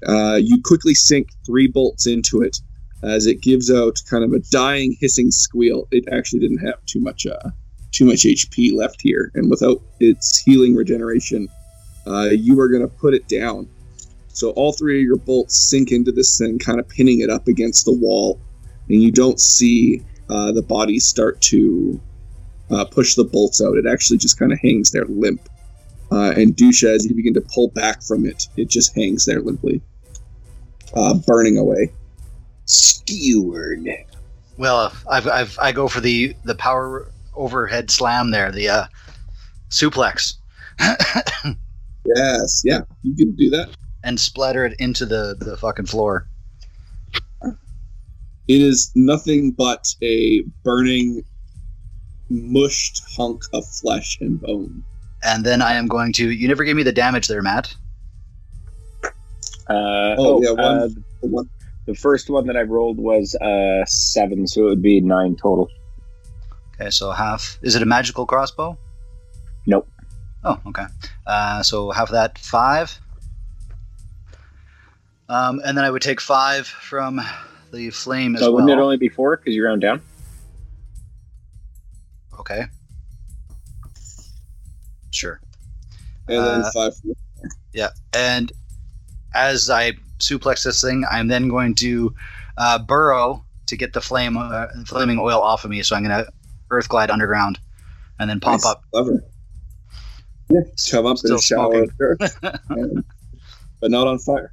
Uh, 0.07 0.39
you 0.43 0.61
quickly 0.65 0.95
sink 0.95 1.29
three 1.45 1.69
bolts 1.69 2.07
into 2.07 2.41
it 2.41 2.59
as 3.03 3.27
it 3.27 3.41
gives 3.41 3.71
out 3.71 4.01
kind 4.09 4.25
of 4.25 4.33
a 4.33 4.41
dying, 4.51 4.97
hissing 5.01 5.31
squeal. 5.31 5.89
It 5.91 6.05
actually 6.13 6.41
didn't 6.41 6.67
have 6.67 6.85
too 6.87 7.01
much 7.01 7.27
uh, 7.27 7.51
too 7.93 8.05
much 8.05 8.21
HP 8.21 8.75
left 8.75 9.01
here, 9.01 9.31
and 9.35 9.51
without 9.51 9.83
its 9.99 10.41
healing 10.41 10.75
regeneration, 10.75 11.49
uh, 12.07 12.31
you 12.31 12.59
are 12.61 12.69
going 12.69 12.83
to 12.83 12.89
put 12.89 13.15
it 13.15 13.29
down. 13.29 13.69
So 14.29 14.51
all 14.51 14.73
three 14.73 15.01
of 15.01 15.05
your 15.05 15.17
bolts 15.17 15.57
sink 15.57 15.91
into 15.91 16.13
this 16.13 16.39
thing, 16.39 16.59
kind 16.59 16.79
of 16.79 16.89
pinning 16.89 17.21
it 17.21 17.31
up 17.31 17.49
against 17.49 17.85
the 17.85 17.93
wall, 17.93 18.41
and 18.89 19.03
you 19.03 19.11
don't 19.11 19.41
see 19.41 20.05
uh, 20.29 20.53
the 20.53 20.63
body 20.63 21.01
start 21.01 21.41
to 21.43 22.01
uh, 22.71 22.85
push 22.85 23.17
the 23.17 23.25
bolts 23.25 23.61
out. 23.61 23.77
It 23.77 23.87
actually 23.87 24.19
just 24.19 24.39
kind 24.39 24.53
of 24.53 24.61
hangs 24.61 24.93
there 24.93 25.05
limp. 25.07 25.49
Uh, 26.13 26.33
and 26.37 26.57
Dusha, 26.57 26.89
as 26.89 27.05
you 27.05 27.15
begin 27.15 27.35
to 27.35 27.41
pull 27.41 27.69
back 27.69 28.03
from 28.03 28.27
it, 28.27 28.49
it 28.57 28.69
just 28.69 28.95
hangs 28.97 29.27
there 29.27 29.41
limply, 29.41 29.81
uh, 30.95 31.15
burning 31.27 31.57
away. 31.57 31.93
Skewered. 32.71 33.85
Well, 34.57 34.93
I've, 35.11 35.27
I've 35.27 35.59
I 35.61 35.73
go 35.73 35.89
for 35.89 36.01
the 36.01 36.37
the 36.45 36.55
power 36.55 37.11
overhead 37.35 37.91
slam 37.91 38.31
there, 38.31 38.53
the 38.53 38.69
uh, 38.69 38.85
suplex, 39.71 40.35
Yes, 42.05 42.63
yeah, 42.65 42.81
you 43.03 43.15
can 43.17 43.33
do 43.35 43.51
that. 43.51 43.71
and 44.05 44.19
splatter 44.21 44.65
it 44.65 44.75
into 44.79 45.05
the 45.05 45.35
the 45.41 45.57
fucking 45.57 45.87
floor. 45.87 46.27
It 47.43 48.61
is 48.61 48.91
nothing 48.95 49.51
but 49.53 49.93
a 50.03 50.43
burning, 50.65 51.25
mushed 52.29 53.03
hunk 53.17 53.43
of 53.53 53.67
flesh 53.67 54.19
and 54.21 54.41
bone. 54.41 54.83
And 55.23 55.45
then 55.45 55.61
I 55.63 55.75
am 55.75 55.87
going 55.89 56.13
to. 56.15 56.31
You 56.31 56.47
never 56.49 56.65
gave 56.65 56.77
me 56.77 56.83
the 56.83 56.93
damage 56.93 57.27
there, 57.29 57.43
Matt. 57.43 57.75
Uh, 59.69 60.15
Oh, 60.19 60.41
yeah, 60.43 60.51
uh, 60.51 60.89
one- 60.89 61.05
one- 61.33 61.51
the 61.91 61.97
first 61.99 62.31
one 62.31 62.47
that 62.47 62.57
I 62.57 62.63
rolled 62.63 62.99
was 62.99 63.35
uh, 63.37 63.85
seven, 63.87 64.47
so 64.47 64.63
it 64.63 64.65
would 64.71 64.83
be 64.83 65.01
nine 65.01 65.35
total. 65.37 65.69
Okay, 66.75 66.91
so 66.91 67.11
half. 67.11 67.59
Is 67.63 67.75
it 67.75 67.83
a 67.83 67.87
magical 67.87 68.27
crossbow? 68.27 68.79
Nope. 69.67 69.89
Oh, 70.45 70.59
okay. 70.69 70.85
Uh, 71.27 71.63
so 71.63 71.91
half 71.91 72.09
of 72.09 72.13
that, 72.13 72.39
five. 72.39 72.97
Um, 75.29 75.61
and 75.65 75.77
then 75.77 75.85
I 75.85 75.91
would 75.91 76.03
take 76.03 76.21
five 76.21 76.67
from 76.67 77.21
the 77.73 77.91
flame 77.91 78.35
as 78.37 78.41
So 78.41 78.47
well. 78.47 78.63
wouldn't 78.65 78.79
it 78.79 78.83
only 78.83 78.97
be 78.97 79.09
four 79.09 79.37
because 79.37 79.55
you 79.55 79.65
round 79.65 79.81
down? 79.83 80.01
okay. 82.41 82.65
Sure. 85.13 85.41
And 86.29 86.47
then 86.47 86.61
Uh, 86.63 86.71
five. 86.73 86.93
Yeah, 87.73 87.91
and 88.15 88.51
as 89.35 89.69
I 89.71 89.93
suplex 90.21 90.65
this 90.65 90.81
thing, 90.81 91.05
I'm 91.11 91.29
then 91.29 91.49
going 91.49 91.75
to 91.77 92.15
uh, 92.57 92.79
burrow 92.79 93.45
to 93.67 93.77
get 93.77 93.93
the 93.93 94.01
flame, 94.01 94.37
uh, 94.37 94.67
flaming 94.87 95.19
oil 95.19 95.41
off 95.41 95.65
of 95.65 95.71
me. 95.71 95.83
So 95.83 95.97
I'm 95.97 96.05
going 96.05 96.25
to 96.25 96.31
earth 96.71 96.89
glide 96.89 97.11
underground, 97.11 97.59
and 98.19 98.29
then 98.31 98.41
pop 98.41 98.53
Nice. 98.55 98.67
up, 98.67 98.83
Clever. 98.93 99.25
Yeah, 100.49 100.61
Come 100.91 101.07
up 101.07 101.13
in 101.13 101.17
Still 101.19 101.37
a 101.37 101.43
shower, 101.43 101.87
dirt, 101.99 102.19
but 103.81 103.91
not 103.91 104.07
on 104.09 104.19
fire. 104.19 104.53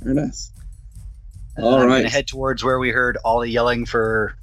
Very 0.00 0.14
nice. 0.16 0.50
All 1.56 1.76
I'm 1.76 1.86
right. 1.86 1.98
gonna 1.98 2.08
head 2.10 2.26
towards 2.26 2.64
where 2.64 2.80
we 2.80 2.90
heard 2.90 3.16
Ollie 3.24 3.48
yelling 3.50 3.86
for 3.86 4.36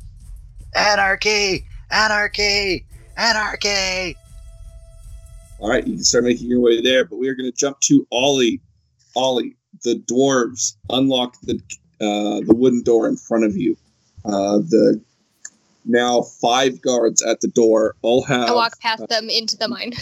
anarchy, 0.74 1.66
anarchy, 1.92 2.86
anarchy. 3.18 4.16
All 5.60 5.70
right, 5.70 5.86
you 5.86 5.96
can 5.96 6.04
start 6.06 6.24
making 6.24 6.48
your 6.50 6.62
way 6.62 6.82
there, 6.82 7.04
but 7.06 7.18
we 7.18 7.28
are 7.28 7.36
going 7.36 7.52
to 7.52 7.56
jump 7.56 7.80
to 7.82 8.08
Ollie. 8.12 8.62
Ollie, 9.16 9.58
the 9.84 9.96
dwarves 9.96 10.76
unlock 10.90 11.40
the 11.42 11.62
uh, 12.00 12.42
the 12.46 12.56
wooden 12.56 12.82
door 12.84 13.08
in 13.08 13.18
front 13.18 13.44
of 13.44 13.56
you. 13.56 13.78
Uh, 14.26 14.58
the 14.58 15.02
now 15.86 16.22
five 16.22 16.82
guards 16.82 17.22
at 17.22 17.42
the 17.42 17.48
door 17.48 17.96
all 18.02 18.24
have. 18.24 18.50
I 18.50 18.54
walk 18.54 18.80
past 18.80 19.08
them 19.08 19.30
into 19.30 19.58
the 19.58 19.68
mine. 19.68 19.94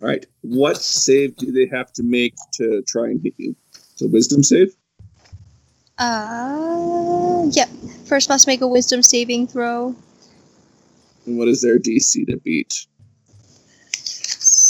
All 0.00 0.08
right, 0.08 0.24
what 0.42 0.78
save 0.78 1.36
do 1.36 1.52
they 1.52 1.66
have 1.74 1.92
to 1.94 2.02
make 2.02 2.34
to 2.54 2.82
try 2.86 3.06
and 3.06 3.20
hit 3.22 3.34
you? 3.36 3.54
A 4.02 4.06
wisdom 4.06 4.42
save. 4.42 4.74
Uh, 5.98 7.46
yep. 7.50 7.68
First 8.04 8.28
must 8.28 8.46
make 8.46 8.60
a 8.60 8.68
wisdom 8.68 9.02
saving 9.02 9.46
throw. 9.46 9.94
And 11.24 11.38
what 11.38 11.48
is 11.48 11.62
their 11.62 11.78
DC 11.78 12.26
to 12.26 12.36
beat? 12.36 12.86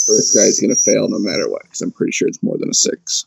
First 0.07 0.33
guy's 0.33 0.59
going 0.59 0.73
to 0.73 0.81
fail 0.81 1.09
no 1.09 1.19
matter 1.19 1.49
what, 1.49 1.63
because 1.63 1.81
I'm 1.81 1.91
pretty 1.91 2.13
sure 2.13 2.27
it's 2.27 2.41
more 2.41 2.57
than 2.57 2.69
a 2.69 2.73
six. 2.73 3.25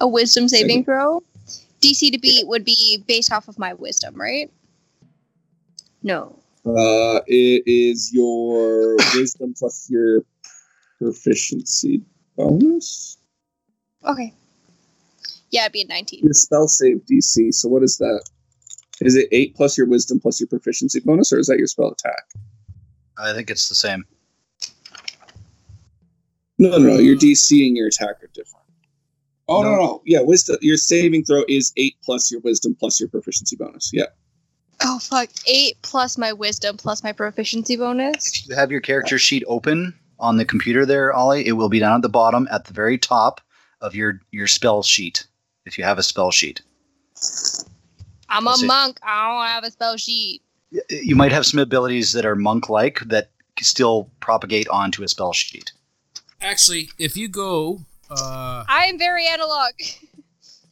A 0.00 0.08
wisdom 0.08 0.48
saving 0.48 0.84
throw. 0.84 1.22
DC 1.80 2.12
to 2.12 2.18
beat 2.18 2.46
would 2.46 2.64
be 2.64 3.04
based 3.06 3.32
off 3.32 3.48
of 3.48 3.58
my 3.58 3.74
wisdom, 3.74 4.18
right? 4.18 4.50
No. 6.02 6.38
Uh, 6.64 7.20
it 7.26 7.62
is 7.66 8.12
your 8.12 8.96
wisdom 9.14 9.52
plus 9.56 9.90
your 9.90 10.22
proficiency 10.98 12.02
bonus. 12.36 13.18
Okay. 14.04 14.32
Yeah, 15.50 15.62
it'd 15.62 15.72
be 15.72 15.82
a 15.82 15.86
19. 15.86 16.20
Your 16.24 16.32
spell 16.32 16.68
save 16.68 17.02
DC. 17.10 17.52
So 17.52 17.68
what 17.68 17.82
is 17.82 17.98
that? 17.98 18.22
Is 19.00 19.16
it 19.16 19.28
eight 19.32 19.54
plus 19.54 19.76
your 19.76 19.86
wisdom 19.86 20.20
plus 20.20 20.40
your 20.40 20.46
proficiency 20.46 21.00
bonus, 21.00 21.32
or 21.32 21.38
is 21.38 21.48
that 21.48 21.58
your 21.58 21.66
spell 21.66 21.88
attack? 21.88 22.24
I 23.18 23.32
think 23.34 23.50
it's 23.50 23.68
the 23.68 23.74
same. 23.74 24.04
No, 26.62 26.78
no, 26.78 26.78
no. 26.78 26.98
Your 26.98 27.16
DC 27.16 27.66
and 27.66 27.76
your 27.76 27.88
attack 27.88 28.22
are 28.22 28.30
different. 28.34 28.66
Oh 29.48 29.62
no, 29.62 29.70
No. 29.72 29.76
no. 29.76 30.02
Yeah, 30.06 30.20
wisdom. 30.20 30.56
Your 30.60 30.76
saving 30.76 31.24
throw 31.24 31.44
is 31.48 31.72
eight 31.76 31.96
plus 32.04 32.30
your 32.30 32.40
wisdom 32.40 32.76
plus 32.78 33.00
your 33.00 33.08
proficiency 33.08 33.56
bonus. 33.56 33.90
Yeah. 33.92 34.04
Oh, 34.84 34.98
fuck. 34.98 35.28
8 35.46 35.76
plus 35.82 36.18
my 36.18 36.32
wisdom 36.32 36.76
plus 36.76 37.04
my 37.04 37.12
proficiency 37.12 37.76
bonus. 37.76 38.26
If 38.26 38.48
you 38.48 38.54
have 38.56 38.72
your 38.72 38.80
character 38.80 39.16
sheet 39.16 39.44
open 39.46 39.94
on 40.18 40.38
the 40.38 40.44
computer 40.44 40.84
there, 40.84 41.12
Ollie, 41.12 41.46
it 41.46 41.52
will 41.52 41.68
be 41.68 41.78
down 41.78 41.96
at 41.96 42.02
the 42.02 42.08
bottom 42.08 42.48
at 42.50 42.64
the 42.64 42.72
very 42.72 42.98
top 42.98 43.40
of 43.80 43.94
your 43.94 44.20
your 44.32 44.46
spell 44.48 44.82
sheet. 44.82 45.26
If 45.66 45.78
you 45.78 45.84
have 45.84 45.98
a 45.98 46.02
spell 46.02 46.30
sheet, 46.32 46.62
I'm 48.28 48.46
a 48.46 48.50
Let's 48.50 48.60
see. 48.60 48.66
monk. 48.66 48.98
I 49.02 49.28
don't 49.30 49.46
have 49.48 49.64
a 49.64 49.70
spell 49.70 49.96
sheet. 49.96 50.42
You 50.90 51.14
might 51.16 51.32
have 51.32 51.46
some 51.46 51.60
abilities 51.60 52.12
that 52.12 52.24
are 52.24 52.34
monk-like 52.34 53.00
that 53.06 53.30
still 53.60 54.10
propagate 54.20 54.68
onto 54.68 55.02
a 55.04 55.08
spell 55.08 55.32
sheet. 55.32 55.72
Actually, 56.42 56.90
if 56.98 57.16
you 57.16 57.28
go, 57.28 57.80
uh, 58.10 58.64
I 58.68 58.86
am 58.88 58.98
very 58.98 59.26
analog. 59.26 59.72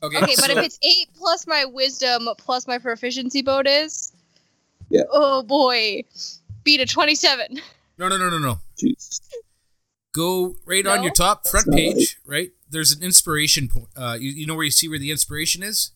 okay, 0.03 0.17
Okay, 0.19 0.35
but 0.41 0.51
if 0.51 0.59
it's 0.59 0.79
8 0.83 1.09
plus 1.17 1.47
my 1.47 1.65
wisdom 1.65 2.29
plus 2.39 2.67
my 2.67 2.79
proficiency 2.79 3.43
bonus. 3.43 4.13
Yeah. 4.89 5.03
Oh, 5.11 5.43
boy. 5.43 6.03
Beat 6.65 6.81
a 6.81 6.87
27. 6.87 7.61
no, 7.99 8.09
no, 8.09 8.19
no, 8.19 8.29
no, 8.29 8.39
no. 8.39 8.59
Jesus. 8.79 9.21
Go 10.13 10.57
right 10.67 10.85
on 10.87 11.05
your 11.05 11.13
top 11.13 11.47
front 11.47 11.73
page, 11.73 12.19
right? 12.27 12.51
There's 12.69 12.93
an 12.93 13.03
inspiration 13.03 13.69
point. 13.69 13.89
Uh, 13.97 14.17
you, 14.19 14.31
you 14.31 14.47
know 14.47 14.57
where 14.57 14.65
you 14.65 14.71
see 14.73 14.89
where 14.89 14.99
the 14.99 15.13
inspiration 15.13 15.63
is? 15.63 15.93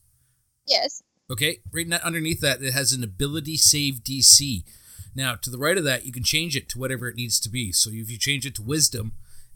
Yes. 0.67 1.03
Okay, 1.31 1.59
right 1.73 1.87
na- 1.89 1.99
underneath 2.05 2.41
that, 2.41 2.63
it 2.63 2.73
has 2.73 2.93
an 2.93 3.03
ability 3.03 3.57
save 3.57 4.05
DC. 4.05 4.63
Now, 5.17 5.35
to 5.37 5.51
the 5.51 5.59
right 5.59 5.77
of 5.77 5.85
that, 5.85 6.05
you 6.05 6.13
can 6.13 6.23
change 6.23 6.55
it 6.55 6.69
to 6.71 6.79
whatever 6.79 7.09
it 7.09 7.17
needs 7.17 7.41
to 7.41 7.49
be. 7.49 7.73
So 7.73 7.91
if 7.93 8.11
you 8.11 8.19
change 8.19 8.47
it 8.47 8.55
to 8.57 8.63
wisdom, 8.63 9.13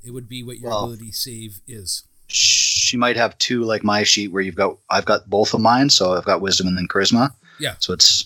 it 0.09 0.15
would 0.15 0.27
be 0.29 0.43
what 0.43 0.59
your 0.59 0.71
Well- 0.71 0.85
ability 0.85 1.13
save 1.13 1.61
is. 1.69 2.05
She 2.29 2.97
might 2.97 3.17
have 3.17 3.37
two 3.39 3.65
like 3.65 3.85
my 3.85 4.03
sheet 4.03 4.33
where 4.33 4.43
you've 4.43 4.55
got 4.55 4.77
I've 4.91 5.05
got 5.05 5.29
both 5.31 5.53
of 5.55 5.61
mine, 5.61 5.89
so 5.91 6.15
I've 6.15 6.25
got 6.25 6.41
wisdom 6.41 6.67
and 6.67 6.77
then 6.77 6.89
charisma. 6.89 7.33
Yeah. 7.61 7.75
So 7.79 7.93
it's 7.93 8.25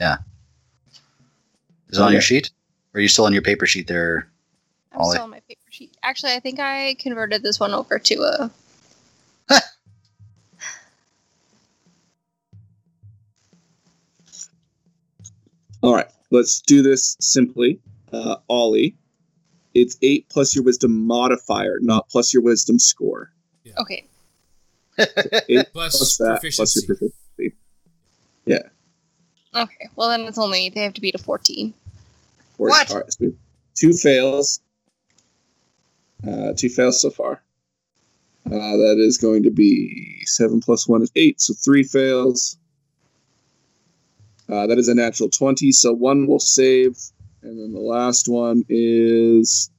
yeah. 0.00 0.18
Is 1.88 1.98
it 1.98 2.02
on 2.02 2.12
your 2.12 2.20
sheet? 2.20 2.50
Or 2.94 2.98
are 2.98 3.00
you 3.00 3.08
still 3.08 3.26
on 3.26 3.32
your 3.32 3.42
paper 3.42 3.66
sheet 3.66 3.86
there? 3.86 4.28
I'm 4.92 5.00
Ollie. 5.00 5.14
still 5.14 5.24
on 5.24 5.30
my 5.30 5.40
paper 5.40 5.60
sheet. 5.70 5.96
Actually, 6.02 6.32
I 6.34 6.40
think 6.40 6.58
I 6.60 6.94
converted 6.98 7.42
this 7.42 7.58
one 7.60 7.72
over 7.74 7.98
to 7.98 8.14
a. 8.22 8.50
All 15.82 15.94
right, 15.94 16.08
let's 16.30 16.60
do 16.60 16.82
this 16.82 17.16
simply. 17.20 17.78
Uh, 18.12 18.36
Ollie, 18.48 18.96
it's 19.78 19.96
eight 20.02 20.28
plus 20.28 20.54
your 20.54 20.64
wisdom 20.64 21.06
modifier, 21.06 21.78
not 21.80 22.08
plus 22.08 22.32
your 22.34 22.42
wisdom 22.42 22.78
score. 22.78 23.30
Yeah. 23.64 23.74
Okay. 23.78 24.04
Eight 25.48 25.66
Plus, 25.72 25.96
plus 25.96 26.16
that 26.16 26.40
plus 26.56 26.74
your 26.76 26.96
proficiency. 26.96 27.56
Yeah. 28.46 28.62
Okay. 29.54 29.88
Well, 29.94 30.08
then 30.08 30.22
it's 30.22 30.38
only 30.38 30.70
they 30.70 30.80
have 30.82 30.94
to 30.94 31.00
beat 31.00 31.14
a 31.14 31.18
14. 31.18 31.72
Four- 32.56 32.68
What? 32.68 32.90
All 32.90 32.96
right, 33.00 33.12
so 33.12 33.32
two 33.76 33.92
fails. 33.92 34.60
Uh, 36.26 36.52
two 36.56 36.68
fails 36.68 37.00
so 37.00 37.10
far. 37.10 37.42
Uh, 38.46 38.50
that 38.50 38.96
is 38.98 39.18
going 39.18 39.44
to 39.44 39.50
be 39.50 40.20
seven 40.24 40.60
plus 40.60 40.88
one 40.88 41.02
is 41.02 41.12
eight, 41.14 41.40
so 41.40 41.54
three 41.54 41.84
fails. 41.84 42.56
Uh, 44.48 44.66
that 44.66 44.78
is 44.78 44.88
a 44.88 44.94
natural 44.94 45.28
20, 45.28 45.70
so 45.72 45.92
one 45.92 46.26
will 46.26 46.40
save. 46.40 46.96
And 47.42 47.58
then 47.58 47.72
the 47.72 47.80
last 47.80 48.28
one 48.28 48.64
is 48.68 49.70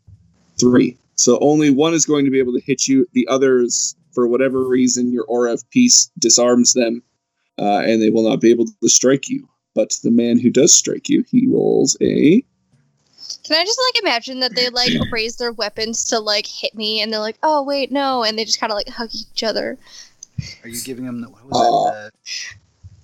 three. 0.60 0.98
So 1.16 1.38
only 1.42 1.70
one 1.70 1.94
is 1.94 2.06
going 2.06 2.26
to 2.26 2.32
be 2.32 2.40
able 2.40 2.54
to 2.54 2.62
hit 2.62 2.88
you. 2.88 3.06
The 3.14 3.28
others, 3.28 3.96
for 4.14 4.28
whatever 4.28 4.66
reason, 4.66 5.12
your 5.12 5.26
aura 5.26 5.54
of 5.54 5.70
peace 5.70 6.10
disarms 6.18 6.74
them, 6.74 7.04
uh, 7.58 7.80
and 7.80 8.02
they 8.02 8.10
will 8.10 8.28
not 8.28 8.40
be 8.40 8.50
able 8.50 8.66
to 8.66 8.90
strike 8.90 9.28
you. 9.28 9.48
But 9.76 9.98
the 10.04 10.12
man 10.12 10.40
who 10.40 10.50
does 10.50 10.74
strike 10.74 11.10
you, 11.10 11.24
he 11.30 11.48
rolls 11.48 11.98
a 12.02 12.42
Can 13.44 13.58
I 13.58 13.66
just 13.66 13.80
like 13.88 14.04
imagine 14.04 14.40
that 14.40 14.56
they 14.56 14.70
like 14.70 14.92
raise 15.12 15.36
their 15.36 15.52
weapons 15.52 16.06
to 16.06 16.20
like 16.20 16.48
hit 16.48 16.74
me, 16.74 17.02
and 17.02 17.12
they're 17.12 17.20
like, 17.20 17.38
"Oh 17.44 17.64
wait, 17.64 17.92
no," 17.92 18.24
and 18.24 18.38
they 18.38 18.46
just 18.46 18.60
kind 18.60 18.72
of 18.72 18.76
like 18.76 18.90
hug 18.90 19.10
each 19.14 19.44
other. 19.44 19.78
Are 20.64 20.70
you 20.70 20.82
giving 20.82 21.06
him 21.06 21.22
the, 21.22 21.30
what 21.30 21.46
was 21.46 21.92
that? 21.94 22.08
Uh, 22.08 22.10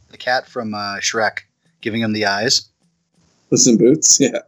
the 0.09 0.17
cat 0.17 0.47
from 0.47 0.73
uh, 0.73 0.95
Shrek 0.97 1.39
giving 1.81 2.01
him 2.01 2.13
the 2.13 2.25
eyes? 2.25 2.69
Puss 3.49 3.67
in 3.67 3.77
Boots. 3.77 4.19
Yeah. 4.21 4.39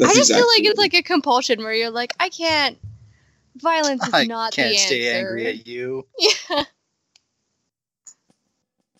I 0.00 0.06
That's 0.06 0.16
just 0.16 0.30
feel 0.32 0.38
exactly 0.38 0.62
like 0.64 0.70
it's 0.70 0.78
like 0.78 0.94
a 0.94 1.02
compulsion 1.02 1.62
where 1.62 1.74
you're 1.74 1.90
like, 1.90 2.14
"I 2.18 2.28
can't." 2.30 2.78
Violence 3.56 4.02
is 4.06 4.14
I 4.14 4.24
not 4.24 4.52
can't 4.54 4.70
the 4.70 4.76
answer. 4.76 4.86
stay 4.86 5.18
angry 5.18 5.46
at 5.46 5.66
you. 5.66 6.06
Yeah. 6.18 6.64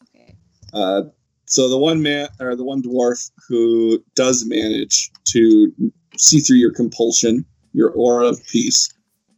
okay. 0.02 0.36
Uh, 0.74 1.02
so 1.46 1.68
the 1.70 1.78
one 1.78 2.02
man 2.02 2.28
or 2.40 2.54
the 2.54 2.62
one 2.62 2.82
dwarf 2.82 3.30
who 3.48 4.04
does 4.14 4.44
manage 4.46 5.10
to 5.28 5.72
see 6.18 6.40
through 6.40 6.58
your 6.58 6.72
compulsion, 6.72 7.44
your 7.72 7.90
aura 7.90 8.26
of 8.26 8.44
peace, 8.46 8.92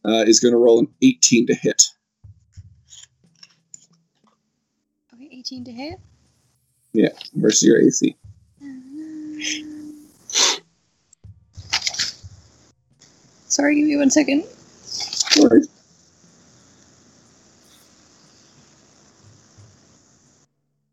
uh, 0.05 0.25
is 0.27 0.41
going 0.41 0.53
to 0.53 0.59
roll 0.59 0.81
an 0.81 0.89
18 1.03 1.47
to 1.47 1.55
hit. 1.55 1.85
Okay, 5.15 5.29
18 5.33 5.65
to 5.65 5.73
hit. 5.73 6.01
Yeah, 6.93 7.11
versus 7.35 7.63
your 7.63 7.81
AC. 7.81 8.17
Sorry, 13.49 13.77
give 13.77 13.87
me 13.87 13.97
one 13.97 14.11
second. 14.11 14.45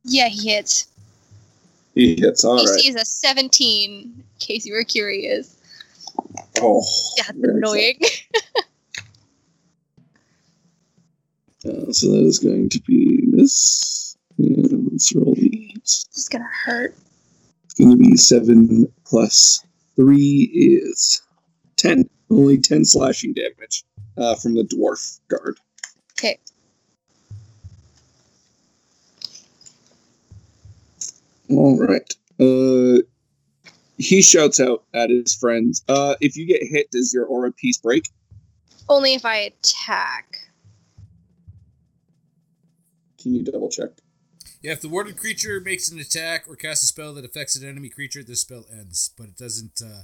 Yeah, 0.04 0.28
he 0.28 0.50
hits. 0.50 0.88
He 1.96 2.16
hits. 2.20 2.44
All 2.44 2.58
right. 2.58 2.86
is 2.86 2.96
a 2.96 3.06
17, 3.06 3.92
in 3.92 4.24
case 4.40 4.66
you 4.66 4.74
were 4.74 4.84
curious. 4.84 5.58
Oh, 6.62 6.84
That's 7.18 7.30
annoying. 7.30 8.00
Uh, 11.64 11.92
so 11.92 12.10
that 12.10 12.24
is 12.24 12.40
going 12.40 12.68
to 12.68 12.80
be 12.82 13.24
this. 13.32 14.18
And 14.40 14.92
let's 14.92 15.14
roll 15.14 15.36
these. 15.36 16.08
this 16.10 16.18
is 16.18 16.28
gonna 16.28 16.50
hurt. 16.66 16.96
Going 17.78 17.92
to 17.92 17.98
be 17.98 18.18
seven 18.18 18.92
plus 19.06 19.66
three 19.96 20.52
is 20.54 21.22
ten. 21.78 22.10
Only 22.30 22.58
ten 22.58 22.86
slashing 22.86 23.34
damage 23.34 23.84
uh, 24.18 24.36
from 24.36 24.56
the 24.56 24.64
dwarf 24.64 25.20
guard. 25.30 25.58
Okay. 26.14 26.38
All 31.50 31.80
right. 31.80 32.16
Uh, 32.40 33.02
he 33.98 34.22
shouts 34.22 34.60
out 34.60 34.84
at 34.94 35.10
his 35.10 35.36
friends. 35.36 35.84
Uh, 35.88 36.16
if 36.22 36.36
you 36.36 36.46
get 36.46 36.62
hit, 36.64 36.92
does 36.92 37.14
your 37.14 37.26
aura 37.26 37.52
peace 37.52 37.78
break? 37.78 38.10
Only 38.90 39.14
if 39.14 39.26
I 39.26 39.36
attack. 39.38 40.38
Can 43.22 43.36
you 43.36 43.44
double 43.44 43.70
check? 43.70 43.90
Yeah, 44.62 44.74
if 44.74 44.82
the 44.82 44.90
warded 44.90 45.18
creature 45.18 45.60
makes 45.60 45.90
an 45.90 46.00
attack 46.00 46.46
or 46.48 46.56
casts 46.56 46.84
a 46.84 46.88
spell 46.88 47.14
that 47.16 47.26
affects 47.26 47.56
an 47.56 47.68
enemy 47.68 47.90
creature, 47.90 48.24
the 48.24 48.36
spell 48.36 48.66
ends, 48.72 49.10
but 49.18 49.28
it 49.28 49.38
doesn't 49.38 49.82
uh, 49.84 50.04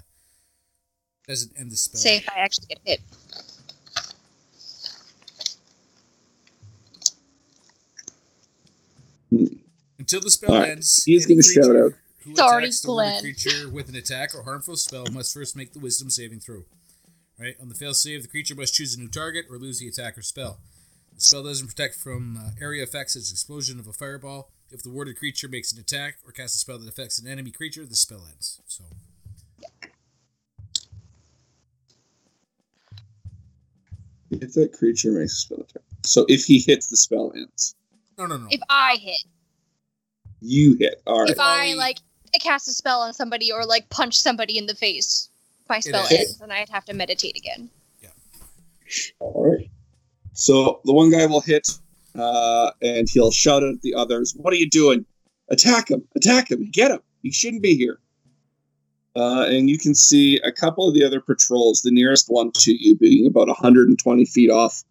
doesn't 1.27 1.53
end 1.59 1.71
the 1.71 1.77
spell. 1.77 1.99
Say 1.99 2.17
if 2.17 2.29
I 2.29 2.39
actually 2.39 2.67
get 2.67 2.79
hit. 2.83 3.01
Until 9.99 10.21
the 10.21 10.31
spell 10.31 10.53
All 10.53 10.59
right, 10.61 10.69
ends, 10.69 11.03
he's 11.03 11.27
gonna 11.27 11.43
shout 11.43 11.65
creature 11.65 11.85
out. 11.85 11.93
Who 12.23 12.35
Sorry, 12.35 12.63
attacks 12.63 12.81
the 12.81 12.91
warded 12.91 13.11
Glen. 13.11 13.21
creature 13.21 13.69
with 13.69 13.89
an 13.89 13.95
attack 13.95 14.33
or 14.33 14.43
harmful 14.43 14.75
spell 14.75 15.05
must 15.11 15.33
first 15.33 15.55
make 15.55 15.73
the 15.73 15.79
wisdom 15.79 16.09
saving 16.09 16.39
throw. 16.39 16.63
Right? 17.39 17.55
On 17.61 17.69
the 17.69 17.75
fail 17.75 17.93
save, 17.93 18.23
the 18.23 18.27
creature 18.27 18.55
must 18.55 18.73
choose 18.73 18.95
a 18.95 18.99
new 18.99 19.07
target 19.07 19.45
or 19.51 19.57
lose 19.57 19.79
the 19.79 19.87
attack 19.87 20.17
or 20.17 20.23
spell. 20.23 20.57
The 21.17 21.23
spell 21.23 21.43
doesn't 21.43 21.67
protect 21.67 21.95
from 21.95 22.37
uh, 22.37 22.49
area 22.61 22.83
effects 22.83 23.13
such 23.13 23.21
as 23.21 23.31
explosion 23.31 23.79
of 23.79 23.87
a 23.87 23.93
fireball. 23.93 24.51
If 24.69 24.83
the 24.83 24.91
warded 24.91 25.17
creature 25.17 25.47
makes 25.47 25.71
an 25.73 25.79
attack 25.79 26.17
or 26.23 26.31
casts 26.31 26.55
a 26.55 26.59
spell 26.59 26.77
that 26.77 26.87
affects 26.87 27.17
an 27.17 27.27
enemy 27.27 27.49
creature, 27.49 27.85
the 27.85 27.95
spell 27.95 28.27
ends. 28.29 28.61
So 28.67 28.83
If 34.29 34.53
that 34.53 34.73
creature 34.73 35.11
makes 35.11 35.33
a 35.33 35.35
spell 35.37 35.59
attack. 35.59 35.83
So 36.03 36.25
if 36.27 36.43
he 36.45 36.59
hits, 36.59 36.87
the 36.87 36.97
spell 36.97 37.31
ends. 37.35 37.75
no, 38.17 38.27
no, 38.27 38.37
no. 38.37 38.47
If 38.51 38.61
I 38.69 38.97
hit. 39.01 39.23
You 40.39 40.75
hit. 40.79 41.01
All 41.07 41.21
right. 41.21 41.29
If 41.29 41.39
I 41.39 41.69
Ollie- 41.69 41.75
like 41.75 41.97
cast 42.39 42.67
a 42.67 42.73
spell 42.73 43.01
on 43.01 43.13
somebody 43.13 43.51
or 43.51 43.65
like 43.65 43.89
punch 43.89 44.19
somebody 44.19 44.59
in 44.59 44.67
the 44.67 44.75
face, 44.75 45.29
my 45.67 45.79
spell 45.79 46.05
ends 46.11 46.39
and 46.41 46.53
I'd 46.53 46.69
have 46.69 46.85
to 46.85 46.93
meditate 46.93 47.35
again. 47.37 47.71
Yeah. 48.03 48.09
All 49.19 49.51
right. 49.51 49.66
So 50.37 50.81
the 50.85 50.93
one 50.93 51.09
guy 51.09 51.25
will 51.25 51.41
hit, 51.41 51.67
uh, 52.13 52.69
and 52.83 53.09
he'll 53.09 53.31
shout 53.31 53.63
at 53.63 53.81
the 53.81 53.95
others, 53.95 54.35
"What 54.37 54.53
are 54.53 54.57
you 54.57 54.69
doing? 54.69 55.03
Attack 55.49 55.89
him! 55.89 56.07
Attack 56.15 56.51
him! 56.51 56.69
Get 56.71 56.91
him! 56.91 56.99
He 57.23 57.31
shouldn't 57.31 57.63
be 57.63 57.75
here." 57.75 57.99
Uh, 59.15 59.47
and 59.49 59.67
you 59.67 59.79
can 59.79 59.95
see 59.95 60.39
a 60.43 60.51
couple 60.51 60.87
of 60.87 60.93
the 60.93 61.03
other 61.03 61.19
patrols, 61.19 61.81
the 61.81 61.89
nearest 61.89 62.27
one 62.27 62.51
to 62.53 62.71
you, 62.71 62.95
being 62.95 63.25
about 63.25 63.47
120 63.47 64.25
feet 64.25 64.51
off, 64.51 64.83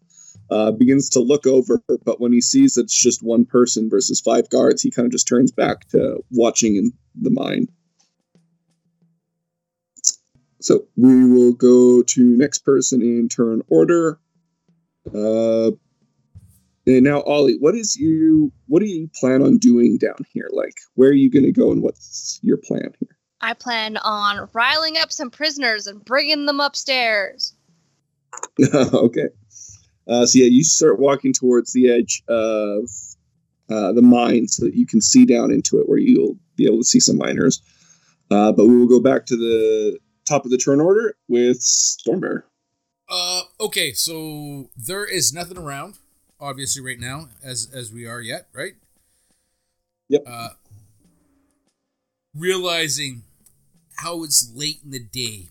uh, 0.51 0.71
begins 0.71 1.09
to 1.11 1.21
look 1.21 1.47
over. 1.47 1.81
But 2.03 2.19
when 2.19 2.33
he 2.33 2.41
sees 2.41 2.75
it's 2.75 3.01
just 3.01 3.23
one 3.23 3.45
person 3.45 3.89
versus 3.89 4.19
five 4.19 4.49
guards, 4.49 4.81
he 4.81 4.91
kind 4.91 5.05
of 5.05 5.13
just 5.13 5.29
turns 5.29 5.53
back 5.53 5.87
to 5.89 6.21
watching 6.29 6.75
in 6.75 6.91
the 7.15 7.29
mine. 7.29 7.69
So 10.59 10.85
we 10.97 11.23
will 11.23 11.53
go 11.53 12.03
to 12.03 12.37
next 12.37 12.65
person 12.65 13.01
in 13.01 13.29
turn 13.29 13.61
order. 13.69 14.19
Uh, 15.13 15.71
and 16.85 17.03
now 17.03 17.21
Ollie, 17.21 17.57
what 17.59 17.75
is 17.75 17.95
you? 17.95 18.51
What 18.67 18.79
do 18.79 18.85
you 18.85 19.09
plan 19.19 19.41
on 19.41 19.57
doing 19.57 19.97
down 19.97 20.25
here? 20.31 20.49
Like, 20.51 20.75
where 20.95 21.09
are 21.09 21.13
you 21.13 21.29
going 21.29 21.45
to 21.45 21.51
go, 21.51 21.71
and 21.71 21.81
what's 21.81 22.39
your 22.41 22.57
plan 22.57 22.93
here? 22.99 23.17
I 23.41 23.53
plan 23.53 23.97
on 23.97 24.49
riling 24.53 24.97
up 24.97 25.11
some 25.11 25.29
prisoners 25.29 25.85
and 25.85 26.03
bringing 26.03 26.45
them 26.45 26.59
upstairs. 26.59 27.53
okay. 28.73 29.29
Uh, 30.07 30.25
so 30.25 30.39
yeah, 30.39 30.45
you 30.45 30.63
start 30.63 30.99
walking 30.99 31.33
towards 31.33 31.73
the 31.73 31.91
edge 31.91 32.23
of 32.27 32.89
uh, 33.69 33.91
the 33.91 34.01
mine 34.01 34.47
so 34.47 34.65
that 34.65 34.75
you 34.75 34.87
can 34.87 35.01
see 35.01 35.25
down 35.25 35.51
into 35.51 35.79
it, 35.79 35.89
where 35.89 35.97
you'll 35.97 36.37
be 36.55 36.65
able 36.65 36.77
to 36.77 36.85
see 36.85 36.99
some 36.99 37.17
miners. 37.17 37.61
Uh, 38.31 38.51
but 38.51 38.65
we 38.65 38.77
will 38.77 38.87
go 38.87 38.99
back 38.99 39.25
to 39.25 39.35
the 39.35 39.99
top 40.27 40.45
of 40.45 40.51
the 40.51 40.57
turn 40.57 40.79
order 40.79 41.15
with 41.27 41.59
Stormbear. 41.59 42.43
Uh, 43.09 43.41
okay, 43.59 43.93
so 43.93 44.69
there 44.75 45.05
is 45.05 45.33
nothing 45.33 45.57
around, 45.57 45.95
obviously, 46.39 46.83
right 46.83 46.99
now, 46.99 47.29
as 47.43 47.69
as 47.73 47.91
we 47.91 48.05
are 48.05 48.21
yet, 48.21 48.47
right? 48.53 48.73
Yep. 50.09 50.23
Uh, 50.27 50.49
realizing 52.35 53.23
how 53.97 54.23
it's 54.23 54.51
late 54.53 54.79
in 54.83 54.91
the 54.91 54.99
day, 54.99 55.49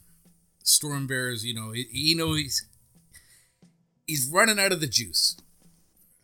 Storm 0.62 1.06
Bears, 1.06 1.44
you 1.44 1.54
know, 1.54 1.72
he, 1.72 1.84
he 1.90 2.14
know 2.14 2.34
he's 2.34 2.66
he's 4.06 4.28
running 4.32 4.58
out 4.58 4.72
of 4.72 4.80
the 4.80 4.86
juice. 4.86 5.36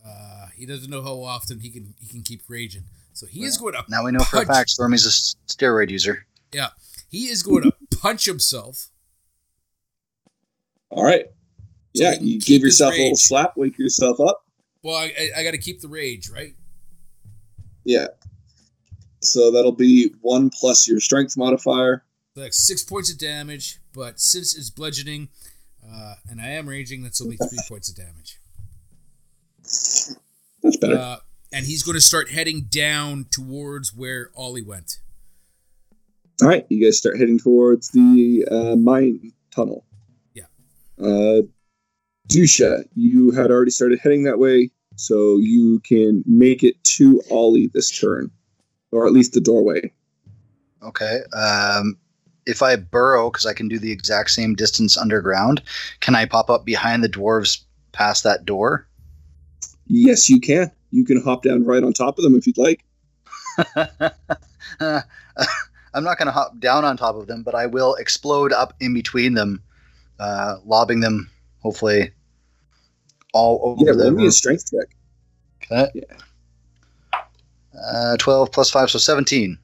Uh, 0.07 0.47
he 0.57 0.66
doesn't 0.66 0.91
know 0.91 1.03
how 1.03 1.22
often 1.22 1.61
he 1.61 1.70
can 1.70 1.95
he 1.99 2.07
can 2.07 2.22
keep 2.22 2.43
raging, 2.49 2.85
so 3.12 3.26
he 3.26 3.45
is 3.45 3.57
going 3.57 3.72
to 3.74 3.85
Now 3.89 4.05
we 4.05 4.12
know 4.12 4.20
for 4.20 4.37
a 4.37 4.45
punch- 4.45 4.49
fact 4.57 4.70
Stormy's 4.70 5.05
a 5.07 5.09
s- 5.09 5.37
steroid 5.49 5.91
user. 5.91 6.26
Yeah, 6.53 6.68
he 7.09 7.24
is 7.26 7.43
going 7.43 7.62
to 7.62 7.72
punch 8.01 8.26
himself. 8.26 8.89
All 10.93 11.05
right. 11.05 11.24
So 11.97 12.05
Yeah, 12.05 12.14
you 12.20 12.38
give 12.38 12.62
yourself 12.62 12.95
a 12.95 12.99
little 12.99 13.16
slap, 13.16 13.57
wake 13.57 13.78
yourself 13.78 14.20
up. 14.20 14.45
Well, 14.82 14.97
I, 14.97 15.12
I, 15.18 15.40
I 15.40 15.45
got 15.45 15.53
to 15.53 15.59
keep 15.59 15.80
the 15.80 15.88
rage, 15.88 16.28
right? 16.28 16.55
Yeah. 17.84 18.09
So 19.20 19.51
that'll 19.51 19.72
be 19.72 20.12
one 20.20 20.51
plus 20.51 20.86
your 20.88 21.01
strength 21.01 21.36
modifier. 21.36 22.05
like 22.36 22.53
six 22.53 22.82
points 22.82 23.11
of 23.11 23.18
damage, 23.18 23.78
but 23.95 24.20
since 24.20 24.57
it's 24.57 24.70
bludgeoning, 24.70 25.28
uh, 25.88 26.14
and 26.28 26.40
I 26.40 26.49
am 26.49 26.68
raging, 26.68 27.03
that's 27.03 27.20
only 27.22 27.36
three 27.36 27.59
points 27.68 27.88
of 27.88 27.97
damage. 27.97 28.38
That's 30.62 30.76
better. 30.80 30.99
Uh, 30.99 31.16
and 31.53 31.66
he's 31.66 31.82
going 31.82 31.95
to 31.95 32.01
start 32.01 32.30
heading 32.30 32.66
down 32.70 33.26
towards 33.30 33.95
where 33.95 34.30
Ollie 34.34 34.62
went. 34.62 34.99
All 36.43 36.49
right, 36.49 36.66
you 36.68 36.84
guys 36.84 36.99
start 36.99 37.18
heading 37.18 37.38
towards 37.38 37.88
the 37.90 38.47
uh, 38.51 38.76
mine 38.76 39.32
tunnel. 39.55 39.84
Uh, 41.03 41.42
Dusha, 42.28 42.84
you 42.94 43.30
had 43.32 43.50
already 43.50 43.70
started 43.70 43.98
heading 43.98 44.24
that 44.24 44.38
way, 44.38 44.70
so 44.96 45.38
you 45.38 45.80
can 45.80 46.22
make 46.26 46.62
it 46.62 46.82
to 46.84 47.20
Ollie 47.30 47.70
this 47.74 47.90
turn, 47.90 48.30
or 48.92 49.07
at 49.07 49.12
least 49.12 49.32
the 49.32 49.40
doorway. 49.40 49.92
Okay. 50.82 51.20
Um, 51.34 51.96
if 52.46 52.62
I 52.62 52.76
burrow, 52.76 53.30
because 53.30 53.46
I 53.46 53.53
can 53.53 53.68
do 53.68 53.78
the 53.78 53.92
exact 53.92 54.30
same 54.30 54.55
distance 54.55 54.96
underground, 54.96 55.62
can 56.00 56.14
I 56.14 56.26
pop 56.26 56.50
up 56.50 56.64
behind 56.64 57.03
the 57.05 57.09
dwarves 57.09 57.62
past 57.92 58.24
that 58.24 58.44
door? 58.44 58.86
Yes, 59.86 60.28
you 60.28 60.40
can. 60.40 60.70
You 60.90 61.05
can 61.05 61.22
hop 61.22 61.42
down 61.42 61.64
right 61.64 61.82
on 61.82 61.92
top 61.92 62.18
of 62.18 62.24
them 62.24 62.34
if 62.34 62.46
you'd 62.46 62.59
like. 62.59 62.84
I'm 65.94 66.05
not 66.05 66.18
going 66.18 66.26
to 66.26 66.32
hop 66.32 66.59
down 66.59 66.84
on 66.84 66.96
top 66.96 67.16
of 67.16 67.26
them, 67.26 67.42
but 67.42 67.55
I 67.55 67.66
will 67.66 67.94
explode 67.96 68.53
up 68.53 68.74
in 68.80 68.94
between 68.94 69.34
them, 69.34 69.62
uh, 70.22 70.58
lobbing 70.64 71.00
them, 71.00 71.28
hopefully, 71.62 72.12
all 73.34 73.60
over 73.64 73.84
Yeah, 73.84 73.92
the 73.96 74.04
roll 74.04 74.22
me 74.22 74.26
a 74.26 74.30
strength 74.30 74.70
check. 74.70 74.94
Okay. 75.64 75.90
Yeah. 75.94 77.20
Uh, 77.92 78.16
12 78.18 78.52
plus 78.52 78.70
5, 78.70 78.90
so 78.90 78.98
17. 78.98 79.58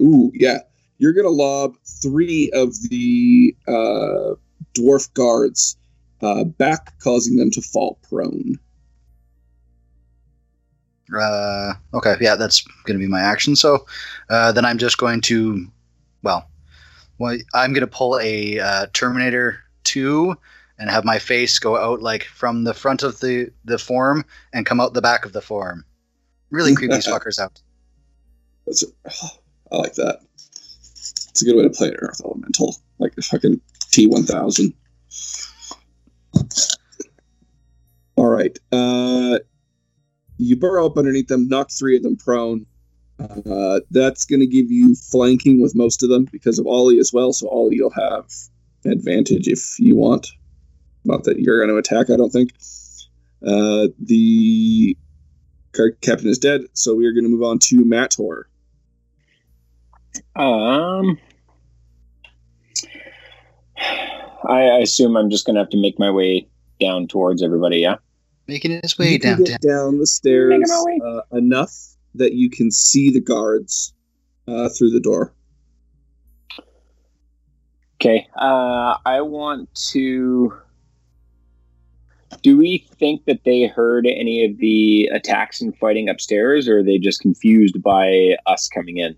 Ooh, 0.00 0.30
yeah. 0.34 0.60
You're 0.98 1.12
gonna 1.12 1.28
lob 1.28 1.74
three 1.84 2.50
of 2.54 2.74
the 2.88 3.54
uh, 3.68 4.34
dwarf 4.74 5.12
guards 5.14 5.76
uh, 6.22 6.44
back, 6.44 6.98
causing 7.00 7.36
them 7.36 7.50
to 7.50 7.60
fall 7.60 7.98
prone. 8.08 8.58
Uh, 11.14 11.74
okay, 11.92 12.16
yeah, 12.20 12.36
that's 12.36 12.62
going 12.84 12.98
to 12.98 13.04
be 13.04 13.10
my 13.10 13.20
action. 13.20 13.54
So 13.54 13.84
uh, 14.30 14.52
then 14.52 14.64
I'm 14.64 14.78
just 14.78 14.96
going 14.96 15.20
to, 15.22 15.66
well, 16.22 16.48
well 17.18 17.38
I'm 17.54 17.72
going 17.72 17.82
to 17.82 17.86
pull 17.86 18.18
a 18.20 18.58
uh, 18.58 18.86
Terminator 18.92 19.60
2 19.84 20.34
and 20.78 20.90
have 20.90 21.04
my 21.04 21.18
face 21.18 21.58
go 21.58 21.76
out 21.76 22.02
like 22.02 22.24
from 22.24 22.64
the 22.64 22.74
front 22.74 23.02
of 23.02 23.20
the, 23.20 23.50
the 23.64 23.78
form 23.78 24.24
and 24.52 24.66
come 24.66 24.80
out 24.80 24.94
the 24.94 25.02
back 25.02 25.24
of 25.24 25.32
the 25.32 25.42
form. 25.42 25.84
Really 26.50 26.74
creep 26.76 26.90
these 26.90 27.06
fuckers 27.06 27.38
out. 27.38 27.60
That's 28.66 28.84
I 29.72 29.76
like 29.76 29.94
that. 29.94 30.20
It's 30.34 31.40
a 31.40 31.44
good 31.44 31.56
way 31.56 31.62
to 31.62 31.70
play 31.70 31.88
an 31.88 31.96
Earth 32.00 32.20
Elemental, 32.24 32.76
like 32.98 33.14
the 33.14 33.22
fucking 33.22 33.60
T 33.90 34.06
one 34.06 34.24
thousand. 34.24 34.74
All 38.16 38.28
right, 38.28 38.56
uh, 38.70 39.38
you 40.36 40.56
burrow 40.56 40.86
up 40.86 40.98
underneath 40.98 41.28
them, 41.28 41.48
knock 41.48 41.70
three 41.70 41.96
of 41.96 42.02
them 42.02 42.16
prone. 42.16 42.66
Uh, 43.22 43.80
that's 43.90 44.24
going 44.24 44.40
to 44.40 44.46
give 44.46 44.70
you 44.70 44.94
flanking 44.94 45.60
with 45.62 45.74
most 45.74 46.02
of 46.02 46.08
them 46.08 46.26
because 46.32 46.58
of 46.58 46.66
Ollie 46.66 46.98
as 46.98 47.12
well. 47.12 47.32
So 47.32 47.48
Ollie, 47.48 47.76
you'll 47.76 47.90
have 47.90 48.30
advantage 48.84 49.48
if 49.48 49.78
you 49.78 49.96
want. 49.96 50.28
Not 51.04 51.24
that 51.24 51.40
you're 51.40 51.58
going 51.58 51.70
to 51.70 51.76
attack, 51.76 52.10
I 52.10 52.16
don't 52.16 52.30
think. 52.30 52.50
Uh, 53.46 53.88
the 53.98 54.96
car- 55.72 55.96
captain 56.00 56.28
is 56.28 56.38
dead, 56.38 56.62
so 56.74 56.94
we 56.94 57.06
are 57.06 57.12
going 57.12 57.24
to 57.24 57.30
move 57.30 57.42
on 57.42 57.58
to 57.60 57.84
Mator. 57.84 58.48
Um, 60.36 61.18
I, 64.48 64.62
I 64.62 64.78
assume 64.78 65.16
I'm 65.16 65.30
just 65.30 65.46
gonna 65.46 65.60
have 65.60 65.70
to 65.70 65.80
make 65.80 65.98
my 65.98 66.10
way 66.10 66.46
down 66.80 67.06
towards 67.06 67.42
everybody. 67.42 67.78
Yeah. 67.78 67.96
Making 68.48 68.80
his 68.82 68.98
way 68.98 69.12
you 69.12 69.18
can 69.20 69.42
get 69.44 69.60
down 69.60 69.98
the 69.98 70.06
stairs 70.06 70.50
Making 70.50 70.66
my 70.68 70.82
way. 70.84 71.00
uh, 71.04 71.36
enough 71.36 71.91
that 72.14 72.34
you 72.34 72.50
can 72.50 72.70
see 72.70 73.10
the 73.10 73.20
guards 73.20 73.94
uh, 74.48 74.68
through 74.68 74.90
the 74.90 75.00
door. 75.00 75.32
Okay. 78.00 78.26
Uh, 78.36 78.96
I 79.06 79.20
want 79.20 79.72
to. 79.92 80.52
Do 82.42 82.58
we 82.58 82.84
think 82.98 83.26
that 83.26 83.44
they 83.44 83.66
heard 83.66 84.06
any 84.06 84.44
of 84.44 84.58
the 84.58 85.08
attacks 85.12 85.60
and 85.60 85.76
fighting 85.78 86.08
upstairs, 86.08 86.66
or 86.66 86.78
are 86.78 86.82
they 86.82 86.98
just 86.98 87.20
confused 87.20 87.80
by 87.82 88.36
us 88.46 88.68
coming 88.68 88.96
in? 88.96 89.16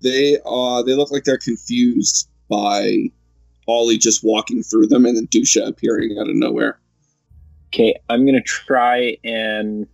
They 0.00 0.38
uh 0.46 0.82
they 0.82 0.94
look 0.94 1.10
like 1.10 1.24
they're 1.24 1.36
confused 1.36 2.28
by 2.48 3.10
Ollie 3.66 3.98
just 3.98 4.22
walking 4.22 4.62
through 4.62 4.86
them 4.86 5.04
and 5.04 5.16
then 5.16 5.26
Dusha 5.26 5.66
appearing 5.66 6.16
out 6.18 6.28
of 6.28 6.36
nowhere. 6.36 6.78
Okay, 7.68 7.94
I'm 8.08 8.24
gonna 8.24 8.40
try 8.42 9.16
and 9.24 9.86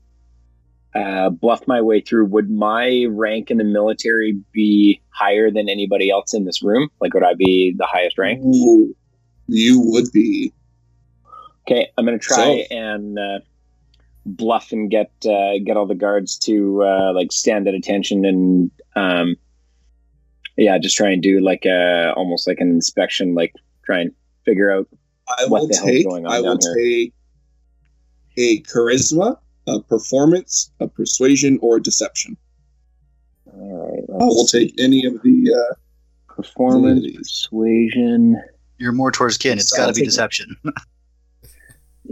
uh, 0.95 1.31
bluff 1.31 1.67
my 1.67 1.81
way 1.81 2.01
through. 2.01 2.27
Would 2.27 2.51
my 2.51 3.07
rank 3.11 3.51
in 3.51 3.59
the 3.59 3.65
military 3.65 4.39
be 4.53 5.01
higher 5.11 5.51
than 5.51 5.69
anybody 5.69 6.11
else 6.11 6.35
in 6.35 6.45
this 6.45 6.63
room? 6.63 6.89
Like, 7.01 7.15
would 7.15 7.23
I 7.25 7.35
be 7.35 7.75
the 7.77 7.87
highest 7.87 8.19
rank? 8.19 8.43
Ooh, 8.45 8.95
you 9.47 9.81
would 9.87 10.11
be. 10.13 10.53
Okay, 11.69 11.89
I'm 11.97 12.05
gonna 12.05 12.19
try 12.19 12.65
So- 12.69 12.77
and 12.77 13.19
uh, 13.19 13.39
bluff 14.27 14.73
and 14.73 14.91
get 14.91 15.11
uh, 15.25 15.59
get 15.65 15.77
all 15.77 15.87
the 15.87 15.95
guards 15.95 16.37
to 16.39 16.83
uh, 16.83 17.13
like 17.15 17.33
stand 17.33 17.69
at 17.69 17.75
attention 17.75 18.25
and 18.25 18.71
um, 18.97 19.37
yeah, 20.57 20.77
just 20.79 20.97
try 20.97 21.11
and 21.11 21.23
do 21.23 21.41
like 21.41 21.65
a 21.65 22.13
almost 22.17 22.47
like 22.49 22.59
an 22.61 22.69
inspection, 22.71 23.35
like 23.35 23.55
try 23.85 24.01
and 24.01 24.13
figure 24.45 24.71
out. 24.71 24.89
I 25.39 25.47
What 25.47 25.69
the 25.69 25.77
hell's 25.77 25.89
take. 25.89 26.09
going 26.09 26.27
on 26.27 26.33
I 26.33 26.41
will 26.41 26.59
here? 26.61 26.75
take 26.75 27.15
a 28.37 28.63
charisma, 28.63 29.37
a 29.67 29.81
performance, 29.81 30.71
a 30.81 30.89
persuasion, 30.89 31.59
or 31.63 31.77
a 31.77 31.83
deception. 31.83 32.37
All 33.53 33.93
right, 33.93 34.05
We'll, 34.09 34.47
take 34.47 34.75
any 34.81 35.05
of 35.07 35.21
the. 35.23 35.55
Uh, 35.71 35.75
performance, 36.43 37.01
Please. 37.01 37.17
persuasion. 37.17 38.41
You're 38.79 38.93
more 38.93 39.11
towards 39.11 39.37
kin. 39.37 39.59
It's 39.59 39.77
got 39.77 39.87
to 39.87 39.93
be 39.93 40.05
deception. 40.05 40.57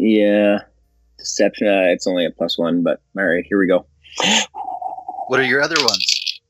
Yeah, 0.01 0.59
deception. 1.19 1.67
Uh, 1.67 1.91
it's 1.93 2.07
only 2.07 2.25
a 2.25 2.31
plus 2.31 2.57
one, 2.57 2.85
but 2.85 3.01
all 3.17 3.25
right, 3.25 3.45
here 3.49 3.59
we 3.59 3.67
go. 3.67 3.85
what 5.27 5.41
are 5.41 5.45
your 5.45 5.61
other 5.61 5.75
ones? 5.77 6.41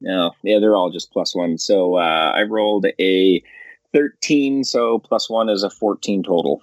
No, 0.00 0.32
yeah, 0.42 0.58
they're 0.58 0.74
all 0.74 0.90
just 0.90 1.12
plus 1.12 1.32
one. 1.32 1.56
So 1.56 1.94
uh, 1.94 2.32
I 2.34 2.42
rolled 2.42 2.86
a 2.98 3.42
thirteen, 3.92 4.64
so 4.64 4.98
plus 4.98 5.30
one 5.30 5.48
is 5.48 5.62
a 5.62 5.70
fourteen 5.70 6.24
total. 6.24 6.62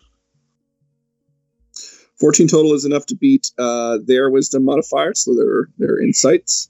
14 2.20 2.47
total 2.47 2.74
is 2.74 2.86
enough 2.86 3.05
to 3.07 3.15
beat 3.15 3.51
uh, 3.57 3.99
their 4.05 4.30
wisdom 4.30 4.65
modifier, 4.65 5.13
so 5.13 5.36
their 5.36 5.70
their 5.78 6.01
insights. 6.01 6.70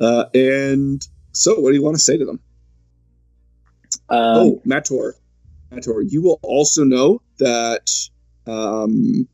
Uh, 0.00 0.24
and 0.34 1.06
so, 1.32 1.58
what 1.60 1.70
do 1.70 1.76
you 1.76 1.82
want 1.82 1.96
to 1.96 2.02
say 2.02 2.16
to 2.16 2.24
them? 2.24 2.40
Um, 4.08 4.36
oh, 4.36 4.62
Mator, 4.64 5.16
Mator, 5.70 6.02
you 6.02 6.22
will 6.22 6.38
also 6.42 6.84
know 6.84 7.20
that 7.38 7.90
um, 8.46 9.28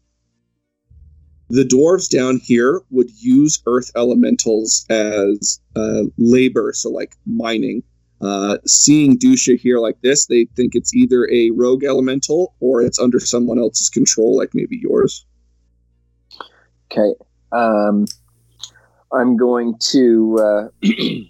the 1.48 1.64
dwarves 1.64 2.08
down 2.08 2.38
here 2.38 2.82
would 2.90 3.10
use 3.20 3.62
earth 3.66 3.90
elementals 3.94 4.86
as 4.90 5.60
uh, 5.76 6.02
labor, 6.18 6.72
so 6.74 6.90
like 6.90 7.14
mining. 7.26 7.82
Uh, 8.20 8.58
seeing 8.66 9.18
Dusha 9.18 9.58
here 9.58 9.78
like 9.78 10.00
this, 10.00 10.26
they 10.26 10.46
think 10.56 10.74
it's 10.74 10.94
either 10.94 11.28
a 11.30 11.50
rogue 11.50 11.84
elemental 11.84 12.54
or 12.60 12.80
it's 12.80 12.98
under 12.98 13.20
someone 13.20 13.58
else's 13.58 13.90
control, 13.90 14.36
like 14.36 14.50
maybe 14.54 14.78
yours. 14.80 15.26
Okay. 16.90 17.14
Um, 17.52 18.06
I'm 19.12 19.36
going 19.36 19.76
to. 19.90 20.70
Uh, 20.82 20.88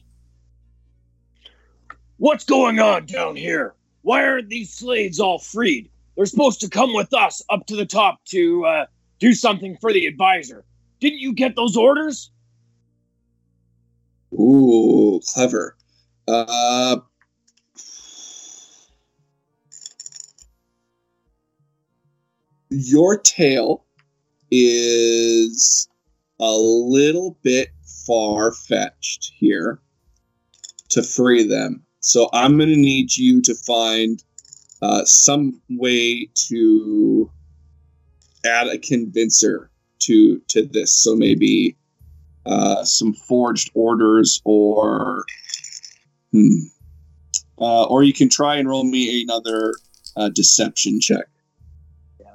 What's 2.18 2.45
going 2.45 2.78
on 2.78 3.07
down 3.07 3.37
here? 3.37 3.74
Why 4.03 4.24
aren't 4.24 4.49
these 4.49 4.72
slaves 4.72 5.18
all 5.18 5.39
freed? 5.39 5.91
They're 6.16 6.26
supposed 6.26 6.61
to 6.61 6.68
come 6.68 6.95
with 6.95 7.12
us 7.12 7.43
up 7.51 7.66
to 7.66 7.76
the 7.76 7.87
top 7.87 8.24
to 8.26 8.64
uh, 8.64 8.87
do 9.18 9.35
something 9.35 9.76
for 9.80 9.93
the 9.93 10.07
advisor. 10.07 10.64
Didn't 11.01 11.18
you 11.18 11.32
get 11.32 11.57
those 11.57 11.76
orders? 11.76 12.30
Ooh, 14.32 15.20
clever. 15.26 15.76
Uh, 16.27 16.97
your 22.70 23.18
tale 23.18 23.85
is 24.51 25.89
a 26.41 26.53
little 26.53 27.39
bit 27.43 27.68
far 28.07 28.53
fetched 28.53 29.33
here 29.39 29.81
to 30.91 31.03
free 31.03 31.47
them. 31.47 31.85
So 32.01 32.29
I'm 32.33 32.57
going 32.57 32.68
to 32.70 32.77
need 32.77 33.16
you 33.16 33.41
to 33.43 33.55
find 33.55 34.22
uh, 34.83 35.05
some 35.05 35.61
way 35.70 36.29
to 36.49 37.31
add 38.45 38.66
a 38.66 38.79
convincer 38.79 39.70
to 40.01 40.41
to 40.49 40.66
this. 40.66 40.93
So 40.93 41.16
maybe 41.16 41.77
uh, 42.45 42.85
some 42.85 43.14
forged 43.14 43.70
orders 43.75 44.41
or 44.45 45.25
hmm. 46.35 46.57
uh, 47.59 47.85
or 47.85 48.03
you 48.03 48.12
can 48.12 48.28
try 48.28 48.57
and 48.57 48.68
roll 48.68 48.85
me 48.85 49.22
another 49.22 49.74
uh, 50.16 50.28
deception 50.30 51.01
check 51.01 51.26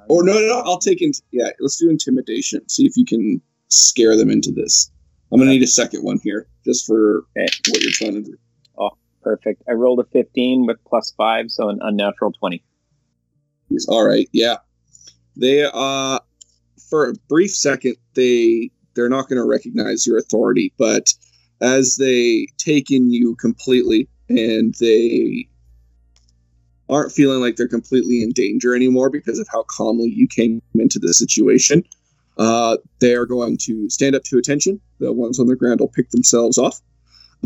or 0.08 0.24
no 0.24 0.32
no 0.32 0.40
no 0.40 0.60
i'll 0.64 0.78
take 0.78 1.00
it 1.02 1.16
yeah 1.30 1.50
let's 1.60 1.76
do 1.76 1.88
intimidation 1.90 2.66
see 2.68 2.84
if 2.86 2.96
you 2.96 3.04
can 3.04 3.40
scare 3.68 4.16
them 4.16 4.30
into 4.30 4.50
this 4.50 4.90
i'm 5.30 5.38
gonna 5.38 5.50
need 5.50 5.62
a 5.62 5.66
second 5.66 6.02
one 6.02 6.18
here 6.24 6.46
just 6.64 6.86
for 6.86 7.24
Okay. 7.36 7.46
what 7.68 7.82
you're 7.82 7.92
trying 7.92 8.14
to 8.14 8.22
do 8.22 8.36
Oh, 8.78 8.90
perfect. 9.22 9.62
I 9.68 9.72
rolled 9.72 10.00
a 10.00 10.04
15 10.04 10.66
with 10.66 10.78
plus 10.86 11.12
five, 11.16 11.50
so 11.50 11.68
an 11.68 11.78
unnatural 11.82 12.32
20. 12.32 12.62
all 13.88 14.04
right 14.06 14.28
yeah 14.32 14.56
they 15.36 15.64
uh 15.72 16.18
for 16.88 17.10
a 17.10 17.14
brief 17.28 17.50
second 17.50 17.94
they 18.14 18.70
they're 18.94 19.08
not 19.08 19.28
going 19.28 19.40
to 19.40 19.44
recognize 19.48 20.06
your 20.06 20.18
authority 20.18 20.72
but 20.76 21.12
as 21.60 21.96
they 21.96 22.46
take 22.58 22.90
in 22.90 23.10
you 23.10 23.36
completely 23.36 24.08
and 24.28 24.74
they 24.80 25.46
aren't 26.88 27.12
feeling 27.12 27.40
like 27.40 27.56
they're 27.56 27.68
completely 27.68 28.22
in 28.22 28.30
danger 28.32 28.74
anymore 28.74 29.10
because 29.10 29.38
of 29.38 29.46
how 29.50 29.64
calmly 29.64 30.08
you 30.08 30.26
came 30.26 30.60
into 30.74 30.98
the 30.98 31.14
situation 31.14 31.84
uh, 32.38 32.76
they're 33.00 33.26
going 33.26 33.56
to 33.58 33.88
stand 33.90 34.14
up 34.14 34.22
to 34.24 34.38
attention 34.38 34.80
the 34.98 35.12
ones 35.12 35.38
on 35.38 35.46
the 35.46 35.56
ground 35.56 35.80
will 35.80 35.88
pick 35.88 36.10
themselves 36.10 36.58
off 36.58 36.80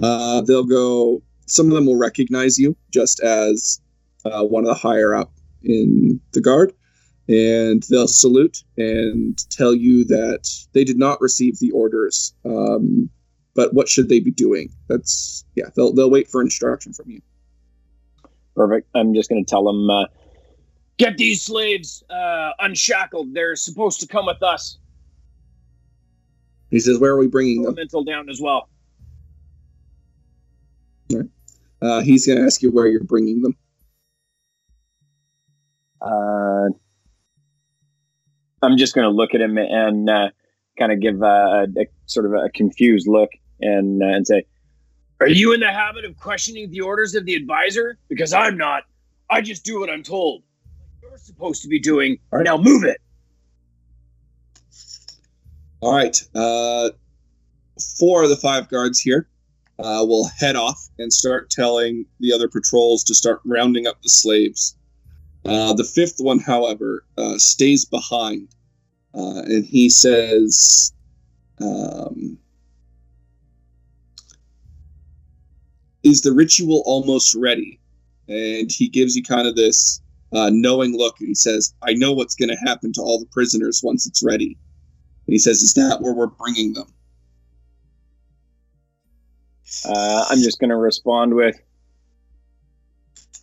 uh, 0.03 0.41
they'll 0.43 0.65
go 0.65 1.23
some 1.47 1.67
of 1.67 1.75
them 1.75 1.87
will 1.87 1.99
recognize 1.99 2.59
you 2.59 2.77
just 2.93 3.21
as 3.21 3.81
uh, 4.25 4.43
one 4.43 4.65
of 4.65 4.69
the 4.69 4.75
higher 4.75 5.15
up 5.15 5.33
in 5.63 6.21
the 6.33 6.41
guard 6.41 6.73
and 7.29 7.85
they'll 7.85 8.09
salute 8.09 8.59
and 8.77 9.39
tell 9.51 9.75
you 9.75 10.05
that 10.05 10.49
they 10.73 10.85
did 10.85 10.99
not 10.99 11.21
receive 11.21 11.59
the 11.59 11.71
orders. 11.71 12.35
Um, 12.45 13.09
but 13.55 13.73
what 13.75 13.89
should 13.89 14.09
they 14.09 14.21
be 14.21 14.31
doing? 14.31 14.71
That's 14.89 15.45
yeah. 15.55 15.67
They'll 15.77 15.93
they'll 15.93 16.11
wait 16.11 16.29
for 16.29 16.41
instruction 16.41 16.93
from 16.93 17.11
you. 17.11 17.21
Perfect. 18.55 18.89
I'm 18.95 19.15
just 19.15 19.29
going 19.29 19.45
to 19.45 19.49
tell 19.49 19.65
them. 19.65 19.89
Uh, 19.91 20.07
Get 20.97 21.19
these 21.19 21.43
slaves 21.43 22.05
uh, 22.09 22.51
unshackled. 22.61 23.35
They're 23.35 23.57
supposed 23.57 23.99
to 24.01 24.07
come 24.07 24.27
with 24.27 24.41
us. 24.45 24.79
He 26.71 26.79
says, 26.79 27.01
"Where 27.01 27.11
are 27.13 27.19
we 27.19 27.27
bringing 27.27 27.63
them?" 27.63 27.75
Mental 27.75 28.05
down 28.05 28.29
as 28.29 28.41
well. 28.41 28.69
Uh, 31.83 32.01
he's 32.01 32.27
going 32.27 32.39
to 32.39 32.45
ask 32.45 32.63
you 32.63 32.71
where 32.71 32.87
you're 32.87 33.03
bringing 33.03 33.43
them. 33.43 33.57
uh, 36.01 36.69
I'm 38.63 38.77
just 38.79 38.95
going 38.95 39.05
to 39.05 39.11
look 39.11 39.35
at 39.35 39.41
him 39.41 39.59
and 39.59 40.09
uh, 40.09 40.31
kind 40.79 40.93
of 40.93 41.01
give 41.01 41.23
uh, 41.23 41.27
a, 41.27 41.81
a 41.81 41.87
sort 42.07 42.25
of 42.27 42.33
a 42.33 42.49
confused 42.51 43.07
look 43.09 43.31
and 43.61 44.03
uh, 44.03 44.07
and 44.07 44.27
say, 44.27 44.45
Are 45.21 45.29
you 45.29 45.53
in 45.53 45.61
the 45.61 45.73
habit 45.73 46.05
of 46.05 46.17
questioning 46.17 46.71
the 46.71 46.81
orders 46.81 47.15
of 47.15 47.25
the 47.25 47.35
advisor? 47.35 47.99
Because 48.09 48.33
I'm 48.33 48.57
not. 48.57 48.85
I 49.31 49.41
just 49.41 49.65
do 49.65 49.81
what 49.81 49.91
I'm 49.91 50.03
told. 50.03 50.43
You're 51.03 51.17
supposed 51.17 51.63
to 51.63 51.69
be 51.69 51.79
doing. 51.79 52.19
All 52.33 52.39
right. 52.39 52.45
Now 52.45 52.57
move 52.57 52.85
it. 52.85 53.01
All 55.81 55.95
right. 55.95 56.17
Uh, 56.35 56.91
four 57.99 58.23
of 58.23 58.31
the 58.31 58.37
five 58.37 58.69
guards 58.69 59.01
here 59.01 59.29
uh, 59.79 60.05
will 60.07 60.29
head 60.39 60.57
off 60.57 60.89
and 60.99 61.13
start 61.13 61.51
telling 61.51 62.07
the 62.21 62.33
other 62.33 62.49
patrols 62.49 63.05
to 63.05 63.15
start 63.15 63.41
rounding 63.45 63.87
up 63.87 64.01
the 64.03 64.09
slaves. 64.09 64.77
Uh, 65.45 65.75
the 65.75 65.85
fifth 65.85 66.17
one, 66.19 66.39
however, 66.39 67.05
uh, 67.19 67.37
stays 67.37 67.85
behind, 67.85 68.49
uh, 69.15 69.43
and 69.45 69.65
he 69.67 69.91
says, 69.91 70.93
um, 71.61 72.39
"Is 76.05 76.23
the 76.23 76.33
ritual 76.33 76.83
almost 76.87 77.35
ready?" 77.35 77.81
And 78.29 78.71
he 78.71 78.89
gives 78.89 79.17
you 79.17 79.23
kind 79.23 79.49
of 79.49 79.57
this 79.57 80.01
uh, 80.33 80.51
knowing 80.53 80.97
look, 80.97 81.19
and 81.21 81.29
he 81.29 81.35
says, 81.35 81.75
"I 81.83 81.95
know 81.95 82.13
what's 82.13 82.35
going 82.35 82.51
to 82.51 82.57
happen 82.57 82.93
to 82.95 83.01
all 83.01 83.19
the 83.19 83.27
prisoners 83.27 83.81
once 83.83 84.07
it's 84.07 84.23
ready." 84.23 84.57
And 85.27 85.33
he 85.33 85.39
says, 85.39 85.63
"Is 85.63 85.75
that 85.75 86.01
where 86.01 86.13
we're 86.13 86.27
bringing 86.27 86.75
them?" 86.75 86.95
uh, 89.85 90.25
I'm 90.31 90.39
just 90.39 90.61
going 90.61 90.71
to 90.71 90.77
respond 90.77 91.35
with, 91.35 91.61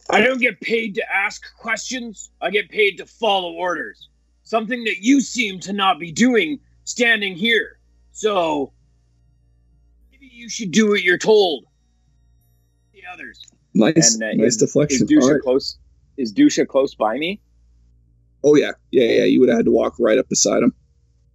I 0.09 0.21
don't 0.21 0.39
get 0.39 0.59
paid 0.61 0.95
to 0.95 1.13
ask 1.13 1.43
questions. 1.57 2.31
I 2.41 2.49
get 2.49 2.69
paid 2.69 2.97
to 2.97 3.05
follow 3.05 3.53
orders. 3.53 4.09
Something 4.43 4.83
that 4.85 4.97
you 4.99 5.21
seem 5.21 5.59
to 5.61 5.73
not 5.73 5.99
be 5.99 6.11
doing 6.11 6.59
standing 6.83 7.35
here. 7.35 7.79
So 8.11 8.73
maybe 10.11 10.29
you 10.31 10.49
should 10.49 10.71
do 10.71 10.89
what 10.89 11.03
you're 11.03 11.17
told. 11.17 11.65
The 13.01 13.11
others. 13.11 13.41
Nice, 13.73 14.15
And, 14.15 14.23
uh, 14.23 14.33
nice 14.43 14.53
is- 14.53 14.57
deflection. 14.57 15.03
Is 15.05 15.09
Dusha 15.11 15.21
All 15.23 15.31
right. 15.33 15.41
close? 15.41 15.77
Is 16.17 16.33
Dusha 16.33 16.67
close 16.67 16.93
by 16.93 17.17
me? 17.17 17.41
Oh 18.43 18.55
yeah, 18.55 18.71
yeah, 18.91 19.05
yeah. 19.05 19.23
You 19.23 19.39
would 19.39 19.49
have 19.49 19.59
had 19.59 19.65
to 19.65 19.71
walk 19.71 19.95
right 19.99 20.17
up 20.17 20.27
beside 20.29 20.61
him. 20.63 20.73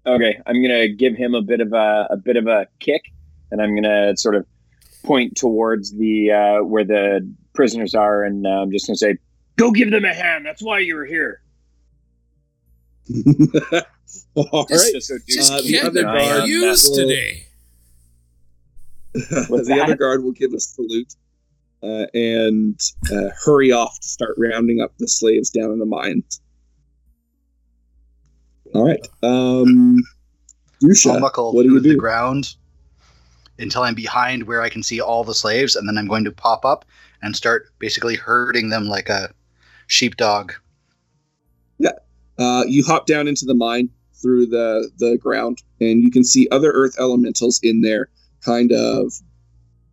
Okay, 0.07 0.39
I'm 0.47 0.63
gonna 0.63 0.89
give 0.89 1.15
him 1.17 1.35
a 1.35 1.43
bit 1.43 1.61
of 1.61 1.73
a 1.73 2.07
a 2.11 2.17
bit 2.17 2.37
of 2.37 2.47
a 2.47 2.67
kick, 2.81 3.03
and 3.51 3.61
I'm 3.63 3.75
gonna 3.75 4.17
sort 4.17 4.35
of 4.37 4.45
point 5.03 5.37
towards 5.37 5.93
the 5.93 6.31
uh, 6.33 6.59
where 6.65 6.85
the 6.85 7.29
prisoners 7.55 7.95
are, 7.95 8.23
and 8.25 8.47
uh, 8.47 8.51
I'm 8.51 8.71
just 8.71 8.87
gonna 8.87 8.97
say, 8.97 9.17
Go 9.57 9.71
give 9.71 9.91
them 9.91 10.05
a 10.05 10.13
hand. 10.15 10.45
That's 10.45 10.63
why 10.63 10.81
you 10.81 10.95
were 10.97 11.07
here. 11.07 11.41
All 14.35 14.67
Just- 14.67 14.85
right. 14.85 14.93
just 14.95 15.09
so 15.09 15.17
Just 15.29 15.53
Uh, 15.53 15.61
the 15.63 15.81
other 15.85 16.03
guard 16.03 16.43
abused 16.43 16.89
will- 16.91 16.97
today. 17.09 17.43
The 19.15 19.65
that? 19.69 19.81
other 19.85 19.97
guard 19.97 20.23
will 20.23 20.33
give 20.33 20.53
a 20.53 20.61
salute 20.61 21.15
uh, 21.83 22.07
and 22.15 22.79
uh, 23.13 23.31
hurry 23.45 23.73
off 23.73 23.99
to 24.01 24.09
start 24.09 24.35
rounding 24.39 24.81
up 24.81 24.93
the 24.99 25.09
slaves 25.09 25.51
down 25.51 25.71
in 25.71 25.79
the 25.79 25.87
mines. 25.87 26.41
All 28.75 28.85
right. 28.85 29.07
Um, 29.23 30.03
Dusha, 30.83 31.21
what 31.21 31.63
do 31.63 31.69
through 31.69 31.75
you 31.75 31.81
the 31.81 31.95
ground 31.95 32.55
until 33.59 33.83
I'm 33.83 33.95
behind 33.95 34.47
where 34.47 34.61
I 34.61 34.69
can 34.69 34.83
see 34.83 35.01
all 35.01 35.25
the 35.25 35.35
slaves, 35.35 35.77
and 35.77 35.89
then 35.89 35.97
I'm 35.97 36.09
going 36.09 36.25
to 36.25 36.33
pop 36.33 36.65
up 36.65 36.85
and 37.23 37.35
start 37.35 37.71
basically 37.79 38.17
herding 38.17 38.69
them 38.69 38.87
like 38.87 39.09
a 39.09 39.31
sheepdog. 39.87 40.53
Yeah. 41.79 41.93
Uh, 42.39 42.65
you 42.67 42.85
hop 42.85 43.07
down 43.07 43.29
into 43.29 43.47
the 43.47 43.55
mine 43.55 43.89
through 44.21 44.47
the 44.47 44.91
the 44.99 45.17
ground, 45.17 45.63
and 45.81 46.03
you 46.03 46.11
can 46.11 46.25
see 46.25 46.49
other 46.51 46.73
earth 46.73 46.97
elementals 46.99 47.61
in 47.63 47.81
there, 47.81 48.09
kind 48.45 48.73
of 48.73 49.13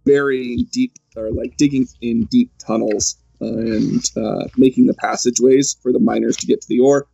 burying 0.03 0.65
deep 0.71 0.93
or 1.15 1.31
like 1.31 1.57
digging 1.57 1.87
in 2.01 2.25
deep 2.25 2.51
tunnels 2.57 3.17
and 3.39 4.03
uh, 4.15 4.45
making 4.57 4.87
the 4.87 4.93
passageways 4.93 5.77
for 5.81 5.91
the 5.91 5.99
miners 5.99 6.37
to 6.37 6.45
get 6.45 6.61
to 6.61 6.67
the 6.67 6.79
ore. 6.79 7.07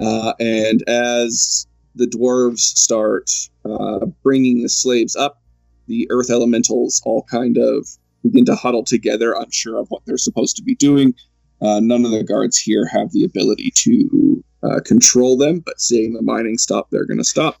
Uh, 0.00 0.32
and 0.40 0.82
as 0.88 1.66
the 1.94 2.06
dwarves 2.06 2.60
start 2.60 3.30
uh, 3.64 4.06
bringing 4.22 4.62
the 4.62 4.68
slaves 4.68 5.16
up, 5.16 5.40
the 5.86 6.06
earth 6.10 6.30
elementals 6.30 7.02
all 7.04 7.22
kind 7.24 7.58
of 7.58 7.86
begin 8.22 8.44
to 8.44 8.54
huddle 8.54 8.84
together, 8.84 9.34
unsure 9.38 9.78
of 9.78 9.88
what 9.90 10.02
they're 10.06 10.16
supposed 10.16 10.56
to 10.56 10.62
be 10.62 10.74
doing. 10.74 11.14
Uh, 11.60 11.80
none 11.80 12.04
of 12.04 12.10
the 12.10 12.24
guards 12.24 12.58
here 12.58 12.86
have 12.86 13.12
the 13.12 13.24
ability 13.24 13.70
to 13.74 14.42
control 14.86 15.36
them, 15.36 15.60
but 15.60 15.78
seeing 15.78 16.14
the 16.14 16.22
mining 16.22 16.56
stop, 16.56 16.88
they're 16.90 17.04
going 17.04 17.18
to 17.18 17.24
stop. 17.24 17.60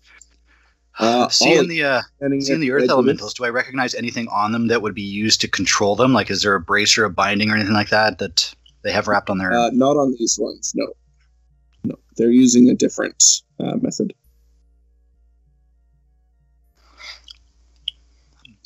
Uh, 0.98 1.28
seeing 1.28 1.66
the 1.66 1.82
uh, 1.82 2.02
Standing 2.18 2.40
seeing 2.40 2.60
the 2.60 2.70
earth 2.70 2.84
of 2.84 2.90
elementals, 2.90 3.34
do 3.34 3.44
I 3.44 3.48
recognize 3.48 3.94
anything 3.94 4.28
on 4.28 4.52
them 4.52 4.68
that 4.68 4.80
would 4.80 4.94
be 4.94 5.02
used 5.02 5.40
to 5.40 5.48
control 5.48 5.96
them? 5.96 6.12
Like, 6.12 6.30
is 6.30 6.42
there 6.42 6.54
a 6.54 6.60
brace 6.60 6.96
or 6.96 7.04
a 7.04 7.10
binding 7.10 7.50
or 7.50 7.56
anything 7.56 7.74
like 7.74 7.88
that 7.88 8.18
that 8.18 8.54
they 8.82 8.92
have 8.92 9.08
wrapped 9.08 9.28
on 9.28 9.38
their? 9.38 9.52
Uh, 9.52 9.70
not 9.72 9.96
on 9.96 10.14
these 10.18 10.38
ones, 10.40 10.72
no. 10.76 10.86
No, 11.82 11.96
they're 12.16 12.30
using 12.30 12.70
a 12.70 12.74
different 12.74 13.22
uh, 13.58 13.76
method. 13.80 14.14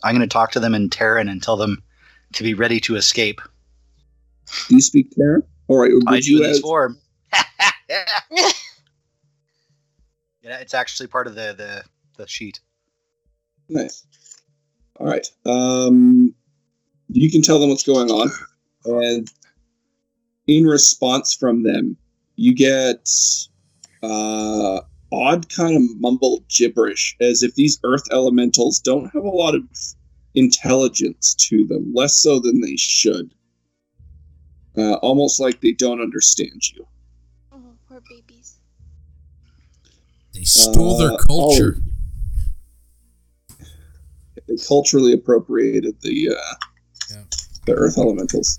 I'm 0.04 0.14
going 0.14 0.28
to 0.28 0.32
talk 0.32 0.52
to 0.52 0.60
them 0.60 0.74
in 0.74 0.90
Terran 0.90 1.28
and 1.28 1.42
tell 1.42 1.56
them 1.56 1.82
to 2.34 2.42
be 2.42 2.54
ready 2.54 2.78
to 2.80 2.96
escape. 2.96 3.40
Do 4.68 4.74
you 4.74 4.80
speak 4.80 5.10
Terran? 5.12 5.42
All 5.66 5.78
right, 5.78 5.90
I 6.06 6.12
would 6.12 6.22
do 6.22 6.30
you 6.30 6.36
in 6.38 6.42
this 6.44 6.58
as, 6.58 6.62
form. 6.62 6.98
yeah, 7.32 8.50
it's 10.42 10.74
actually 10.74 11.08
part 11.08 11.26
of 11.26 11.34
the 11.34 11.54
the, 11.56 11.84
the 12.18 12.26
sheet. 12.28 12.60
Nice. 13.70 14.06
All 15.00 15.06
right. 15.06 15.26
Um, 15.46 16.34
you 17.08 17.30
can 17.30 17.40
tell 17.40 17.58
them 17.58 17.70
what's 17.70 17.86
going 17.86 18.10
on, 18.10 18.28
and 18.84 19.30
in 20.46 20.66
response 20.66 21.32
from 21.34 21.62
them, 21.62 21.96
you 22.36 22.54
get 22.54 23.08
uh, 24.02 24.80
odd 25.12 25.48
kind 25.48 25.76
of 25.76 26.00
mumbled 26.00 26.44
gibberish, 26.48 27.16
as 27.20 27.42
if 27.42 27.54
these 27.54 27.78
Earth 27.84 28.04
elementals 28.12 28.80
don't 28.80 29.10
have 29.12 29.24
a 29.24 29.28
lot 29.28 29.54
of 29.54 29.62
intelligence 30.34 31.34
to 31.34 31.66
them, 31.66 31.92
less 31.94 32.18
so 32.18 32.38
than 32.38 32.60
they 32.60 32.76
should. 32.76 33.32
Uh, 34.76 34.94
almost 34.94 35.40
like 35.40 35.60
they 35.60 35.72
don't 35.72 36.00
understand 36.00 36.62
you. 36.74 36.86
Oh, 37.52 37.60
poor 37.88 38.02
babies. 38.08 38.58
They 40.34 40.44
stole 40.44 40.98
their 40.98 41.12
Uh, 41.12 41.16
culture. 41.16 41.82
They 44.48 44.56
culturally 44.66 45.12
appropriated 45.12 46.00
the 46.00 46.30
uh, 46.30 46.54
Yeah. 47.10 47.24
the 47.66 47.72
Earth 47.72 47.98
elementals. 47.98 48.58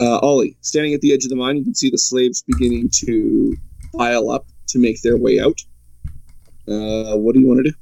Uh, 0.00 0.18
Ollie, 0.18 0.56
standing 0.60 0.94
at 0.94 1.00
the 1.00 1.12
edge 1.12 1.24
of 1.24 1.30
the 1.30 1.36
mine, 1.36 1.56
you 1.56 1.64
can 1.64 1.74
see 1.74 1.90
the 1.90 1.98
slaves 1.98 2.42
beginning 2.46 2.88
to 3.04 3.56
pile 3.96 4.30
up 4.30 4.46
to 4.68 4.78
make 4.78 5.02
their 5.02 5.16
way 5.16 5.40
out. 5.40 5.60
Uh, 6.68 7.16
what 7.16 7.34
do 7.34 7.40
you 7.40 7.48
want 7.48 7.64
to 7.64 7.72
do? 7.72 7.76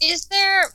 Is 0.00 0.26
there 0.26 0.72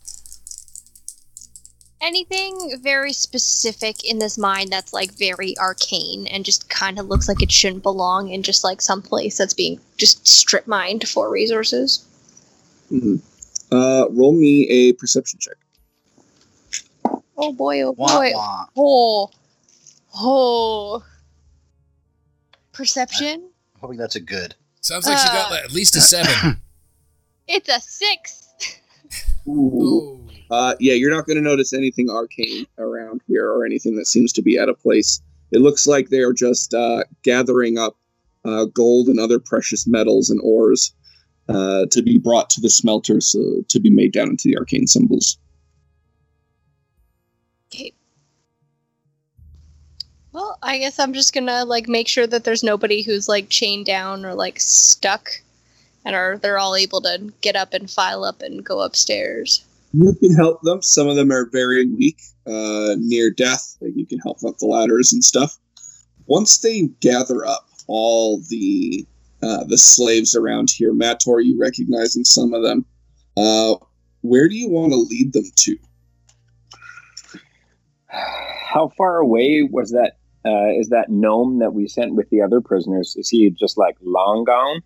anything 1.99 2.79
very 2.81 3.11
specific 3.11 4.03
in 4.05 4.19
this 4.19 4.37
mine 4.37 4.69
that's 4.69 4.93
like 4.93 5.11
very 5.17 5.57
arcane 5.57 6.27
and 6.27 6.45
just 6.45 6.69
kind 6.69 6.99
of 6.99 7.07
looks 7.07 7.27
like 7.27 7.41
it 7.41 7.51
shouldn't 7.51 7.83
belong 7.83 8.29
in 8.29 8.43
just 8.43 8.63
like 8.63 8.81
some 8.81 9.01
place 9.01 9.37
that's 9.37 9.53
being 9.53 9.79
just 9.97 10.27
strip 10.27 10.67
mined 10.67 11.07
for 11.07 11.29
resources? 11.31 12.06
Mhm. 12.91 13.21
Uh, 13.71 14.09
roll 14.11 14.33
me 14.33 14.67
a 14.69 14.93
perception 14.93 15.39
check. 15.39 15.55
Oh 17.37 17.53
boy, 17.53 17.81
oh 17.81 17.93
boy. 17.93 18.31
wah. 18.33 18.65
Oh. 18.75 19.29
Oh. 20.15 21.03
Perception? 22.71 23.49
Hoping 23.81 23.97
that's 23.97 24.15
a 24.15 24.19
good. 24.19 24.55
Sounds 24.81 25.05
like 25.05 25.17
she 25.17 25.27
got 25.27 25.51
uh, 25.51 25.55
like, 25.55 25.63
at 25.65 25.71
least 25.71 25.95
a 25.95 26.01
seven. 26.01 26.61
It's 27.49 27.69
a 27.69 27.79
six. 27.79 28.51
oh. 29.47 30.19
Uh, 30.51 30.75
yeah, 30.81 30.93
you're 30.93 31.11
not 31.15 31.25
going 31.25 31.37
to 31.37 31.41
notice 31.41 31.71
anything 31.71 32.09
arcane 32.09 32.65
around 32.77 33.21
here 33.25 33.49
or 33.49 33.65
anything 33.65 33.95
that 33.95 34.05
seems 34.05 34.33
to 34.33 34.41
be 34.41 34.59
out 34.59 34.67
of 34.67 34.77
place. 34.81 35.21
It 35.51 35.59
looks 35.61 35.87
like 35.87 36.09
they 36.09 36.19
are 36.19 36.33
just 36.33 36.73
uh, 36.73 37.03
gathering 37.23 37.77
up 37.77 37.95
uh, 38.43 38.65
gold 38.65 39.07
and 39.07 39.17
other 39.17 39.39
precious 39.39 39.87
metals 39.87 40.29
and 40.29 40.41
ores 40.43 40.93
uh, 41.49 41.85
to 41.91 42.01
be 42.01 42.17
brought 42.17 42.49
to 42.51 42.61
the 42.61 42.69
smelters 42.69 43.35
uh, 43.35 43.61
to 43.67 43.79
be 43.79 43.89
made 43.89 44.11
down 44.11 44.29
into 44.29 44.47
the 44.47 44.57
arcane 44.57 44.87
symbols. 44.87 45.37
Okay. 47.73 47.93
Well, 50.33 50.57
I 50.61 50.77
guess 50.77 50.99
I'm 50.99 51.13
just 51.13 51.33
gonna 51.33 51.65
like 51.65 51.87
make 51.87 52.07
sure 52.07 52.27
that 52.27 52.43
there's 52.43 52.63
nobody 52.63 53.01
who's 53.01 53.27
like 53.27 53.49
chained 53.49 53.85
down 53.85 54.25
or 54.25 54.33
like 54.33 54.59
stuck, 54.59 55.29
and 56.05 56.15
are 56.15 56.37
they're 56.37 56.59
all 56.59 56.75
able 56.75 57.01
to 57.01 57.33
get 57.41 57.55
up 57.55 57.73
and 57.73 57.89
file 57.89 58.23
up 58.23 58.41
and 58.41 58.63
go 58.63 58.81
upstairs. 58.81 59.65
You 59.93 60.13
can 60.13 60.35
help 60.35 60.61
them. 60.61 60.81
Some 60.81 61.07
of 61.07 61.15
them 61.15 61.31
are 61.31 61.49
very 61.49 61.85
weak, 61.85 62.19
uh, 62.45 62.95
near 62.97 63.31
death. 63.31 63.77
Like 63.81 63.93
you 63.95 64.05
can 64.05 64.19
help 64.19 64.43
up 64.45 64.57
the 64.57 64.67
ladders 64.67 65.13
and 65.13 65.23
stuff. 65.23 65.57
Once 66.27 66.57
they 66.57 66.89
gather 66.99 67.45
up 67.45 67.69
all 67.87 68.41
the 68.49 69.07
uh, 69.41 69.63
the 69.65 69.77
slaves 69.77 70.35
around 70.35 70.69
here, 70.69 70.93
Mator, 70.93 71.39
you 71.39 71.59
recognizing 71.59 72.23
some 72.23 72.53
of 72.53 72.63
them. 72.63 72.85
Uh, 73.35 73.75
where 74.21 74.47
do 74.49 74.55
you 74.55 74.69
want 74.69 74.91
to 74.91 74.97
lead 74.97 75.33
them 75.33 75.45
to? 75.55 75.77
How 78.07 78.89
far 78.97 79.17
away 79.17 79.67
was 79.69 79.91
that? 79.91 80.13
Uh, 80.45 80.79
is 80.79 80.89
that 80.89 81.09
gnome 81.09 81.59
that 81.59 81.73
we 81.73 81.87
sent 81.87 82.15
with 82.15 82.29
the 82.29 82.41
other 82.41 82.61
prisoners? 82.61 83.15
Is 83.17 83.29
he 83.29 83.49
just 83.49 83.77
like 83.77 83.95
long 84.01 84.45
gone? 84.45 84.81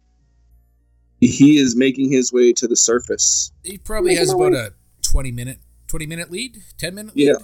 He 1.20 1.60
is 1.60 1.76
making 1.76 2.12
his 2.12 2.34
way 2.34 2.52
to 2.54 2.68
the 2.68 2.76
surface. 2.76 3.52
He 3.64 3.78
probably 3.78 4.16
has 4.16 4.34
about 4.34 4.54
a 4.54 4.74
twenty 5.04 5.32
minute, 5.32 5.60
twenty 5.88 6.08
minute 6.08 6.32
lead, 6.32 6.58
ten 6.78 6.96
minute. 6.96 7.14
Yeah. 7.16 7.34
Lead? 7.34 7.44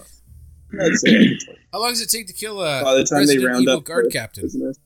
I'd 0.81 1.37
How 1.71 1.79
long 1.79 1.89
does 1.89 2.01
it 2.01 2.09
take 2.09 2.27
to 2.27 2.33
kill 2.33 2.61
a 2.61 2.83
by 2.83 2.95
the 2.95 3.03
time 3.03 3.27
they 3.27 3.37
round 3.37 3.61
Evil 3.61 3.77
up 3.77 3.83
guard 3.83 4.07
captain? 4.11 4.43
prisoners. 4.43 4.79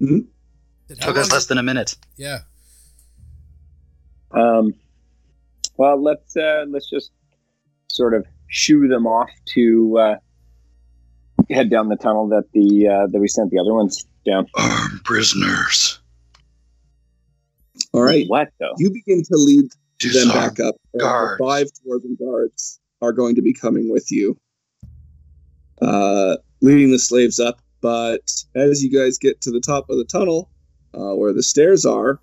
How 0.00 1.06
Took 1.06 1.18
us 1.18 1.32
less 1.32 1.46
than 1.46 1.58
a 1.58 1.62
minute. 1.62 1.96
Yeah. 2.16 2.40
Um, 4.30 4.74
well, 5.76 6.02
let's 6.02 6.36
uh, 6.36 6.64
let's 6.68 6.88
just 6.88 7.10
sort 7.88 8.14
of 8.14 8.26
shoo 8.48 8.88
them 8.88 9.06
off 9.06 9.30
to 9.54 9.98
uh, 9.98 10.14
head 11.50 11.70
down 11.70 11.88
the 11.88 11.96
tunnel 11.96 12.28
that 12.28 12.44
the 12.52 12.88
uh, 12.88 13.06
that 13.08 13.18
we 13.18 13.28
sent 13.28 13.50
the 13.50 13.58
other 13.58 13.74
ones 13.74 14.06
down. 14.26 14.46
Armed 14.56 15.04
prisoners. 15.04 16.00
All 17.92 18.02
right. 18.02 18.26
What 18.28 18.48
though? 18.60 18.74
You 18.78 18.90
begin 18.90 19.22
to 19.22 19.36
lead 19.36 19.70
them 20.12 20.28
back 20.28 20.60
up. 20.60 20.76
There 20.94 21.06
are 21.06 21.36
guards. 21.36 21.40
five 21.40 21.66
dwarven 21.86 22.18
guards 22.18 22.80
are 23.00 23.12
going 23.12 23.34
to 23.36 23.42
be 23.42 23.52
coming 23.52 23.90
with 23.90 24.10
you, 24.10 24.36
uh, 25.80 26.36
leading 26.60 26.90
the 26.90 26.98
slaves 26.98 27.38
up. 27.38 27.60
But 27.80 28.32
as 28.54 28.82
you 28.82 28.90
guys 28.90 29.18
get 29.18 29.40
to 29.42 29.50
the 29.50 29.60
top 29.60 29.88
of 29.90 29.98
the 29.98 30.04
tunnel, 30.04 30.50
uh, 30.94 31.14
where 31.14 31.32
the 31.32 31.42
stairs 31.42 31.86
are, 31.86 32.20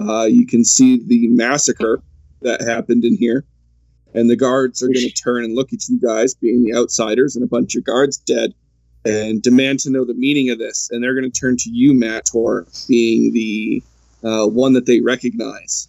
uh, 0.00 0.24
you 0.24 0.46
can 0.46 0.64
see 0.64 1.02
the 1.02 1.28
massacre 1.28 2.02
that 2.42 2.60
happened 2.60 3.04
in 3.04 3.16
here. 3.16 3.44
And 4.14 4.30
the 4.30 4.36
guards 4.36 4.82
are 4.82 4.86
going 4.86 5.06
to 5.06 5.12
turn 5.12 5.44
and 5.44 5.54
look 5.54 5.72
at 5.72 5.88
you 5.88 6.00
guys, 6.00 6.34
being 6.34 6.64
the 6.64 6.74
outsiders, 6.74 7.36
and 7.36 7.44
a 7.44 7.48
bunch 7.48 7.76
of 7.76 7.84
guards 7.84 8.16
dead, 8.18 8.54
and 9.04 9.42
demand 9.42 9.80
to 9.80 9.90
know 9.90 10.04
the 10.04 10.14
meaning 10.14 10.50
of 10.50 10.58
this. 10.58 10.88
And 10.90 11.02
they're 11.02 11.14
going 11.14 11.30
to 11.30 11.40
turn 11.40 11.56
to 11.58 11.70
you, 11.70 11.92
Mator, 11.92 12.66
being 12.88 13.32
the 13.32 13.82
uh, 14.24 14.46
one 14.46 14.72
that 14.72 14.86
they 14.86 15.00
recognize. 15.00 15.88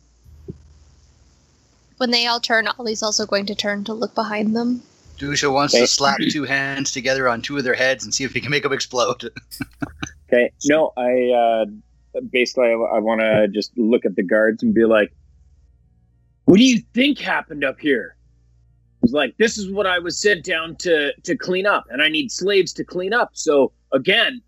When 1.97 2.11
they 2.11 2.27
all 2.27 2.39
turn, 2.39 2.67
Ollie's 2.67 3.03
also 3.03 3.25
going 3.25 3.45
to 3.47 3.55
turn 3.55 3.83
to 3.85 3.93
look 3.93 4.15
behind 4.15 4.55
them. 4.55 4.83
Dusha 5.19 5.51
wants 5.51 5.73
Okay. 5.75 5.83
to 5.83 5.87
slap 5.87 6.17
two 6.31 6.43
hands 6.45 6.91
together 6.91 7.27
on 7.27 7.41
two 7.41 7.57
of 7.57 7.63
their 7.63 7.73
heads 7.75 8.03
and 8.03 8.13
see 8.13 8.23
if 8.23 8.33
he 8.33 8.39
can 8.41 8.49
make 8.51 8.63
them 8.63 8.73
explode. 8.73 9.29
Okay. 10.31 10.51
No, 10.65 10.91
I 10.95 11.31
uh, 11.31 11.65
basically 12.29 12.67
I, 12.67 12.73
I 12.73 12.99
want 12.99 13.19
to 13.21 13.47
just 13.47 13.75
look 13.75 14.05
at 14.05 14.15
the 14.15 14.21
guards 14.21 14.61
and 14.61 14.75
be 14.75 14.85
like, 14.85 15.11
What 16.45 16.57
do 16.57 16.63
you 16.63 16.81
think 16.93 17.17
happened 17.17 17.63
up 17.63 17.79
here? 17.79 18.15
It 19.01 19.05
was 19.07 19.11
like, 19.11 19.35
this 19.39 19.57
is 19.57 19.71
what 19.71 19.87
I 19.87 19.97
was 19.97 20.21
sent 20.21 20.45
down 20.45 20.75
to 20.81 21.13
to 21.23 21.35
clean 21.35 21.65
up, 21.65 21.85
and 21.89 21.99
I 22.03 22.09
need 22.09 22.31
slaves 22.31 22.73
to 22.73 22.83
clean 22.83 23.11
up. 23.11 23.31
So 23.33 23.71
again, 23.91 24.39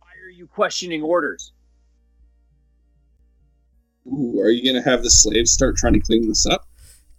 why 0.00 0.08
are 0.26 0.30
you 0.30 0.48
questioning 0.48 1.00
orders? 1.02 1.52
Ooh, 4.08 4.40
are 4.40 4.50
you 4.50 4.64
going 4.64 4.82
to 4.82 4.90
have 4.90 5.04
the 5.04 5.10
slaves 5.10 5.52
start 5.52 5.76
trying 5.76 5.92
to 5.92 6.00
clean 6.00 6.26
this 6.26 6.44
up? 6.44 6.66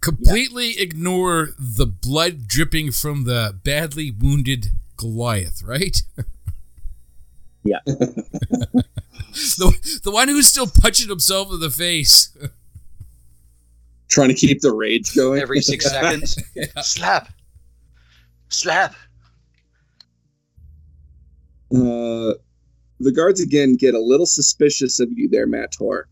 Completely 0.00 0.78
ignore 0.78 1.50
the 1.58 1.86
blood 1.86 2.48
dripping 2.48 2.90
from 2.90 3.24
the 3.24 3.58
badly 3.62 4.10
wounded 4.10 4.68
Goliath, 4.96 5.62
right? 5.62 6.02
Yeah. 7.62 7.78
the, 7.84 10.00
the 10.04 10.10
one 10.10 10.28
who's 10.28 10.46
still 10.46 10.66
punching 10.66 11.08
himself 11.08 11.52
in 11.52 11.60
the 11.60 11.70
face. 11.70 12.36
Trying 14.08 14.28
to 14.28 14.34
keep 14.34 14.60
the 14.60 14.72
rage 14.72 15.14
going 15.14 15.40
Every 15.40 15.60
six 15.60 15.84
seconds. 15.90 16.42
Yeah. 16.54 16.66
Slap. 16.82 17.32
Slap. 18.48 18.94
Uh, 21.72 22.34
the 22.98 23.12
guards 23.14 23.40
again 23.40 23.76
get 23.76 23.94
a 23.94 24.00
little 24.00 24.26
suspicious 24.26 24.98
of 24.98 25.08
you 25.12 25.28
there, 25.28 25.46
Mator, 25.46 26.08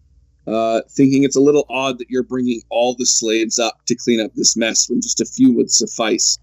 uh, 0.48 0.82
thinking 0.90 1.24
it's 1.24 1.36
a 1.36 1.40
little 1.40 1.66
odd 1.68 1.98
that 1.98 2.08
you're 2.08 2.22
bringing 2.22 2.62
all 2.70 2.94
the 2.94 3.06
slaves 3.06 3.58
up 3.58 3.84
to 3.86 3.94
clean 3.94 4.20
up 4.20 4.32
this 4.34 4.56
mess 4.56 4.88
when 4.88 5.00
just 5.00 5.20
a 5.20 5.26
few 5.26 5.52
would 5.52 5.70
suffice. 5.70 6.38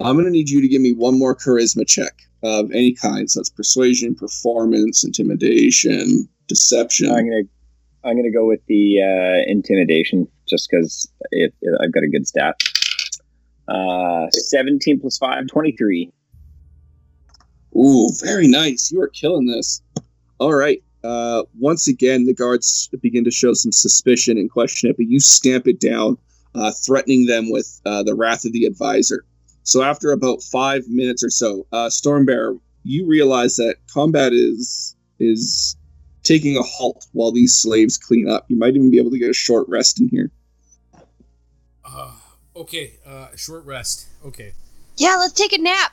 I'm 0.00 0.16
going 0.16 0.26
to 0.26 0.30
need 0.30 0.50
you 0.50 0.60
to 0.60 0.68
give 0.68 0.82
me 0.82 0.92
one 0.92 1.18
more 1.18 1.34
charisma 1.34 1.86
check 1.86 2.12
of 2.42 2.70
any 2.72 2.92
kind. 2.92 3.30
So 3.30 3.40
that's 3.40 3.50
persuasion, 3.50 4.14
performance, 4.14 5.04
intimidation, 5.04 6.28
deception. 6.48 7.10
I'm 7.10 7.28
gonna 7.28 7.42
I'm 8.04 8.16
gonna 8.16 8.30
go 8.30 8.46
with 8.46 8.60
the 8.66 9.00
uh, 9.02 9.50
intimidation 9.50 10.28
just 10.48 10.68
because 10.70 11.10
I've 11.80 11.92
got 11.92 12.02
a 12.02 12.08
good 12.08 12.26
stat. 12.26 12.60
Uh, 13.68 14.30
17 14.30 15.00
plus 15.00 15.18
5, 15.18 15.48
23. 15.48 16.12
Ooh, 17.76 18.10
very 18.22 18.46
nice. 18.46 18.92
You 18.92 19.00
are 19.00 19.08
killing 19.08 19.46
this. 19.46 19.82
All 20.38 20.54
right. 20.54 20.82
Uh, 21.06 21.44
once 21.56 21.86
again, 21.86 22.24
the 22.24 22.34
guards 22.34 22.88
begin 23.00 23.22
to 23.22 23.30
show 23.30 23.52
some 23.52 23.70
suspicion 23.70 24.36
and 24.36 24.50
question 24.50 24.90
it, 24.90 24.96
but 24.96 25.06
you 25.06 25.20
stamp 25.20 25.68
it 25.68 25.78
down, 25.78 26.18
uh, 26.56 26.72
threatening 26.84 27.26
them 27.26 27.48
with 27.48 27.80
uh, 27.86 28.02
the 28.02 28.14
wrath 28.14 28.44
of 28.44 28.52
the 28.52 28.64
advisor. 28.64 29.24
So 29.62 29.82
after 29.82 30.10
about 30.10 30.42
five 30.42 30.82
minutes 30.88 31.22
or 31.22 31.30
so, 31.30 31.64
uh, 31.70 31.86
Stormbearer, 31.86 32.58
you 32.82 33.06
realize 33.06 33.54
that 33.56 33.76
combat 33.92 34.32
is 34.32 34.96
is 35.20 35.76
taking 36.24 36.56
a 36.56 36.62
halt 36.62 37.06
while 37.12 37.30
these 37.30 37.56
slaves 37.56 37.96
clean 37.96 38.28
up. 38.28 38.44
You 38.48 38.58
might 38.58 38.74
even 38.74 38.90
be 38.90 38.98
able 38.98 39.12
to 39.12 39.18
get 39.18 39.30
a 39.30 39.34
short 39.34 39.68
rest 39.68 40.00
in 40.00 40.08
here. 40.08 40.32
Uh, 41.84 42.14
okay, 42.56 42.94
uh, 43.06 43.28
short 43.36 43.64
rest. 43.64 44.08
Okay. 44.24 44.54
Yeah, 44.96 45.14
let's 45.20 45.34
take 45.34 45.52
a 45.52 45.58
nap. 45.58 45.92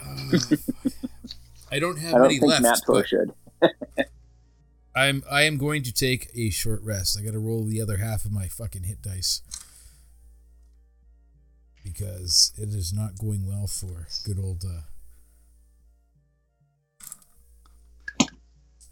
Uh, 0.00 0.30
I 1.70 1.78
don't 1.78 1.96
have 1.98 2.14
I 2.14 2.18
don't 2.18 2.22
many 2.22 2.40
think 2.40 2.50
left. 2.50 2.62
Matt 2.62 2.80
but 2.88 3.08
should. 3.08 3.32
I'm 4.94 5.22
I 5.30 5.42
am 5.42 5.56
going 5.56 5.82
to 5.84 5.92
take 5.92 6.28
a 6.34 6.50
short 6.50 6.82
rest. 6.82 7.18
I 7.18 7.22
got 7.24 7.32
to 7.32 7.38
roll 7.38 7.64
the 7.64 7.80
other 7.80 7.98
half 7.98 8.24
of 8.24 8.32
my 8.32 8.48
fucking 8.48 8.84
hit 8.84 9.02
dice 9.02 9.42
because 11.84 12.52
it 12.58 12.68
is 12.70 12.92
not 12.92 13.18
going 13.18 13.46
well 13.46 13.66
for 13.66 14.06
good 14.24 14.38
old. 14.38 14.64
Uh, 14.64 14.82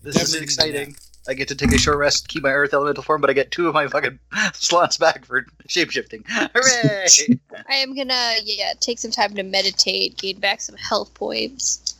This 0.00 0.16
is 0.22 0.34
exciting. 0.36 0.96
I 1.28 1.34
get 1.34 1.48
to 1.48 1.54
take 1.54 1.72
a 1.72 1.78
short 1.78 1.98
rest, 1.98 2.28
keep 2.28 2.42
my 2.42 2.52
earth 2.52 2.72
elemental 2.72 3.02
form, 3.02 3.20
but 3.20 3.28
I 3.28 3.34
get 3.34 3.50
two 3.50 3.68
of 3.68 3.74
my 3.74 3.86
fucking 3.88 4.18
slots 4.54 4.96
back 4.96 5.26
for 5.26 5.44
shapeshifting. 5.68 6.22
Hooray! 6.26 7.38
I 7.68 7.74
am 7.74 7.94
gonna 7.94 8.36
yeah 8.44 8.72
take 8.80 8.98
some 8.98 9.10
time 9.10 9.34
to 9.34 9.42
meditate, 9.42 10.16
gain 10.16 10.38
back 10.38 10.60
some 10.60 10.76
health 10.76 11.12
points. 11.14 11.96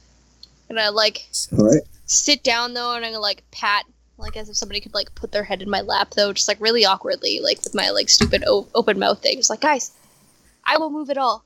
and 0.70 0.80
I 0.80 0.88
like 0.88 1.28
All 1.58 1.66
right. 1.66 1.82
Sit 2.09 2.42
down 2.42 2.74
though, 2.74 2.94
and 2.94 3.04
I'm 3.04 3.12
gonna 3.12 3.20
like 3.20 3.44
pat 3.50 3.84
like 4.16 4.36
as 4.36 4.48
if 4.48 4.56
somebody 4.56 4.80
could 4.80 4.94
like 4.94 5.14
put 5.14 5.30
their 5.30 5.44
head 5.44 5.62
in 5.62 5.70
my 5.70 5.80
lap 5.80 6.11
though, 6.16 6.32
just 6.32 6.48
like 6.48 6.61
really 6.61 6.84
awkwardly, 6.84 7.40
like 7.40 7.62
with 7.62 7.74
my 7.74 7.90
like 7.90 8.09
stupid 8.09 8.42
o- 8.46 8.66
open 8.74 8.98
mouth 8.98 9.22
thing, 9.22 9.36
just 9.36 9.50
like 9.50 9.61
guys, 9.61 9.92
I 10.64 10.76
will 10.78 10.90
move 10.90 11.11
it 11.11 11.18
all. 11.18 11.44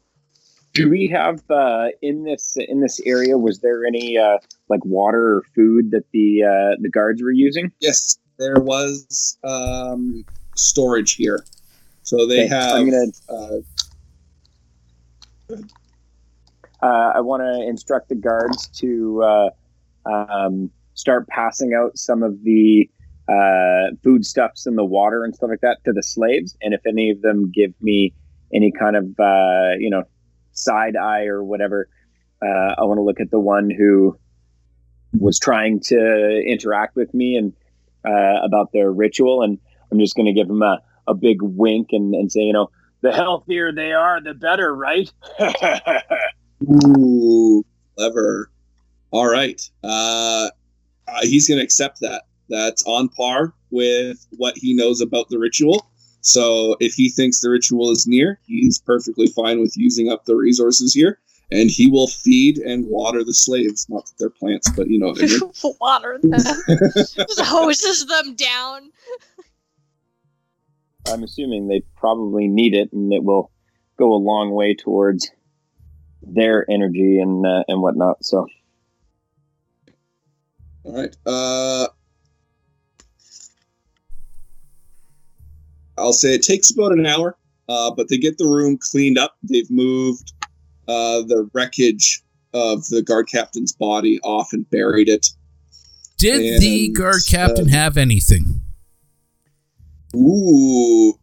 Do 0.75 0.89
we 0.89 1.07
have 1.09 1.43
uh, 1.51 1.89
in 2.01 2.25
this 2.25 2.57
in 2.57 2.81
this 2.81 2.99
area? 3.05 3.37
Was 3.37 3.61
there 3.61 3.85
any 3.85 4.17
uh, 4.17 4.39
like 4.71 4.83
water 4.87 5.37
or 5.37 5.43
food 5.55 5.91
that 5.91 6.05
the 6.13 6.45
uh, 6.45 6.77
the 6.81 6.89
guards 6.89 7.23
were 7.23 7.31
using? 7.31 7.71
Yes, 7.81 8.19
there 8.39 8.59
was 8.59 9.37
um, 9.45 10.25
storage 10.57 11.15
here. 11.15 11.45
So 12.05 12.27
they 12.27 12.47
Okay, 12.47 12.49
have. 12.49 12.73
I'm 12.73 12.91
gonna 12.91 13.07
uh, 13.29 13.59
uh, 16.83 17.13
I 17.15 17.21
want 17.21 17.43
to 17.43 17.69
instruct 17.69 18.09
the 18.09 18.15
guards 18.15 18.69
to 18.79 19.23
uh, 19.23 19.51
um, 20.07 20.71
start 20.95 21.29
passing 21.29 21.75
out 21.75 21.97
some 21.97 22.23
of 22.23 22.43
the 22.45 22.89
uh, 23.29 23.95
foodstuffs 24.03 24.67
and 24.67 24.77
the 24.77 24.85
water 24.85 25.25
and 25.25 25.35
stuff 25.35 25.51
like 25.51 25.61
that 25.61 25.79
to 25.85 25.93
the 25.93 26.03
slaves. 26.03 26.57
And 26.61 26.75
if 26.75 26.85
any 26.87 27.11
of 27.11 27.23
them 27.23 27.51
give 27.51 27.73
me 27.81 28.13
any 28.55 28.73
kind 28.73 28.97
of 28.97 29.05
uh, 29.19 29.77
you 29.79 29.91
know 29.91 30.05
side 30.53 30.97
eye 30.97 31.25
or 31.25 31.43
whatever, 31.43 31.89
uh, 32.43 32.75
I 32.79 32.85
want 32.85 32.99
to 32.99 33.03
look 33.03 33.21
at 33.21 33.31
the 33.31 33.41
one 33.41 33.71
who 33.71 34.19
was 35.19 35.39
trying 35.39 35.81
to 35.81 36.43
interact 36.47 36.97
with 36.97 37.13
me 37.15 37.37
and 37.37 37.53
uh, 38.05 38.45
about 38.45 38.73
their 38.73 38.91
ritual, 38.91 39.43
and 39.43 39.59
I'm 39.91 39.99
just 39.99 40.17
going 40.17 40.27
to 40.27 40.33
give 40.33 40.49
them 40.49 40.63
a, 40.63 40.81
a 41.07 41.15
big 41.15 41.39
wink 41.43 41.89
and, 41.93 42.15
and 42.15 42.33
say, 42.33 42.41
you 42.41 42.53
know, 42.53 42.71
The 43.03 43.13
healthier 43.13 43.73
they 43.73 43.93
are, 43.93 44.21
the 44.21 44.35
better, 44.35 44.75
right? 44.75 45.13
Ooh, 46.63 47.65
clever. 47.97 48.51
All 49.13 49.29
right. 49.29 49.61
Uh, 49.85 50.49
uh, 51.07 51.21
he's 51.23 51.47
going 51.47 51.59
to 51.59 51.65
accept 51.65 52.01
that. 52.01 52.25
That's 52.49 52.83
on 52.85 53.09
par 53.09 53.55
with 53.71 54.27
what 54.37 54.57
he 54.57 54.75
knows 54.75 55.01
about 55.01 55.29
the 55.29 55.39
ritual. 55.39 55.87
So 56.23 56.77
if 56.81 56.95
he 56.95 57.09
thinks 57.11 57.41
the 57.41 57.51
ritual 57.51 57.91
is 57.91 58.07
near, 58.07 58.41
he's 58.47 58.79
perfectly 58.79 59.27
fine 59.29 59.61
with 59.61 59.77
using 59.77 60.11
up 60.11 60.25
the 60.25 60.37
resources 60.37 60.95
here. 60.95 61.19
And 61.51 61.71
he 61.71 61.91
will 61.91 62.07
feed 62.09 62.59
and 62.59 62.87
water 62.87 63.23
the 63.23 63.35
slaves. 63.35 63.87
Not 63.91 64.07
that 64.07 64.15
they're 64.19 64.31
plants, 64.31 64.71
but 64.71 64.89
you 64.89 64.99
know 64.99 65.09
what 65.09 65.23
I 65.23 65.27
mean. 65.27 65.53
Water 65.81 66.19
them, 66.23 66.33
just 66.97 67.41
hoses 67.41 68.07
them 68.07 68.35
down. 68.35 68.91
I'm 71.13 71.23
assuming 71.23 71.69
they 71.69 71.83
probably 71.97 72.49
need 72.49 72.75
it, 72.75 72.91
and 72.93 73.13
it 73.13 73.23
will 73.23 73.51
go 73.99 74.15
a 74.15 74.17
long 74.17 74.53
way 74.53 74.75
towards 74.75 75.31
their 76.23 76.65
energy 76.71 77.19
and 77.19 77.45
uh, 77.45 77.65
and 77.69 77.83
whatnot. 77.83 78.25
So 78.25 78.47
All 80.85 80.95
right. 80.95 81.17
Uh, 81.27 81.87
I'll 85.97 86.13
say 86.13 86.35
it 86.35 86.43
takes 86.43 86.71
about 86.71 86.93
an 86.93 87.07
hour, 87.07 87.37
uh, 87.69 87.91
but 87.91 88.09
they 88.09 88.19
get 88.19 88.39
the 88.39 88.47
room 88.47 88.79
cleaned 88.79 89.19
up. 89.19 89.37
They've 89.43 89.71
moved 89.71 90.33
uh, 90.89 91.23
the 91.23 91.49
wreckage 91.53 92.23
of 92.55 92.87
the 92.89 93.03
guard 93.03 93.29
captain's 93.29 93.73
body 93.73 94.21
off 94.23 94.53
and 94.53 94.69
buried 94.71 95.09
it. 95.09 95.29
did 96.19 96.61
the 96.61 96.89
guard 96.91 97.23
captain 97.29 97.69
uh, 97.69 97.73
have 97.73 97.97
anything? 97.97 98.61
Ooh, 100.15 101.19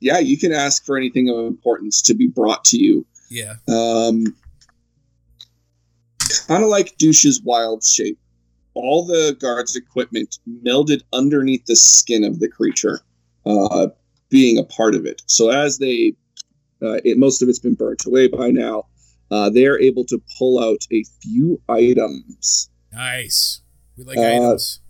yeah, 0.00 0.18
you 0.18 0.36
can 0.36 0.52
ask 0.52 0.84
for 0.84 0.96
anything 0.96 1.30
of 1.30 1.46
importance 1.46 2.02
to 2.02 2.14
be 2.14 2.26
brought 2.26 2.64
to 2.66 2.76
you. 2.76 3.06
Yeah. 3.30 3.54
Um, 3.68 4.36
kind 6.46 6.62
of 6.62 6.68
like 6.68 6.96
Dusha's 6.98 7.40
wild 7.42 7.82
shape. 7.82 8.18
All 8.74 9.06
the 9.06 9.36
guard's 9.40 9.76
equipment 9.76 10.38
melded 10.64 11.02
underneath 11.12 11.64
the 11.66 11.76
skin 11.76 12.24
of 12.24 12.40
the 12.40 12.48
creature, 12.48 13.00
uh, 13.46 13.88
being 14.30 14.58
a 14.58 14.64
part 14.64 14.94
of 14.94 15.06
it. 15.06 15.22
So 15.26 15.50
as 15.50 15.78
they 15.78 16.14
uh, 16.82 16.98
it, 17.04 17.18
most 17.18 17.42
of 17.42 17.48
it's 17.48 17.58
been 17.58 17.74
burnt 17.74 18.04
away 18.04 18.28
by 18.28 18.50
now. 18.50 18.86
Uh, 19.30 19.48
they 19.48 19.66
are 19.66 19.78
able 19.78 20.04
to 20.04 20.20
pull 20.38 20.62
out 20.62 20.82
a 20.92 21.02
few 21.22 21.60
items. 21.68 22.68
Nice. 22.92 23.62
We 23.96 24.04
like 24.04 24.18
Uh, 24.18 24.22
items. 24.22 24.80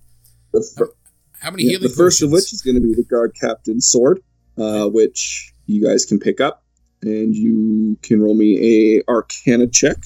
The, 0.53 0.62
fir- 0.76 0.93
How 1.39 1.51
many 1.51 1.64
yeah, 1.64 1.70
healing 1.70 1.89
the 1.89 1.95
first 1.95 2.22
of 2.22 2.32
which 2.32 2.53
is 2.53 2.62
going 2.62 2.74
to 2.74 2.80
be 2.80 2.95
the 2.95 3.05
guard 3.05 3.37
captain's 3.41 3.87
sword, 3.87 4.20
uh, 4.59 4.89
which 4.89 5.53
you 5.66 5.85
guys 5.85 6.05
can 6.05 6.18
pick 6.18 6.41
up, 6.41 6.64
and 7.03 7.35
you 7.35 7.99
can 8.03 8.20
roll 8.20 8.35
me 8.35 8.99
a 8.99 9.03
Arcana 9.11 9.66
check 9.68 9.99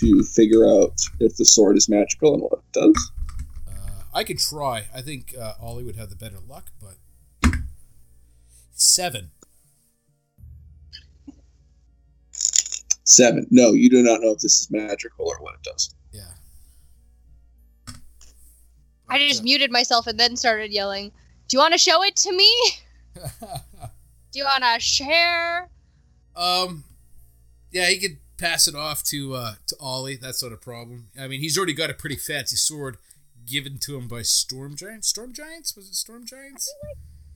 to 0.00 0.22
figure 0.24 0.66
out 0.66 0.92
if 1.20 1.36
the 1.36 1.44
sword 1.44 1.76
is 1.76 1.88
magical 1.88 2.34
and 2.34 2.42
what 2.42 2.52
it 2.54 2.72
does. 2.72 3.12
Uh, 3.68 4.02
I 4.14 4.24
could 4.24 4.38
try. 4.38 4.86
I 4.94 5.00
think 5.02 5.34
uh, 5.38 5.54
Ollie 5.60 5.84
would 5.84 5.96
have 5.96 6.10
the 6.10 6.16
better 6.16 6.38
luck, 6.46 6.70
but 6.80 6.96
seven. 8.72 9.30
Seven. 13.04 13.46
No, 13.50 13.72
you 13.72 13.90
do 13.90 14.02
not 14.02 14.20
know 14.20 14.30
if 14.32 14.38
this 14.38 14.58
is 14.60 14.68
magical 14.70 15.26
or 15.28 15.38
what 15.40 15.54
it 15.54 15.62
does. 15.62 15.94
Yeah. 16.12 16.22
I 19.08 19.18
just 19.18 19.40
But, 19.40 19.44
muted 19.44 19.70
myself 19.70 20.06
and 20.06 20.18
then 20.18 20.36
started 20.36 20.72
yelling. 20.72 21.10
Do 21.48 21.56
you 21.56 21.58
want 21.58 21.72
to 21.72 21.78
show 21.78 22.02
it 22.02 22.16
to 22.16 22.32
me? 22.34 22.50
Do 23.14 24.38
you 24.38 24.44
want 24.44 24.64
to 24.64 24.80
share? 24.80 25.68
um, 26.36 26.84
yeah, 27.72 27.88
he 27.88 27.98
could 27.98 28.16
pass 28.42 28.66
it 28.66 28.74
off 28.74 29.02
to 29.04 29.34
uh, 29.34 29.54
to 29.68 29.76
Ollie. 29.78 30.16
That's 30.16 30.42
not 30.42 30.52
a 30.52 30.56
problem. 30.56 31.08
I 31.18 31.28
mean, 31.28 31.40
he's 31.40 31.56
already 31.56 31.74
got 31.74 31.90
a 31.90 31.94
pretty 31.94 32.16
fancy 32.16 32.56
sword 32.56 32.96
given 33.46 33.78
to 33.78 33.96
him 33.96 34.08
by 34.08 34.22
Storm 34.22 34.74
Giants. 34.76 35.08
Storm 35.08 35.32
Giants? 35.32 35.76
Was 35.76 35.88
it 35.88 35.94
Storm 35.94 36.26
Giants? 36.26 36.72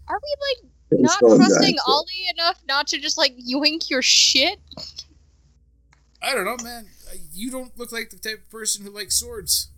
Are 0.08 0.20
we 0.22 0.34
like 0.64 0.70
It's 0.90 1.02
not 1.02 1.12
Storm 1.18 1.38
trusting 1.38 1.62
Giants. 1.62 1.82
Ollie 1.86 2.26
enough 2.36 2.60
not 2.68 2.86
to 2.88 2.98
just 2.98 3.16
like 3.18 3.36
yoink 3.36 3.88
your 3.88 4.02
shit? 4.02 4.58
I 6.22 6.34
don't 6.34 6.44
know, 6.44 6.56
man. 6.62 6.86
Uh, 7.08 7.16
You 7.32 7.50
don't 7.50 7.76
look 7.78 7.92
like 7.92 8.10
the 8.10 8.16
type 8.18 8.42
of 8.44 8.50
person 8.50 8.84
who 8.84 8.90
likes 8.90 9.14
swords. 9.18 9.68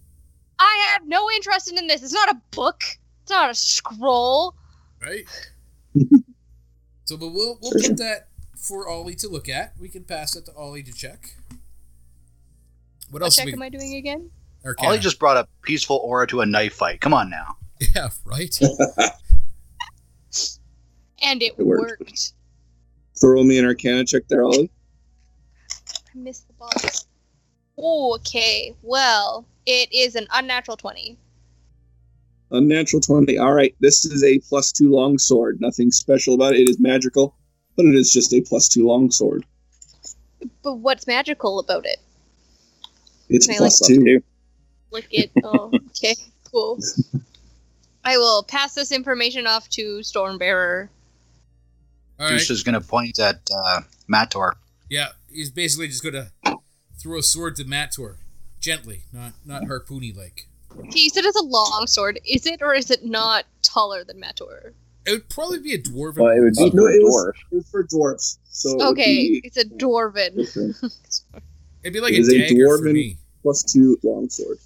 I 0.59 0.87
have 0.93 1.07
no 1.07 1.31
interest 1.31 1.71
in 1.71 1.87
this. 1.87 2.03
It's 2.03 2.13
not 2.13 2.31
a 2.31 2.41
book. 2.53 2.83
It's 3.23 3.31
not 3.31 3.51
a 3.51 3.55
scroll. 3.55 4.55
right? 5.01 5.25
so, 7.05 7.17
but 7.17 7.29
we'll 7.29 7.59
we'll 7.61 7.73
put 7.73 7.97
that 7.99 8.29
for 8.69 8.87
Ollie 8.89 9.15
to 9.17 9.29
look 9.29 9.49
at. 9.49 9.73
We 9.81 9.89
can 9.89 10.05
pass 10.05 10.37
it 10.37 10.45
to 10.47 10.53
Ollie 10.55 10.83
to 10.83 10.93
check. 10.93 11.35
What 13.11 13.21
What 13.21 13.23
else? 13.23 13.37
check 13.37 13.47
we, 13.47 13.53
am 13.55 13.63
I 13.63 13.71
doing 13.71 13.95
again? 13.95 14.31
Arcana. 14.65 14.89
Ollie 14.91 14.99
just 14.99 15.19
brought 15.19 15.37
a 15.39 15.49
peaceful 15.63 15.97
aura 15.97 16.27
to 16.29 16.41
a 16.43 16.47
knife 16.47 16.75
fight. 16.75 17.01
Come 17.01 17.15
on 17.15 17.31
now. 17.31 17.57
yeah, 17.95 18.09
right. 18.25 18.55
And 21.21 21.43
it, 21.43 21.55
It 21.59 21.67
worked. 21.67 22.01
worked. 22.01 22.33
Throw 23.21 23.43
me 23.43 23.59
an 23.59 23.65
Arcana 23.65 24.05
check 24.05 24.23
there, 24.29 24.45
Ollie. 24.45 24.71
I 26.15 26.19
missed 26.19 26.47
the 26.47 26.55
box. 26.55 27.07
Okay, 27.77 28.75
well, 28.83 29.45
it 29.67 29.93
is 29.93 30.15
an 30.15 30.29
unnatural 30.33 30.77
20. 30.77 31.19
Unnatural 32.53 33.01
20. 33.01 33.37
All 33.39 33.53
right, 33.53 33.75
this 33.81 34.05
is 34.05 34.23
a 34.23 34.39
plus 34.49 34.71
two 34.71 34.91
long 34.91 35.19
sword. 35.19 35.61
Nothing 35.61 35.91
special 35.91 36.35
about 36.35 36.55
it. 36.55 36.61
It 36.61 36.69
is 36.69 36.79
magical, 36.79 37.35
but 37.79 37.87
it 37.87 37.95
is 37.95 38.11
just 38.11 38.35
a 38.35 38.41
plus 38.41 38.69
two 38.69 38.85
long 38.87 39.09
sword. 39.11 39.47
But 40.65 40.75
what's 40.75 41.07
magical 41.07 41.61
about 41.61 41.87
it? 41.87 41.99
It's 43.29 43.47
Can 43.47 43.55
I, 43.55 43.59
plus 43.59 43.79
Plus 43.79 43.89
two. 43.89 44.05
two. 44.05 44.23
Look 44.91 45.07
it. 45.13 45.31
Oh, 45.45 45.71
okay, 45.91 46.17
cool. 46.51 46.79
I 48.05 48.17
will 48.19 48.43
pass 48.43 48.75
this 48.75 48.91
information 48.91 49.47
off 49.47 49.69
to 49.71 50.01
Stormbearer. 50.01 50.89
All 52.19 52.27
right. 52.27 52.31
Deuce 52.31 52.51
is 52.51 52.63
going 52.65 52.81
to 52.81 52.87
point 52.87 53.19
at 53.21 53.49
uh, 53.55 53.83
Mator. 54.09 54.57
Yeah, 54.91 55.09
he's 55.31 55.51
basically 55.51 55.87
just 55.89 56.03
gonna 56.03 56.31
throw 56.99 57.19
a 57.19 57.23
sword 57.23 57.55
to 57.57 57.65
Mator, 57.65 58.17
gently, 58.59 59.03
not 59.13 59.35
not 59.45 59.65
harpoony 59.65 60.17
like. 60.17 60.49
Okay, 60.77 60.99
you 60.99 61.11
said 61.11 61.25
it's 61.25 61.39
a 61.39 61.45
long 61.45 61.87
sword. 61.87 62.19
Is 62.27 62.45
it 62.47 62.61
or 62.61 62.75
is 62.75 62.91
it 62.91 63.05
not 63.05 63.45
taller 63.63 64.03
than 64.03 64.19
Mator? 64.19 64.73
It 65.09 65.13
would 65.13 65.29
probably 65.31 65.59
be 65.61 65.73
a 65.75 65.79
dwarven. 65.83 66.19
Well, 66.19 66.37
it 66.37 66.41
would 66.41 66.55
be 66.55 66.65
Uh, 66.65 66.71
no, 66.75 66.87
it 66.87 67.01
dwarf. 67.01 67.03
was, 67.03 67.35
it 67.51 67.55
was 67.57 67.69
for 67.71 67.85
dwarves. 67.85 68.39
So 68.51 68.71
it 68.79 68.83
Okay, 68.93 69.17
be 69.29 69.41
it's 69.45 69.57
a 69.57 69.65
dwarven. 69.65 70.37
It'd 71.83 71.93
be 71.95 72.01
like 72.01 72.13
it 72.13 72.17
a 72.17 72.21
is 72.21 72.29
a 72.29 72.39
dagger 72.39 72.67
for 72.79 72.85
dwarven- 72.85 72.93
me. 72.93 73.17
plus 73.43 73.63
two 73.63 73.99
long 74.03 74.29
sword. 74.29 74.59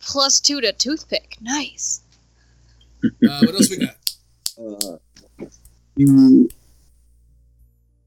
Plus 0.00 0.40
two 0.40 0.60
to 0.60 0.72
toothpick. 0.72 1.36
Nice. 1.40 2.00
Uh, 3.04 3.08
what 3.40 3.54
else 3.54 3.70
we 3.70 3.76
got? 3.78 3.94
Uh, 4.60 4.96
you 5.94 6.48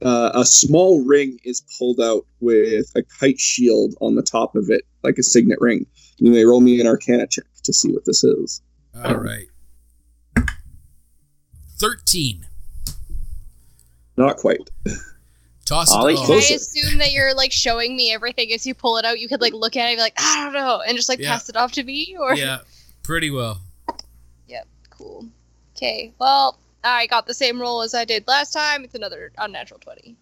uh, 0.01 0.32
a 0.34 0.43
small 0.43 1.01
ring 1.05 1.39
is 1.45 1.61
pulled 1.77 2.01
out 2.01 2.25
with 2.41 2.88
a 2.95 3.03
kite 3.19 3.39
shield 3.39 3.95
on 4.01 4.15
the 4.15 4.21
top 4.21 4.53
of 4.55 4.69
it, 4.69 4.82
like 5.03 5.17
a 5.17 5.23
signet 5.23 5.57
ring. 5.61 5.86
You 6.17 6.32
may 6.32 6.43
roll 6.43 6.59
me 6.59 6.82
an 6.82 6.88
Arcana 6.88 7.25
check 7.27 7.45
to 7.63 7.71
see 7.71 7.89
what 7.93 8.03
this 8.03 8.23
is. 8.25 8.61
All 9.01 9.15
right. 9.15 9.47
Thirteen. 11.82 12.45
Not 14.15 14.38
quite. 14.38 14.69
Toss 15.65 15.91
it 15.91 15.97
Ollie? 15.97 16.15
Can 16.15 16.32
I 16.32 16.38
assume 16.38 16.99
that 16.99 17.11
you're 17.11 17.34
like 17.34 17.51
showing 17.51 17.95
me 17.95 18.13
everything 18.13 18.53
as 18.53 18.67
you 18.67 18.75
pull 18.75 18.97
it 18.97 19.05
out? 19.05 19.19
You 19.19 19.27
could 19.27 19.41
like 19.41 19.53
look 19.53 19.75
at 19.75 19.88
it 19.88 19.93
and 19.93 19.97
be 19.97 20.01
like, 20.01 20.13
I 20.19 20.43
don't 20.43 20.53
know, 20.53 20.82
and 20.86 20.95
just 20.95 21.09
like 21.09 21.17
Yeah. 21.19 21.32
pass 21.32 21.49
it 21.49 21.55
off 21.55 21.71
to 21.73 21.84
me? 21.84 22.15
Or 22.19 22.36
Yeah, 22.36 22.59
pretty 23.01 23.32
well. 23.32 23.61
Yep, 24.47 24.67
cool. 24.91 25.25
Okay, 25.75 26.13
well, 26.19 26.59
I 26.84 27.07
got 27.07 27.25
the 27.25 27.34
same 27.34 27.59
roll 27.59 27.82
as 27.82 27.95
I 27.95 28.05
did 28.05 28.27
last 28.27 28.51
time. 28.53 28.84
It's 28.84 28.93
another 28.93 29.32
unnatural 29.39 29.79
20. 29.79 30.15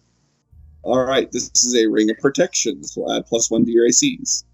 All 0.82 1.04
right, 1.04 1.30
this 1.30 1.50
is 1.54 1.76
a 1.76 1.86
ring 1.88 2.08
of 2.10 2.16
protection. 2.20 2.80
This 2.80 2.96
will 2.96 3.12
add 3.12 3.26
plus 3.26 3.50
one 3.50 3.66
to 3.66 3.70
your 3.70 3.86
ACs. 3.86 4.44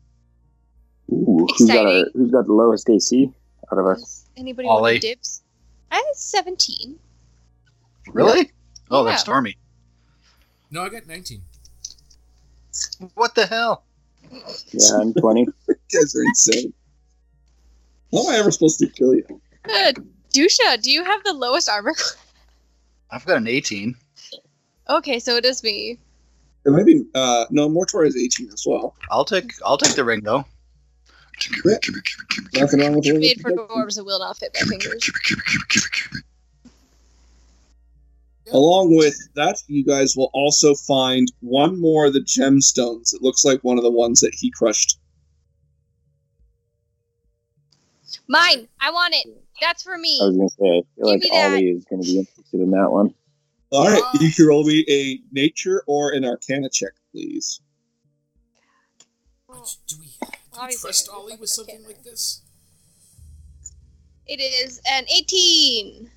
Ooh, 1.12 1.46
who's 1.57 1.68
got, 1.68 1.86
a, 1.86 2.00
Exciting. 2.00 2.07
who's 2.14 2.30
got 2.32 2.46
the 2.46 2.52
lowest 2.52 2.90
AC 2.90 3.30
out 3.70 3.78
of 3.78 3.86
us? 3.86 4.24
Anybody 4.36 4.66
Ollie. 4.66 4.92
want 4.94 5.02
dibs? 5.02 5.42
I 5.91 5.97
had 5.97 6.14
17. 6.16 6.99
Really? 8.12 8.51
Oh, 8.91 9.05
Yeah. 9.05 9.11
that's 9.11 9.22
Stormy. 9.22 9.57
No, 10.70 10.82
I 10.82 10.89
got 10.89 11.07
nineteen. 11.07 11.43
What 13.14 13.34
the 13.34 13.47
hell? 13.47 13.84
Yeah, 14.72 14.99
I'm 15.01 15.14
20. 15.14 15.43
You 15.68 16.01
guys 16.01 16.14
are 16.16 16.22
insane. 16.22 16.72
How 18.12 18.20
am 18.28 18.34
I 18.34 18.39
ever 18.39 18.51
supposed 18.51 18.78
to 18.80 18.89
kill 18.89 19.14
you? 19.14 19.24
Uh, 19.68 19.93
Dusha, 20.34 20.80
do 20.82 20.91
you 20.91 21.05
have 21.05 21.22
the 21.24 21.32
lowest 21.32 21.68
armor 21.68 21.95
class? 21.95 22.16
I've 23.11 23.24
got 23.24 23.37
an 23.39 23.47
18. 23.47 23.95
Okay, 24.89 25.18
so 25.20 25.37
it 25.37 25.45
is 25.45 25.62
me. 25.62 25.99
It 26.64 26.70
might 26.70 26.84
be. 26.87 27.05
Uh, 27.14 27.47
no, 27.51 27.68
Mator 27.68 28.05
is 28.05 28.16
eighteen 28.16 28.49
as 28.53 28.64
well. 28.66 28.97
I'll 29.11 29.24
take 29.24 29.53
I'll 29.64 29.78
take 29.78 29.95
the 29.95 30.05
ring 30.05 30.20
though. 30.22 30.45
Nothing 32.55 32.80
wrong 32.80 32.95
with 32.97 33.07
ring 33.07 33.16
of 33.16 33.20
Made 33.20 33.41
for 33.41 33.51
dwarves, 33.53 33.99
it 33.99 34.05
will 34.05 34.18
not 34.18 34.39
fit 34.39 34.51
my 34.55 34.66
fingers. 34.66 35.11
Along 38.53 38.97
with 38.97 39.16
that, 39.34 39.61
you 39.66 39.84
guys 39.84 40.14
will 40.16 40.30
also 40.32 40.74
find 40.74 41.26
one 41.41 41.80
more 41.80 42.07
of 42.07 42.12
the 42.12 42.20
gemstones. 42.20 43.12
It 43.12 43.20
looks 43.20 43.45
like 43.45 43.61
one 43.62 43.76
of 43.76 43.82
the 43.82 43.91
ones 43.91 44.20
that 44.20 44.34
he 44.34 44.51
crushed. 44.51 44.99
Mine! 48.28 48.68
I 48.80 48.91
want 48.91 49.14
it! 49.14 49.26
That's 49.61 49.82
for 49.82 49.99
me! 49.99 50.18
I 50.22 50.26
was 50.26 50.37
going 50.37 50.49
to 50.49 50.55
say, 50.55 50.64
I 50.64 50.70
feel 50.70 50.84
Give 50.97 51.07
like 51.07 51.20
me 51.22 51.28
that. 51.32 51.51
Ollie 51.53 51.70
is 51.70 51.84
going 51.84 52.03
to 52.03 52.09
be 52.09 52.18
interested 52.18 52.61
in 52.61 52.70
that 52.70 52.91
one. 52.91 53.14
All 53.72 53.89
right, 53.89 54.03
Ah. 54.05 54.18
you 54.20 54.30
can 54.30 54.47
roll 54.47 54.64
me 54.64 54.84
a 54.89 55.18
nature 55.32 55.82
or 55.89 56.12
an 56.12 56.24
arcana 56.24 56.68
check, 56.70 56.93
please. 57.11 57.61
But 59.49 59.76
do 59.89 59.97
we, 59.99 60.07
do 60.07 60.26
we 60.57 60.62
Obviously, 60.62 60.88
trust 60.88 61.09
I 61.12 61.16
Ollie 61.16 61.36
with 61.36 61.48
something 61.50 61.78
kid. 61.78 61.86
like 61.86 62.02
this? 62.02 62.42
It 64.26 64.40
is 64.40 64.80
an 64.90 65.04
18! 65.14 66.11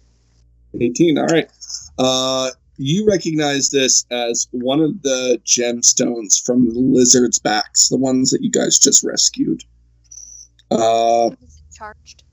18. 0.81 1.17
All 1.17 1.25
right. 1.27 1.49
Uh, 1.97 2.49
you 2.77 3.05
recognize 3.07 3.69
this 3.69 4.05
as 4.09 4.47
one 4.51 4.79
of 4.81 5.01
the 5.01 5.39
gemstones 5.45 6.43
from 6.43 6.69
the 6.73 6.79
lizard's 6.79 7.39
backs, 7.39 7.89
the 7.89 7.97
ones 7.97 8.31
that 8.31 8.41
you 8.41 8.49
guys 8.49 8.79
just 8.79 9.03
rescued. 9.03 9.63
Uh, 10.71 11.31
Is 11.41 11.57
it 11.57 11.75
charged? 11.75 12.23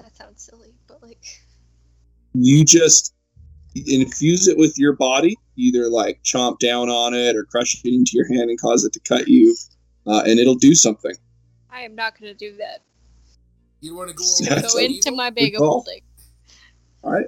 That 0.00 0.14
sounds 0.16 0.42
silly, 0.42 0.74
but 0.88 1.02
like. 1.02 1.24
you 2.34 2.64
just 2.64 3.14
infuse 3.74 4.48
it 4.48 4.56
with 4.58 4.78
your 4.78 4.94
body, 4.94 5.36
either 5.56 5.88
like 5.88 6.20
chomp 6.24 6.58
down 6.58 6.88
on 6.90 7.14
it 7.14 7.36
or 7.36 7.44
crush 7.44 7.74
it 7.84 7.88
into 7.88 8.12
your 8.14 8.26
hand 8.28 8.50
and 8.50 8.60
cause 8.60 8.84
it 8.84 8.92
to 8.94 9.00
cut 9.00 9.28
you, 9.28 9.54
uh, 10.06 10.22
and 10.26 10.38
it'll 10.38 10.54
do 10.54 10.74
something. 10.74 11.14
I 11.74 11.80
am 11.80 11.94
not 11.96 12.18
going 12.18 12.32
to 12.32 12.38
do 12.38 12.56
that. 12.58 12.82
You 13.80 13.96
want 13.96 14.08
to 14.10 14.14
go 14.14 14.24
Yeah, 14.40 14.52
over 14.58 14.68
Go 14.74 14.78
a- 14.78 14.84
into 14.84 15.10
my 15.10 15.30
bag 15.30 15.54
of 15.54 15.58
holding. 15.58 16.00
All 17.02 17.10
right. 17.12 17.26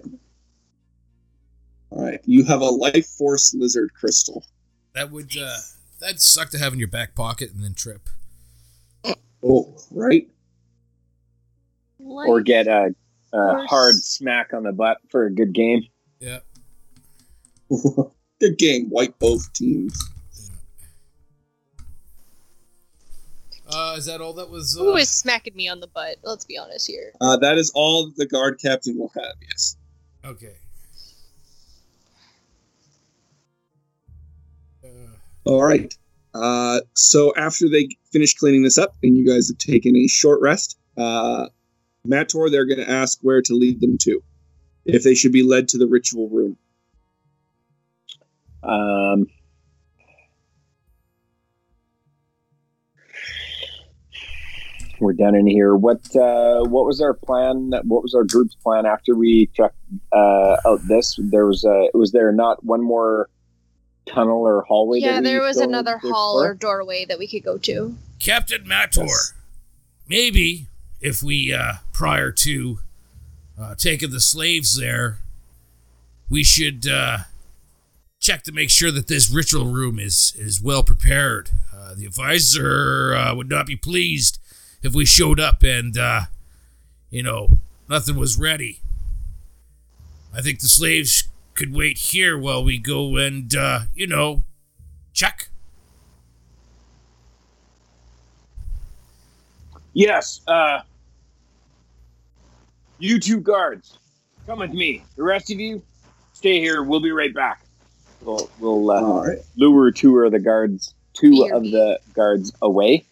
All 1.91 2.03
right. 2.05 2.21
You 2.25 2.45
have 2.45 2.61
a 2.61 2.65
life 2.67 3.07
force 3.07 3.53
lizard 3.55 3.91
crystal. 3.93 4.45
That 4.95 5.11
would 5.11 5.37
uh, 5.37 5.57
that'd 6.01 6.21
suck 6.23 6.51
to 6.51 6.59
have 6.59 6.73
in 6.73 6.79
your 6.79 6.89
back 6.89 7.15
pocket 7.15 7.53
and 7.53 7.63
then 7.63 7.75
trip. 7.75 8.09
Oh, 9.43 9.77
right. 9.91 10.29
Or 11.99 12.41
get 12.41 12.67
a, 12.69 12.95
a 13.33 13.67
hard 13.67 13.97
smack 13.97 14.53
on 14.55 14.63
the 14.63 14.73
butt 14.73 14.99
for 15.11 15.27
a 15.27 15.31
good 15.31 15.53
game. 15.53 15.85
Yeah. 16.21 16.39
good 18.41 18.59
game. 18.59 18.87
white 18.89 19.19
both 19.19 19.53
teams. 19.53 19.99
Uh, 23.69 23.95
is 23.99 24.07
that 24.07 24.21
all 24.21 24.33
that 24.35 24.49
was? 24.49 24.77
Uh, 24.79 24.85
Who 24.85 24.97
is 24.97 25.09
smacking 25.11 25.57
me 25.57 25.69
on 25.69 25.81
the 25.81 25.89
butt? 25.89 26.17
Let's 26.23 26.45
be 26.45 26.57
honest 26.57 26.87
here. 26.87 27.13
Uh, 27.21 27.37
that 27.39 27.59
is 27.59 27.73
all 27.75 28.13
the 28.17 28.27
guard 28.27 28.61
captain 28.61 28.97
will 28.97 29.13
have. 29.17 29.35
Yes. 29.49 29.77
Okay. 30.25 30.55
Uh, 34.85 34.89
All 35.45 35.65
right. 35.65 35.93
Uh, 36.33 36.81
so 36.95 37.33
after 37.37 37.69
they 37.69 37.89
finish 38.13 38.35
cleaning 38.35 38.63
this 38.63 38.79
up 38.79 38.95
and 39.03 39.17
you 39.17 39.27
guys 39.27 39.49
have 39.49 39.59
taken 39.59 39.97
a 39.97 40.07
short 40.07 40.41
rest, 40.41 40.79
uh, 40.97 41.47
Mator, 42.05 42.51
they're 42.51 42.67
going 42.67 42.79
to 42.79 42.91
ask 42.91 43.19
where 43.23 43.43
to 43.43 43.55
lead 43.55 43.81
them 43.81 43.97
to. 44.03 44.23
If 44.85 45.03
they 45.03 45.15
should 45.15 45.33
be 45.33 45.43
led 45.43 45.69
to 45.69 45.79
the 45.79 45.89
ritual 45.89 46.29
room. 46.29 46.57
Um, 48.63 49.27
we're 55.01 55.13
done 55.13 55.35
in 55.35 55.47
here. 55.47 55.77
What 55.77 56.15
uh, 56.17 56.65
what 56.65 56.87
was 56.87 57.01
our 57.01 57.15
plan? 57.15 57.73
What 57.85 58.03
was 58.03 58.15
our 58.15 58.25
group's 58.25 58.55
plan 58.57 58.87
after 58.87 59.15
we 59.15 59.47
checked 59.55 59.77
uh, 60.13 60.57
out 60.67 60.81
this? 60.87 61.19
There 61.19 61.47
was 61.47 61.65
uh, 61.65 61.85
was 61.95 62.13
there 62.13 62.33
not 62.33 62.65
one 62.65 62.83
more 62.83 63.29
tunnel 64.07 64.47
or 64.47 64.63
hallway? 64.63 65.01
Yeah, 65.01 65.21
there 65.21 65.43
was 65.43 65.59
another 65.59 65.99
hall 65.99 66.43
or 66.43 66.55
doorway 66.55 67.05
that 67.07 67.19
we 67.19 67.29
could 67.29 67.45
go 67.45 67.59
to. 67.59 67.97
Captain 68.19 68.67
Mator, 68.67 69.03
Yes. 69.03 69.33
maybe 70.09 70.67
if 71.01 71.23
we, 71.23 71.53
uh, 71.53 71.75
prior 71.93 72.33
to 72.33 72.79
uh, 73.61 73.75
taking 73.75 74.11
the 74.11 74.21
slaves 74.21 74.79
there, 74.79 75.19
we 76.29 76.43
should 76.43 76.87
uh, 76.89 77.19
check 78.21 78.43
to 78.45 78.53
make 78.53 78.71
sure 78.71 78.91
that 78.91 79.07
this 79.09 79.31
ritual 79.31 79.67
room 79.67 79.99
is 79.99 80.35
is 80.39 80.61
well 80.61 80.83
prepared. 80.83 81.51
Uh, 81.75 81.95
the 81.95 82.07
advisor 82.07 83.15
uh, 83.15 83.35
would 83.35 83.49
not 83.49 83.67
be 83.67 83.77
pleased 83.77 84.39
if 84.87 84.95
we 84.95 85.05
showed 85.05 85.41
up 85.41 85.63
and, 85.65 85.99
uh, 85.99 86.23
you 87.11 87.23
know, 87.23 87.49
nothing 87.89 88.17
was 88.17 88.39
ready. 88.39 88.81
I 90.33 90.41
think 90.41 90.61
the 90.61 90.69
slaves 90.69 91.29
could 91.55 91.75
wait 91.75 91.99
here 91.99 92.39
while 92.39 92.63
we 92.63 92.79
go 92.79 93.17
and, 93.17 93.55
uh, 93.55 93.81
you 93.95 94.07
know, 94.07 94.45
check. 95.13 95.49
Yes. 99.93 100.41
Uh, 100.47 100.81
you 102.99 103.19
two 103.19 103.41
guards, 103.41 103.99
come 104.47 104.61
with 104.61 104.73
me. 104.73 105.03
The 105.17 105.23
rest 105.23 105.51
of 105.51 105.59
you, 105.59 105.83
stay 106.33 106.61
here. 106.61 106.83
We'll 106.85 107.01
be 107.01 107.11
right 107.11 107.35
back. 107.35 107.63
We'll, 108.23 108.49
we'll 108.61 108.91
uh, 108.91 109.01
All 109.03 109.27
right. 109.27 109.39
lure 109.57 109.91
two 109.91 110.19
of 110.21 110.33
the 110.33 110.39
guards, 110.39 110.95
two 111.13 111.45
Fear 111.45 111.55
of 111.57 111.63
me. 111.63 111.71
the 111.73 111.99
guards 112.15 112.53
away. 112.63 113.05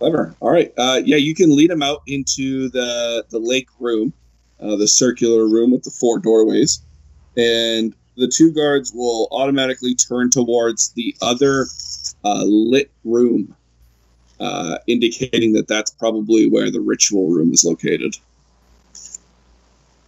Clever. 0.00 0.34
All 0.40 0.50
right. 0.50 0.72
Uh, 0.78 1.02
yeah, 1.04 1.18
you 1.18 1.34
can 1.34 1.54
lead 1.54 1.70
them 1.70 1.82
out 1.82 2.00
into 2.06 2.70
the 2.70 3.22
the 3.28 3.38
lake 3.38 3.68
room, 3.78 4.14
uh, 4.58 4.74
the 4.76 4.88
circular 4.88 5.46
room 5.46 5.72
with 5.72 5.82
the 5.82 5.90
four 5.90 6.18
doorways, 6.18 6.82
and 7.36 7.94
the 8.16 8.26
two 8.26 8.50
guards 8.50 8.92
will 8.94 9.28
automatically 9.30 9.94
turn 9.94 10.30
towards 10.30 10.92
the 10.92 11.14
other 11.20 11.66
uh, 12.24 12.44
lit 12.44 12.90
room, 13.04 13.54
uh, 14.40 14.78
indicating 14.86 15.52
that 15.52 15.68
that's 15.68 15.90
probably 15.90 16.48
where 16.48 16.70
the 16.70 16.80
ritual 16.80 17.28
room 17.28 17.52
is 17.52 17.62
located. 17.62 18.16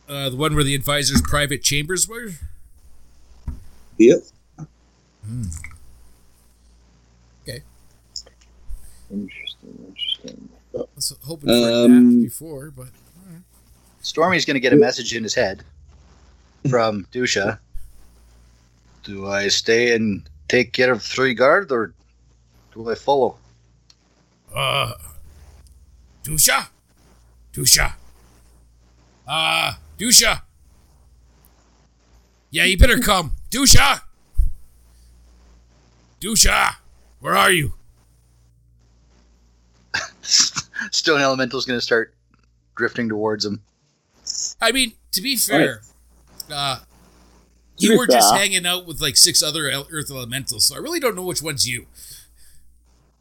Uh, 0.09 0.31
the 0.31 0.37
one 0.37 0.55
where 0.55 0.65
the 0.65 0.75
advisor's 0.75 1.21
private 1.21 1.63
chambers 1.63 2.09
were? 2.09 2.31
Yep. 3.99 4.21
Interesting, 9.13 9.85
interesting. 9.89 10.49
I 10.75 10.83
was 10.97 11.15
hoping 11.25 11.49
for 11.49 11.55
a 11.71 11.85
Um, 11.85 12.21
nap 12.21 12.25
before, 12.25 12.71
but 12.71 12.89
Stormy's 14.01 14.45
going 14.45 14.55
to 14.55 14.61
get 14.61 14.73
a 14.73 14.77
message 14.77 15.15
in 15.15 15.23
his 15.23 15.35
head 15.35 15.63
from 16.69 17.05
Dusha. 17.13 17.59
Do 19.05 19.29
I 19.29 19.49
stay 19.49 19.95
and 19.95 20.29
take 20.49 20.73
care 20.73 20.93
of 20.93 21.03
three 21.03 21.35
guards, 21.35 21.71
or 21.71 21.93
do 22.75 22.91
I 22.91 22.95
follow? 22.95 23.37
uh, 24.55 24.93
Dusha, 26.25 26.69
Dusha, 27.53 27.95
uh, 29.27 29.73
Dusha. 29.99 30.43
Yeah, 32.51 32.65
you 32.65 32.77
better 32.79 32.99
come, 32.99 33.33
Dusha. 33.51 34.03
Dusha, 36.21 36.77
where 37.21 37.35
are 37.37 37.51
you? 37.51 37.73
Stone 40.91 41.21
Elemental's 41.21 41.67
going 41.67 41.79
to 41.79 41.85
start 41.85 42.15
drifting 42.75 43.09
towards 43.09 43.45
him. 43.45 43.63
I 44.61 44.73
mean, 44.73 44.93
to 45.13 45.21
be 45.21 45.37
fair, 45.37 45.83
uh, 46.53 46.81
you 47.77 47.99
were 47.99 48.07
just 48.07 48.31
fair. 48.31 48.39
hanging 48.39 48.67
out 48.67 48.87
with 48.87 49.01
like 49.01 49.17
six 49.17 49.43
other 49.43 49.69
Earth 49.69 50.11
Elementals, 50.11 50.67
so 50.67 50.77
I 50.77 50.79
really 50.79 51.01
don't 51.01 51.17
know 51.17 51.25
which 51.25 51.43
one's 51.43 51.69
you. 51.69 51.87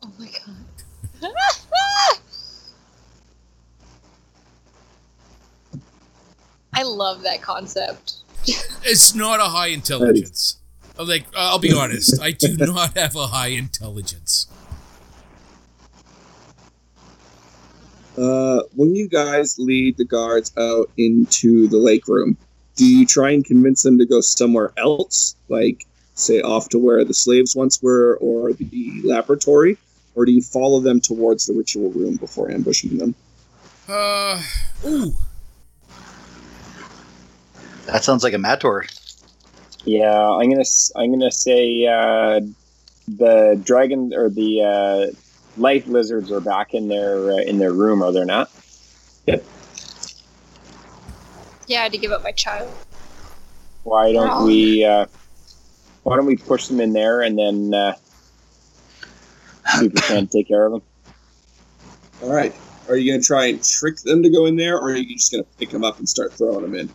Oh 0.03 0.11
my 0.17 0.27
god. 0.27 0.55
I 6.73 6.83
love 6.83 7.23
that 7.23 7.41
concept. 7.41 8.15
It's 8.83 9.13
not 9.13 9.39
a 9.39 9.43
high 9.43 9.67
intelligence. 9.67 10.57
Like, 10.97 11.25
uh, 11.35 11.51
I'll 11.51 11.59
be 11.59 11.71
honest, 11.71 12.19
I 12.19 12.31
do 12.31 12.57
not 12.57 12.97
have 12.97 13.15
a 13.15 13.27
high 13.27 13.49
intelligence. 13.49 14.47
Uh, 18.17 18.63
when 18.75 18.95
you 18.95 19.07
guys 19.07 19.57
lead 19.57 19.97
the 19.97 20.05
guards 20.05 20.51
out 20.57 20.89
into 20.97 21.67
the 21.67 21.77
lake 21.77 22.07
room, 22.07 22.37
do 22.75 22.85
you 22.85 23.05
try 23.05 23.31
and 23.31 23.45
convince 23.45 23.83
them 23.83 23.97
to 23.97 24.05
go 24.05 24.21
somewhere 24.21 24.71
else, 24.77 25.35
like 25.49 25.85
say 26.15 26.41
off 26.41 26.69
to 26.69 26.77
where 26.77 27.03
the 27.05 27.13
slaves 27.13 27.55
once 27.55 27.81
were, 27.81 28.17
or 28.17 28.53
the 28.53 29.01
laboratory, 29.03 29.77
or 30.15 30.25
do 30.25 30.31
you 30.31 30.41
follow 30.41 30.79
them 30.79 30.99
towards 30.99 31.45
the 31.45 31.53
ritual 31.53 31.91
room 31.91 32.17
before 32.17 32.51
ambushing 32.51 32.97
them? 32.97 33.15
Uh, 33.87 34.41
ooh, 34.85 35.13
That 37.85 38.03
sounds 38.03 38.23
like 38.23 38.33
a 38.33 38.37
Mator. 38.37 38.85
Yeah, 39.83 40.19
I'm 40.19 40.49
gonna 40.49 40.63
I'm 40.95 41.11
gonna 41.11 41.31
say 41.31 41.85
uh, 41.85 42.41
the 43.07 43.59
dragon 43.63 44.13
or 44.13 44.29
the 44.29 44.61
uh, 44.61 45.15
life 45.57 45.87
lizards 45.87 46.31
are 46.31 46.39
back 46.41 46.73
in 46.73 46.87
their 46.87 47.31
uh, 47.31 47.37
in 47.37 47.57
their 47.59 47.73
room, 47.73 48.01
are 48.03 48.11
they 48.11 48.25
not? 48.25 48.49
Yep. 49.27 49.43
Yeah, 51.67 51.79
I 51.79 51.83
had 51.83 51.91
to 51.93 51.97
give 51.97 52.11
up 52.11 52.23
my 52.23 52.31
child. 52.31 52.71
Why 53.83 54.11
don't 54.13 54.29
Oh. 54.29 54.45
we 54.45 54.83
uh, 54.85 55.05
Why 56.03 56.15
don't 56.15 56.25
we 56.25 56.35
push 56.37 56.67
them 56.67 56.79
in 56.79 56.93
there 56.93 57.21
and 57.21 57.37
then 57.37 57.73
uh, 57.73 57.95
see 59.77 59.85
if 59.87 59.93
we 59.93 60.01
can 60.01 60.27
take 60.27 60.47
care 60.47 60.65
of 60.65 60.71
them? 60.73 60.81
All 62.23 62.33
right. 62.33 62.53
Are 62.89 62.95
you 62.97 63.11
going 63.11 63.21
to 63.21 63.25
try 63.25 63.45
and 63.45 63.63
trick 63.63 63.97
them 63.97 64.21
to 64.23 64.29
go 64.29 64.45
in 64.47 64.55
there, 64.57 64.77
or 64.77 64.91
are 64.91 64.95
you 64.97 65.15
just 65.15 65.31
going 65.31 65.43
to 65.43 65.49
pick 65.57 65.69
them 65.69 65.83
up 65.83 65.97
and 65.99 66.09
start 66.09 66.33
throwing 66.33 66.63
them 66.63 66.75
in? 66.75 66.89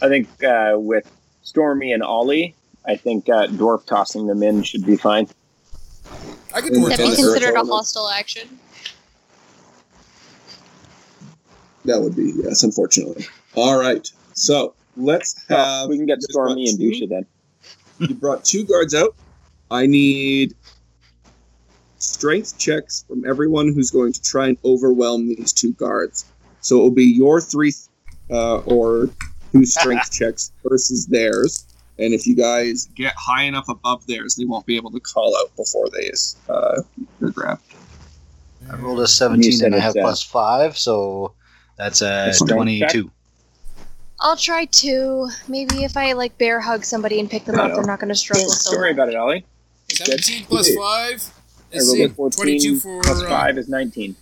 I 0.00 0.08
think 0.08 0.28
uh, 0.42 0.74
with 0.76 1.10
Stormy 1.42 1.92
and 1.92 2.02
Ollie, 2.02 2.54
I 2.86 2.96
think 2.96 3.28
uh, 3.28 3.48
dwarf 3.48 3.84
tossing 3.84 4.26
them 4.26 4.42
in 4.42 4.62
should 4.62 4.86
be 4.86 4.96
fine. 4.96 5.28
I 6.54 6.60
could 6.60 6.74
That'd 6.74 6.90
That'd 6.90 7.06
be 7.10 7.16
considered 7.16 7.54
a 7.54 7.64
hostile 7.64 8.08
action. 8.08 8.58
That 11.84 12.00
would 12.00 12.16
be 12.16 12.32
yes, 12.36 12.62
unfortunately. 12.62 13.26
All 13.54 13.78
right. 13.78 14.08
So 14.34 14.74
let's 14.96 15.34
have. 15.48 15.88
we 15.88 15.96
can 15.96 16.06
get 16.06 16.22
Stormy 16.22 16.68
and 16.68 16.78
two- 16.78 16.90
Dusha 16.90 17.08
then. 17.08 17.26
You 18.00 18.14
brought 18.14 18.44
two 18.44 18.64
guards 18.64 18.92
out. 18.92 19.14
I 19.70 19.86
need 19.86 20.54
strength 21.98 22.58
checks 22.58 23.04
from 23.08 23.24
everyone 23.24 23.72
who's 23.72 23.92
going 23.92 24.12
to 24.12 24.20
try 24.20 24.48
and 24.48 24.58
overwhelm 24.64 25.28
these 25.28 25.52
two 25.52 25.72
guards. 25.74 26.24
So 26.60 26.78
it 26.78 26.82
will 26.82 26.90
be 26.90 27.04
your 27.04 27.40
three 27.40 27.72
uh, 28.30 28.58
or 28.58 29.08
two 29.52 29.64
strength 29.64 30.10
checks 30.18 30.50
versus 30.64 31.06
theirs. 31.06 31.66
And 31.98 32.12
if 32.12 32.26
you 32.26 32.34
guys 32.34 32.88
get 32.94 33.14
high 33.16 33.44
enough 33.44 33.68
above 33.68 34.06
theirs, 34.06 34.34
they 34.34 34.44
won't 34.44 34.66
be 34.66 34.76
able 34.76 34.90
to 34.90 35.00
call 35.00 35.36
out 35.36 35.54
before 35.56 35.88
they 35.90 36.10
uh, 36.48 36.82
are 37.22 37.30
grabbed. 37.30 37.62
I 38.70 38.76
rolled 38.76 39.00
a 39.00 39.06
17 39.06 39.64
and 39.64 39.74
a 39.74 39.76
it's, 39.76 39.84
half 39.84 39.96
uh, 39.96 40.00
plus 40.00 40.22
5, 40.22 40.76
so 40.78 41.34
that's 41.76 42.00
a 42.02 42.32
Strength 42.32 42.52
22. 42.52 43.10
I'll 44.20 44.36
try 44.36 44.64
two. 44.66 45.28
Maybe 45.48 45.84
if 45.84 45.96
I 45.96 46.12
like 46.12 46.38
bear 46.38 46.60
hug 46.60 46.84
somebody 46.84 47.20
and 47.20 47.30
pick 47.30 47.44
them 47.44 47.58
up, 47.58 47.68
Yeah. 47.68 47.74
they're 47.74 47.84
not 47.84 48.00
going 48.00 48.08
to 48.08 48.14
struggle 48.14 48.48
so 48.48 48.70
Don't 48.72 48.80
worry 48.80 48.92
about 48.92 49.08
it, 49.08 49.16
Ollie. 49.16 49.44
Seventeen 49.90 50.44
plus 50.46 50.74
five. 50.74 51.22
I 51.72 51.76
Let's 51.76 51.88
rolled 51.88 52.10
a 52.10 52.14
14 52.14 52.36
twenty-two 52.36 52.80
for 52.80 53.02
plus 53.02 53.22
uh, 53.22 53.28
5 53.28 53.58
is 53.58 53.68
19. 53.68 54.16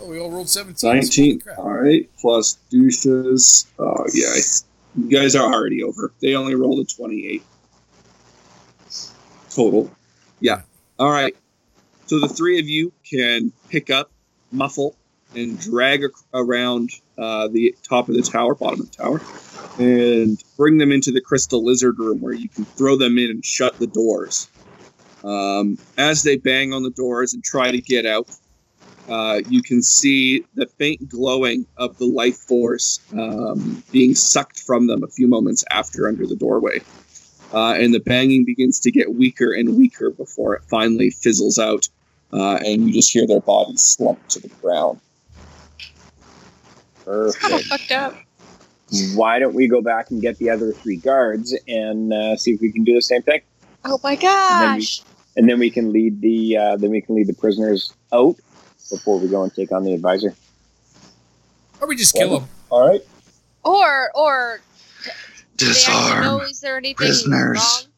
Oh, 0.00 0.08
we 0.08 0.20
all 0.20 0.30
rolled 0.30 0.48
seventeen. 0.48 0.94
19. 0.94 1.42
All 1.58 1.72
right. 1.72 2.08
Plus 2.20 2.58
douches. 2.70 3.66
Oh, 3.78 4.04
yeah. 4.12 4.32
You 4.96 5.08
guys 5.08 5.36
are 5.36 5.52
already 5.52 5.82
over. 5.82 6.12
They 6.20 6.34
only 6.34 6.54
rolled 6.54 6.80
a 6.80 6.84
28 6.84 7.42
total. 9.50 9.90
Yeah. 10.40 10.62
All 10.98 11.10
right. 11.10 11.36
So 12.06 12.20
the 12.20 12.28
three 12.28 12.58
of 12.60 12.68
you 12.68 12.92
can 13.08 13.52
pick 13.68 13.90
up, 13.90 14.10
muffle, 14.52 14.96
and 15.34 15.58
drag 15.58 16.04
around 16.32 16.90
uh, 17.18 17.48
the 17.48 17.74
top 17.82 18.08
of 18.08 18.14
the 18.14 18.22
tower, 18.22 18.54
bottom 18.54 18.80
of 18.80 18.90
the 18.90 18.96
tower, 18.96 19.20
and 19.78 20.42
bring 20.56 20.78
them 20.78 20.92
into 20.92 21.10
the 21.10 21.20
crystal 21.20 21.64
lizard 21.64 21.98
room 21.98 22.20
where 22.20 22.32
you 22.32 22.48
can 22.48 22.64
throw 22.64 22.96
them 22.96 23.18
in 23.18 23.30
and 23.30 23.44
shut 23.44 23.78
the 23.78 23.86
doors. 23.86 24.48
Um, 25.24 25.78
as 25.98 26.22
they 26.22 26.36
bang 26.36 26.72
on 26.72 26.84
the 26.84 26.90
doors 26.90 27.34
and 27.34 27.42
try 27.42 27.70
to 27.70 27.80
get 27.80 28.06
out, 28.06 28.28
uh, 29.08 29.40
you 29.48 29.62
can 29.62 29.82
see 29.82 30.44
the 30.54 30.66
faint 30.66 31.08
glowing 31.08 31.66
of 31.76 31.96
the 31.98 32.06
life 32.06 32.36
force 32.36 32.98
um, 33.12 33.82
being 33.92 34.14
sucked 34.14 34.60
from 34.60 34.86
them 34.86 35.02
a 35.04 35.08
few 35.08 35.28
moments 35.28 35.64
after 35.70 36.08
under 36.08 36.26
the 36.26 36.36
doorway. 36.36 36.80
Uh, 37.52 37.74
and 37.74 37.94
the 37.94 38.00
banging 38.00 38.44
begins 38.44 38.80
to 38.80 38.90
get 38.90 39.14
weaker 39.14 39.52
and 39.52 39.76
weaker 39.76 40.10
before 40.10 40.54
it 40.56 40.62
finally 40.68 41.10
fizzles 41.10 41.58
out, 41.58 41.88
uh, 42.32 42.56
and 42.64 42.86
you 42.88 42.92
just 42.92 43.12
hear 43.12 43.26
their 43.26 43.40
bodies 43.40 43.82
slump 43.84 44.18
to 44.28 44.40
the 44.40 44.48
ground. 44.60 45.00
Kind 47.04 47.28
of 47.28 47.34
Perfect. 47.34 47.64
fucked 47.68 47.92
up. 47.92 48.14
Why 49.14 49.38
don't 49.38 49.54
we 49.54 49.68
go 49.68 49.80
back 49.80 50.10
and 50.10 50.20
get 50.20 50.38
the 50.38 50.50
other 50.50 50.72
three 50.72 50.96
guards 50.96 51.56
and 51.68 52.12
uh, 52.12 52.36
see 52.36 52.52
if 52.52 52.60
we 52.60 52.72
can 52.72 52.84
do 52.84 52.94
the 52.94 53.02
same 53.02 53.22
thing? 53.22 53.40
Oh 53.84 53.98
my 54.02 54.16
then 54.16 54.74
we- 54.74 54.80
gosh. 54.80 55.02
And 55.38 55.48
then 55.48 55.58
we 55.58 55.70
can 55.70 55.92
lead 55.92 56.22
the 56.22 56.56
uh, 56.56 56.76
then 56.78 56.90
we 56.90 57.02
can 57.02 57.14
lead 57.14 57.26
the 57.26 57.34
prisoners 57.34 57.92
out 58.10 58.36
before 58.90 59.18
we 59.18 59.28
go 59.28 59.42
and 59.42 59.54
take 59.54 59.72
on 59.72 59.84
the 59.84 59.94
advisor. 59.94 60.34
Or 61.80 61.88
we 61.88 61.96
just 61.96 62.14
kill 62.14 62.40
him. 62.40 62.48
All 62.70 62.88
right. 62.88 63.02
Or 63.64 64.10
or 64.14 64.60
do 65.56 65.66
they 65.66 65.70
know 65.70 66.38
Disarm. 66.38 66.40
is 66.42 66.60
there 66.60 66.76
anything 66.76 66.96
prisoners. 66.96 67.58
wrong? 67.58 67.92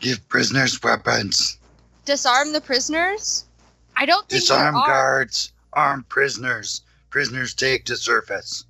Give 0.00 0.28
prisoners 0.28 0.82
weapons. 0.82 1.58
Disarm 2.04 2.52
the 2.52 2.60
prisoners? 2.60 3.44
I 3.96 4.06
don't 4.06 4.28
think 4.28 4.40
Disarm 4.42 4.74
guards. 4.74 5.52
Arm 5.74 6.04
prisoners. 6.08 6.82
Prisoners 7.10 7.54
take 7.54 7.84
to 7.84 7.96
surface. 7.96 8.64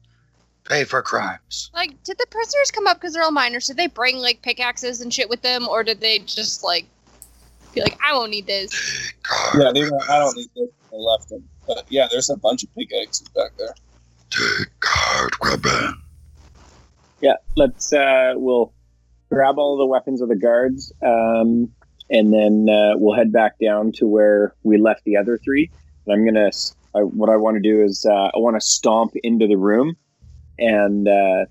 Pay 0.64 0.84
for 0.84 1.02
crimes. 1.02 1.70
Like, 1.74 2.02
did 2.04 2.18
the 2.18 2.26
prisoners 2.30 2.70
come 2.70 2.86
up 2.86 2.98
because 3.00 3.14
they're 3.14 3.22
all 3.22 3.30
miners? 3.30 3.66
Did 3.66 3.76
they 3.76 3.86
bring 3.86 4.18
like 4.18 4.42
pickaxes 4.42 5.00
and 5.00 5.12
shit 5.12 5.28
with 5.28 5.42
them, 5.42 5.68
or 5.68 5.82
did 5.82 6.00
they 6.00 6.18
just 6.20 6.62
like 6.62 6.86
be 7.74 7.80
like, 7.80 7.98
I 8.04 8.12
won't 8.12 8.30
need 8.30 8.46
this? 8.46 9.12
Guard. 9.22 9.62
Yeah, 9.62 9.72
they 9.72 9.90
were, 9.90 10.00
I 10.08 10.18
don't 10.18 10.36
need 10.36 10.50
they, 10.54 10.66
they 10.90 10.98
left 10.98 11.28
them. 11.28 11.48
But 11.66 11.84
yeah, 11.88 12.08
there's 12.10 12.30
a 12.30 12.36
bunch 12.36 12.62
of 12.64 12.74
pickaxes 12.74 13.28
back 13.28 13.52
there. 13.58 13.74
Take 14.30 14.68
guard 14.80 15.32
weapon. 15.40 16.02
Yeah, 17.20 17.34
let's 17.56 17.92
uh, 17.92 18.32
we'll 18.36 18.72
grab 19.30 19.58
all 19.58 19.76
the 19.76 19.86
weapons 19.86 20.20
of 20.22 20.28
the 20.28 20.36
guards, 20.36 20.92
um, 21.02 21.70
and 22.08 22.32
then 22.32 22.66
uh, 22.68 22.96
we'll 22.96 23.16
head 23.16 23.32
back 23.32 23.58
down 23.62 23.92
to 23.92 24.06
where 24.06 24.54
we 24.62 24.78
left 24.78 25.02
the 25.04 25.16
other 25.16 25.38
three. 25.44 25.70
And 26.06 26.14
I'm 26.14 26.24
gonna 26.24 26.46
s- 26.48 26.74
I, 26.94 27.00
what 27.00 27.28
I 27.30 27.36
want 27.36 27.56
to 27.56 27.60
do 27.60 27.82
is 27.82 28.06
uh, 28.08 28.30
I 28.34 28.38
want 28.38 28.56
to 28.56 28.60
stomp 28.60 29.12
into 29.22 29.46
the 29.46 29.56
room 29.56 29.96
and 30.58 31.06
uh, 31.06 31.44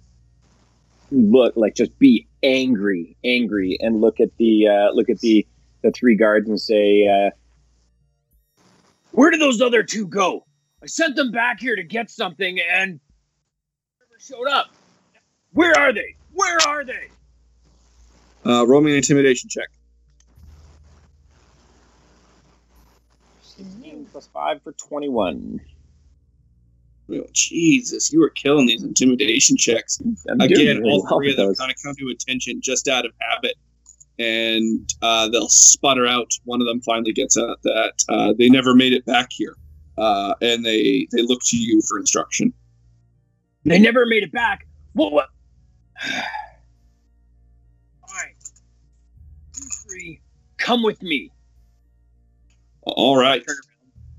look 1.11 1.53
like 1.55 1.75
just 1.75 1.97
be 1.99 2.27
angry, 2.43 3.15
angry, 3.23 3.77
and 3.79 4.01
look 4.01 4.19
at 4.19 4.29
the 4.37 4.67
uh, 4.67 4.91
look 4.93 5.09
at 5.09 5.19
the 5.19 5.45
the 5.83 5.91
three 5.91 6.15
guards 6.15 6.49
and 6.49 6.59
say, 6.59 7.07
uh, 7.07 7.29
Where 9.11 9.31
did 9.31 9.41
those 9.41 9.61
other 9.61 9.83
two 9.83 10.07
go? 10.07 10.45
I 10.81 10.85
sent 10.85 11.15
them 11.15 11.31
back 11.31 11.59
here 11.59 11.75
to 11.75 11.83
get 11.83 12.09
something 12.09 12.59
and 12.59 12.99
never 13.99 14.19
showed 14.19 14.47
up. 14.47 14.67
Where 15.51 15.77
are 15.77 15.91
they? 15.91 16.15
Where 16.33 16.57
are 16.67 16.83
they? 16.83 17.09
Uh, 18.45 18.65
roll 18.65 18.81
me 18.81 18.91
an 18.91 18.97
intimidation 18.97 19.49
check. 19.49 19.67
plus 24.11 24.27
five 24.27 24.61
for 24.63 24.73
twenty 24.73 25.09
one. 25.09 25.59
Oh, 27.11 27.25
Jesus, 27.33 28.11
you 28.11 28.19
were 28.19 28.29
killing 28.29 28.67
these 28.67 28.83
intimidation 28.83 29.57
checks. 29.57 29.99
I'm 30.29 30.39
Again, 30.39 30.83
all 30.83 31.01
well 31.09 31.17
three 31.17 31.31
of 31.31 31.37
them 31.37 31.55
kind 31.55 31.71
of 31.71 31.77
come 31.83 31.95
to 31.95 32.09
attention 32.09 32.61
just 32.61 32.87
out 32.87 33.05
of 33.05 33.11
habit, 33.19 33.55
and 34.19 34.93
uh, 35.01 35.29
they'll 35.29 35.49
sputter 35.49 36.05
out. 36.05 36.31
One 36.43 36.61
of 36.61 36.67
them 36.67 36.81
finally 36.81 37.13
gets 37.13 37.37
out 37.37 37.61
that 37.63 37.93
uh, 38.09 38.33
they 38.37 38.49
never 38.49 38.75
made 38.75 38.93
it 38.93 39.05
back 39.05 39.29
here, 39.31 39.55
uh, 39.97 40.35
and 40.41 40.65
they 40.65 41.07
they 41.11 41.21
look 41.21 41.39
to 41.45 41.57
you 41.57 41.81
for 41.87 41.97
instruction. 41.97 42.53
They 43.65 43.79
never 43.79 44.05
made 44.05 44.23
it 44.23 44.31
back. 44.31 44.67
What? 44.93 45.13
What? 45.13 45.29
Fine. 46.01 46.23
You 49.57 49.69
three, 49.87 50.21
come 50.57 50.83
with 50.83 51.01
me. 51.01 51.31
All 52.83 53.17
right. 53.17 53.43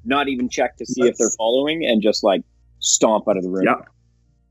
Not 0.05 0.29
even 0.29 0.49
check 0.49 0.77
to 0.79 0.87
see 0.87 1.03
if 1.03 1.19
they're 1.19 1.31
following, 1.37 1.85
and 1.85 2.01
just 2.03 2.25
like 2.25 2.43
stomp 2.79 3.29
out 3.29 3.37
of 3.37 3.43
the 3.43 3.51
room. 3.51 3.65
Yeah. 3.67 3.83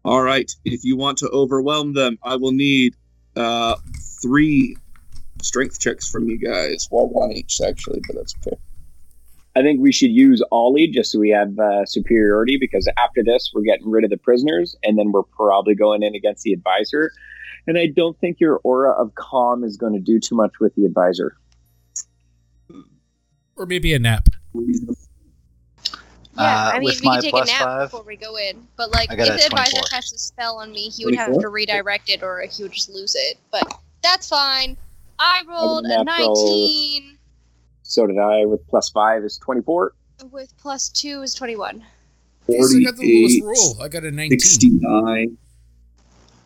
All 0.05 0.21
right. 0.21 0.49
If 0.63 0.83
you 0.83 0.95
want 0.95 1.17
to 1.19 1.29
overwhelm 1.29 1.93
them, 1.93 2.19
I 2.23 2.35
will 2.35 2.51
need 2.51 2.95
uh, 3.35 3.75
three 4.21 4.77
strength 5.41 5.79
checks 5.79 6.09
from 6.09 6.27
you 6.29 6.37
guys. 6.37 6.87
Well, 6.91 7.07
one 7.07 7.31
each 7.31 7.59
actually, 7.65 8.01
but 8.07 8.15
that's 8.15 8.35
okay. 8.45 8.57
I 9.55 9.61
think 9.61 9.81
we 9.81 9.91
should 9.91 10.11
use 10.11 10.43
Ollie 10.51 10.87
just 10.87 11.11
so 11.11 11.19
we 11.19 11.29
have 11.29 11.57
uh, 11.57 11.85
superiority 11.85 12.57
because 12.57 12.87
after 12.97 13.23
this 13.23 13.51
we're 13.53 13.63
getting 13.63 13.89
rid 13.89 14.03
of 14.03 14.09
the 14.09 14.17
prisoners 14.17 14.75
and 14.83 14.97
then 14.97 15.11
we're 15.11 15.23
probably 15.23 15.75
going 15.75 16.03
in 16.03 16.15
against 16.15 16.43
the 16.43 16.53
advisor. 16.53 17.11
And 17.67 17.77
I 17.77 17.87
don't 17.87 18.17
think 18.19 18.39
your 18.39 18.61
aura 18.63 18.91
of 18.91 19.15
calm 19.15 19.63
is 19.63 19.75
going 19.75 19.93
to 19.93 19.99
do 19.99 20.19
too 20.19 20.35
much 20.35 20.59
with 20.59 20.73
the 20.75 20.85
advisor. 20.85 21.35
Or 23.57 23.65
maybe 23.65 23.93
a 23.93 23.99
nap. 23.99 24.29
Yeah, 24.53 24.61
Uh, 26.37 26.71
I 26.73 26.79
mean, 26.79 26.85
with 26.85 27.01
we 27.01 27.07
my 27.07 27.15
could 27.15 27.23
take 27.23 27.33
a 27.33 27.45
nap 27.45 27.61
five, 27.61 27.91
before 27.91 28.05
we 28.05 28.15
go 28.15 28.37
in. 28.37 28.65
But 28.77 28.93
like, 28.93 29.11
if 29.11 29.17
the 29.17 29.45
advisor 29.45 29.71
24. 29.71 29.83
casts 29.89 30.13
a 30.13 30.17
spell 30.17 30.59
on 30.59 30.71
me, 30.71 30.89
he 30.89 31.03
would 31.05 31.15
have 31.15 31.37
to 31.37 31.49
redirect 31.49 32.09
it, 32.09 32.23
or 32.23 32.41
he 32.49 32.63
would 32.63 32.71
just 32.71 32.89
lose 32.89 33.13
it. 33.15 33.37
But 33.51 33.81
that's 34.01 34.29
fine. 34.29 34.77
I 35.19 35.43
rolled 35.47 35.85
a 35.85 36.01
a 36.01 36.03
19 36.03 37.17
So 37.83 38.07
did 38.07 38.17
I 38.17 38.45
with 38.45 38.65
plus 38.67 38.89
five 38.89 39.23
is 39.23 39.37
24. 39.37 39.93
with 40.31 40.53
plus 40.57 40.89
two 40.89 41.21
is 41.21 41.33
21. 41.33 41.83
Yes, 42.47 42.73
I 42.75 42.83
got 42.83 42.95
the 42.97 43.21
lowest 43.21 43.39
48, 43.39 43.43
roll. 43.43 43.81
I 43.81 43.87
got 43.89 44.03
a 44.05 44.11
19. 44.11 44.39
69. 44.39 45.37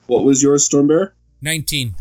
What 0.07 0.25
was 0.25 0.43
yours, 0.43 0.67
Stormbear? 0.67 1.11
19. 1.41 1.93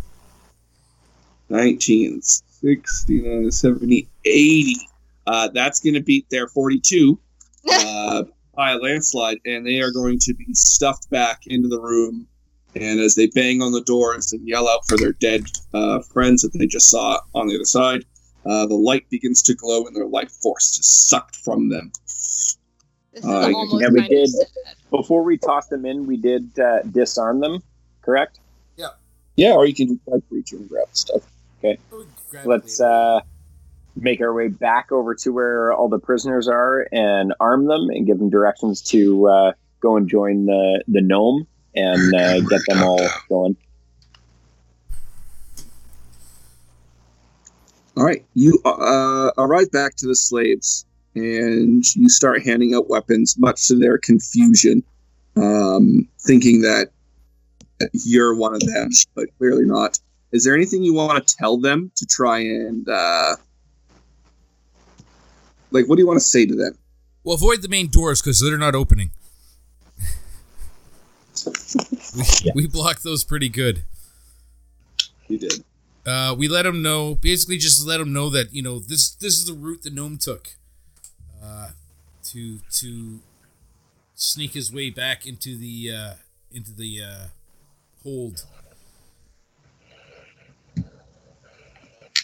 19, 1.50 2.20
69, 2.22 3.50
70, 3.52 4.08
80. 4.24 4.76
Uh, 5.26 5.48
that's 5.48 5.78
going 5.80 5.94
to 5.94 6.00
beat 6.00 6.26
their 6.30 6.48
42 6.48 7.18
uh, 7.70 8.24
by 8.56 8.72
a 8.72 8.76
landslide, 8.78 9.38
and 9.44 9.64
they 9.64 9.80
are 9.80 9.92
going 9.92 10.18
to 10.20 10.34
be 10.34 10.52
stuffed 10.54 11.08
back 11.10 11.42
into 11.46 11.68
the 11.68 11.80
room. 11.80 12.26
And 12.74 13.00
as 13.00 13.14
they 13.14 13.26
bang 13.26 13.60
on 13.60 13.72
the 13.72 13.82
doors 13.82 14.32
and 14.32 14.46
yell 14.46 14.68
out 14.68 14.86
for 14.86 14.96
their 14.96 15.12
dead 15.12 15.44
uh, 15.74 16.00
friends 16.00 16.42
that 16.42 16.56
they 16.58 16.66
just 16.66 16.88
saw 16.88 17.18
on 17.34 17.48
the 17.48 17.54
other 17.54 17.64
side, 17.64 18.04
uh, 18.46 18.66
the 18.66 18.74
light 18.74 19.08
begins 19.10 19.42
to 19.42 19.54
glow 19.54 19.86
and 19.86 19.94
their 19.94 20.06
life 20.06 20.32
force 20.42 20.76
just 20.76 21.08
sucked 21.08 21.36
from 21.36 21.68
them. 21.68 21.92
This 23.12 23.24
is 23.24 23.24
Uh, 23.24 23.52
yeah, 23.78 23.88
we 23.90 24.08
did. 24.08 24.30
Before 24.90 25.22
we 25.22 25.36
toss 25.36 25.68
them 25.68 25.84
in, 25.84 26.06
we 26.06 26.16
did 26.16 26.58
uh, 26.58 26.82
disarm 26.82 27.40
them, 27.40 27.62
correct? 28.02 28.40
Yeah, 28.76 28.88
Yeah, 29.36 29.52
or 29.52 29.66
you 29.66 29.74
can 29.74 29.88
just 29.88 30.00
like 30.06 30.22
reach 30.30 30.52
and 30.52 30.68
grab 30.68 30.88
the 30.90 30.96
stuff. 30.96 31.22
Let's 32.44 32.80
uh, 32.80 33.20
make 33.96 34.20
our 34.20 34.32
way 34.32 34.48
back 34.48 34.90
over 34.90 35.14
to 35.16 35.32
where 35.32 35.72
all 35.72 35.88
the 35.88 35.98
prisoners 35.98 36.48
are 36.48 36.88
and 36.92 37.34
arm 37.38 37.66
them 37.66 37.90
and 37.90 38.06
give 38.06 38.18
them 38.18 38.30
directions 38.30 38.80
to 38.82 39.28
uh, 39.28 39.52
go 39.80 39.96
and 39.96 40.08
join 40.08 40.46
the, 40.46 40.82
the 40.88 41.00
gnome 41.02 41.46
and 41.74 42.14
uh, 42.14 42.40
get 42.40 42.60
them 42.68 42.82
all 42.82 43.00
going. 43.28 43.56
All 47.96 48.04
right, 48.04 48.24
you 48.34 48.58
uh, 48.64 49.32
arrive 49.36 49.70
back 49.70 49.96
to 49.96 50.06
the 50.06 50.16
slaves, 50.16 50.86
and 51.14 51.84
you 51.94 52.08
start 52.08 52.42
handing 52.42 52.74
out 52.74 52.88
weapons, 52.88 53.36
much 53.38 53.68
to 53.68 53.76
their 53.76 53.98
confusion, 53.98 54.82
um, 55.36 56.08
thinking 56.20 56.62
that 56.62 56.90
you're 57.92 58.34
one 58.34 58.54
of 58.54 58.60
them, 58.60 58.88
but 59.14 59.26
clearly 59.36 59.64
not. 59.66 59.98
Is 60.32 60.44
there 60.44 60.54
anything 60.54 60.82
you 60.82 60.94
want 60.94 61.26
to 61.26 61.36
tell 61.36 61.58
them 61.58 61.90
to 61.96 62.06
try 62.06 62.38
and, 62.38 62.88
uh, 62.88 63.36
like, 65.70 65.86
what 65.86 65.96
do 65.96 66.02
you 66.02 66.06
want 66.06 66.18
to 66.18 66.24
say 66.24 66.46
to 66.46 66.54
them? 66.54 66.78
Well, 67.24 67.34
avoid 67.34 67.60
the 67.60 67.68
main 67.68 67.88
doors 67.88 68.22
because 68.22 68.40
they're 68.40 68.56
not 68.56 68.74
opening 68.74 69.10
yeah. 72.42 72.52
we 72.54 72.66
blocked 72.66 73.02
those 73.02 73.24
pretty 73.24 73.48
good. 73.48 73.84
You 75.28 75.38
did. 75.38 75.64
Uh, 76.04 76.34
we 76.36 76.48
let 76.48 76.66
him 76.66 76.82
know, 76.82 77.14
basically, 77.14 77.56
just 77.56 77.86
let 77.86 78.00
him 78.00 78.12
know 78.12 78.28
that 78.30 78.52
you 78.52 78.62
know 78.62 78.78
this 78.78 79.10
this 79.10 79.34
is 79.34 79.46
the 79.46 79.52
route 79.52 79.82
the 79.82 79.90
gnome 79.90 80.18
took, 80.18 80.48
uh, 81.42 81.68
to 82.24 82.58
to 82.70 83.20
sneak 84.14 84.52
his 84.52 84.72
way 84.72 84.90
back 84.90 85.26
into 85.26 85.56
the 85.56 85.92
uh, 85.92 86.14
into 86.52 86.72
the 86.72 87.00
uh, 87.02 87.26
hold. 88.02 88.44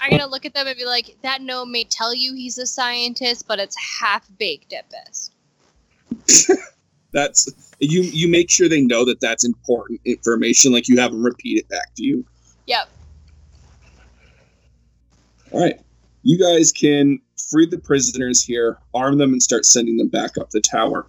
I'm 0.01 0.11
gonna 0.11 0.27
look 0.27 0.45
at 0.45 0.55
them 0.55 0.67
and 0.67 0.77
be 0.77 0.85
like, 0.85 1.17
"That 1.23 1.41
gnome 1.43 1.71
may 1.71 1.85
tell 1.85 2.15
you 2.15 2.35
he's 2.35 2.59
a 2.59 2.67
scientist, 2.67 3.47
but 3.47 3.61
it's 3.61 3.77
half 4.01 4.29
baked 4.39 4.73
at 4.73 4.87
best." 4.91 5.33
That's 7.19 7.73
you. 7.81 8.03
You 8.03 8.29
make 8.29 8.49
sure 8.49 8.69
they 8.69 8.81
know 8.81 9.05
that 9.05 9.21
that's 9.21 9.45
important 9.45 10.01
information. 10.05 10.73
Like 10.73 10.87
you 10.87 10.99
have 11.01 11.11
them 11.11 11.25
repeat 11.25 11.59
it 11.59 11.69
back 11.69 11.93
to 11.97 12.05
you. 12.05 12.25
Yep. 12.67 12.89
All 15.51 15.61
right, 15.61 15.81
you 16.23 16.39
guys 16.39 16.71
can 16.71 17.19
free 17.51 17.67
the 17.67 17.79
prisoners 17.79 18.45
here, 18.45 18.79
arm 18.95 19.19
them, 19.19 19.33
and 19.33 19.43
start 19.43 19.65
sending 19.65 19.97
them 19.97 20.09
back 20.09 20.39
up 20.39 20.51
the 20.51 20.61
tower. 20.61 21.09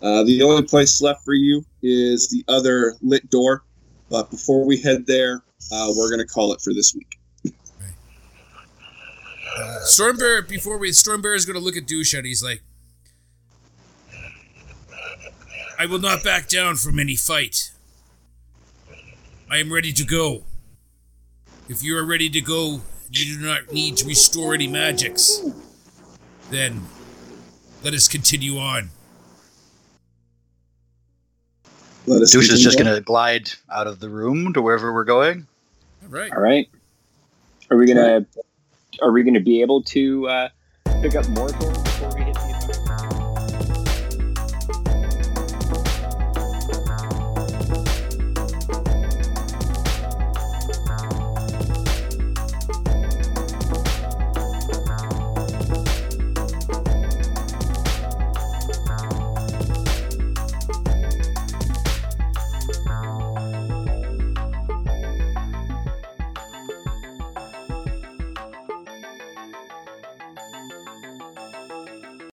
Uh, 0.00 0.22
the 0.24 0.42
only 0.42 0.62
place 0.62 1.00
left 1.02 1.24
for 1.24 1.34
you 1.34 1.64
is 1.82 2.28
the 2.28 2.44
other 2.46 2.94
lit 3.02 3.28
door. 3.30 3.64
But 4.10 4.30
before 4.30 4.64
we 4.64 4.80
head 4.80 5.06
there, 5.06 5.42
uh, 5.72 5.90
we're 5.96 6.10
gonna 6.10 6.26
call 6.26 6.52
it 6.52 6.60
for 6.60 6.72
this 6.72 6.94
week. 6.94 7.18
Uh, 9.56 9.78
Stormbear, 9.84 10.48
before 10.48 10.78
we, 10.78 10.90
Stormbear 10.90 11.36
is 11.36 11.44
going 11.44 11.58
to 11.58 11.62
look 11.62 11.76
at 11.76 11.86
Dusha 11.86 12.18
and 12.18 12.26
he's 12.26 12.42
like, 12.42 12.62
I 15.82 15.86
will 15.86 15.98
not 15.98 16.22
back 16.22 16.46
down 16.46 16.76
from 16.76 17.00
any 17.00 17.16
fight. 17.16 17.72
I 19.50 19.58
am 19.58 19.72
ready 19.72 19.92
to 19.92 20.04
go. 20.04 20.44
If 21.68 21.82
you 21.82 21.98
are 21.98 22.04
ready 22.04 22.30
to 22.30 22.40
go, 22.40 22.82
you 23.10 23.36
do 23.36 23.44
not 23.44 23.72
need 23.72 23.96
to 23.96 24.06
restore 24.06 24.54
any 24.54 24.68
magics. 24.68 25.42
Then 26.50 26.82
let 27.82 27.94
us 27.94 28.06
continue 28.06 28.58
on. 28.58 28.90
Let 32.06 32.22
us. 32.22 32.30
Douche 32.30 32.52
is 32.52 32.62
just 32.62 32.78
going 32.78 32.94
to 32.94 33.00
glide 33.00 33.50
out 33.68 33.88
of 33.88 33.98
the 33.98 34.08
room 34.08 34.52
to 34.52 34.62
wherever 34.62 34.92
we're 34.92 35.02
going. 35.02 35.48
All 36.04 36.10
right. 36.10 36.30
All 36.30 36.40
right. 36.40 36.68
Are 37.72 37.76
we 37.76 37.92
gonna? 37.92 38.24
Are 39.02 39.10
we 39.10 39.24
gonna 39.24 39.40
be 39.40 39.62
able 39.62 39.82
to 39.82 40.28
uh, 40.28 40.48
pick 41.00 41.16
up 41.16 41.28
more? 41.30 41.48
tools? 41.48 41.81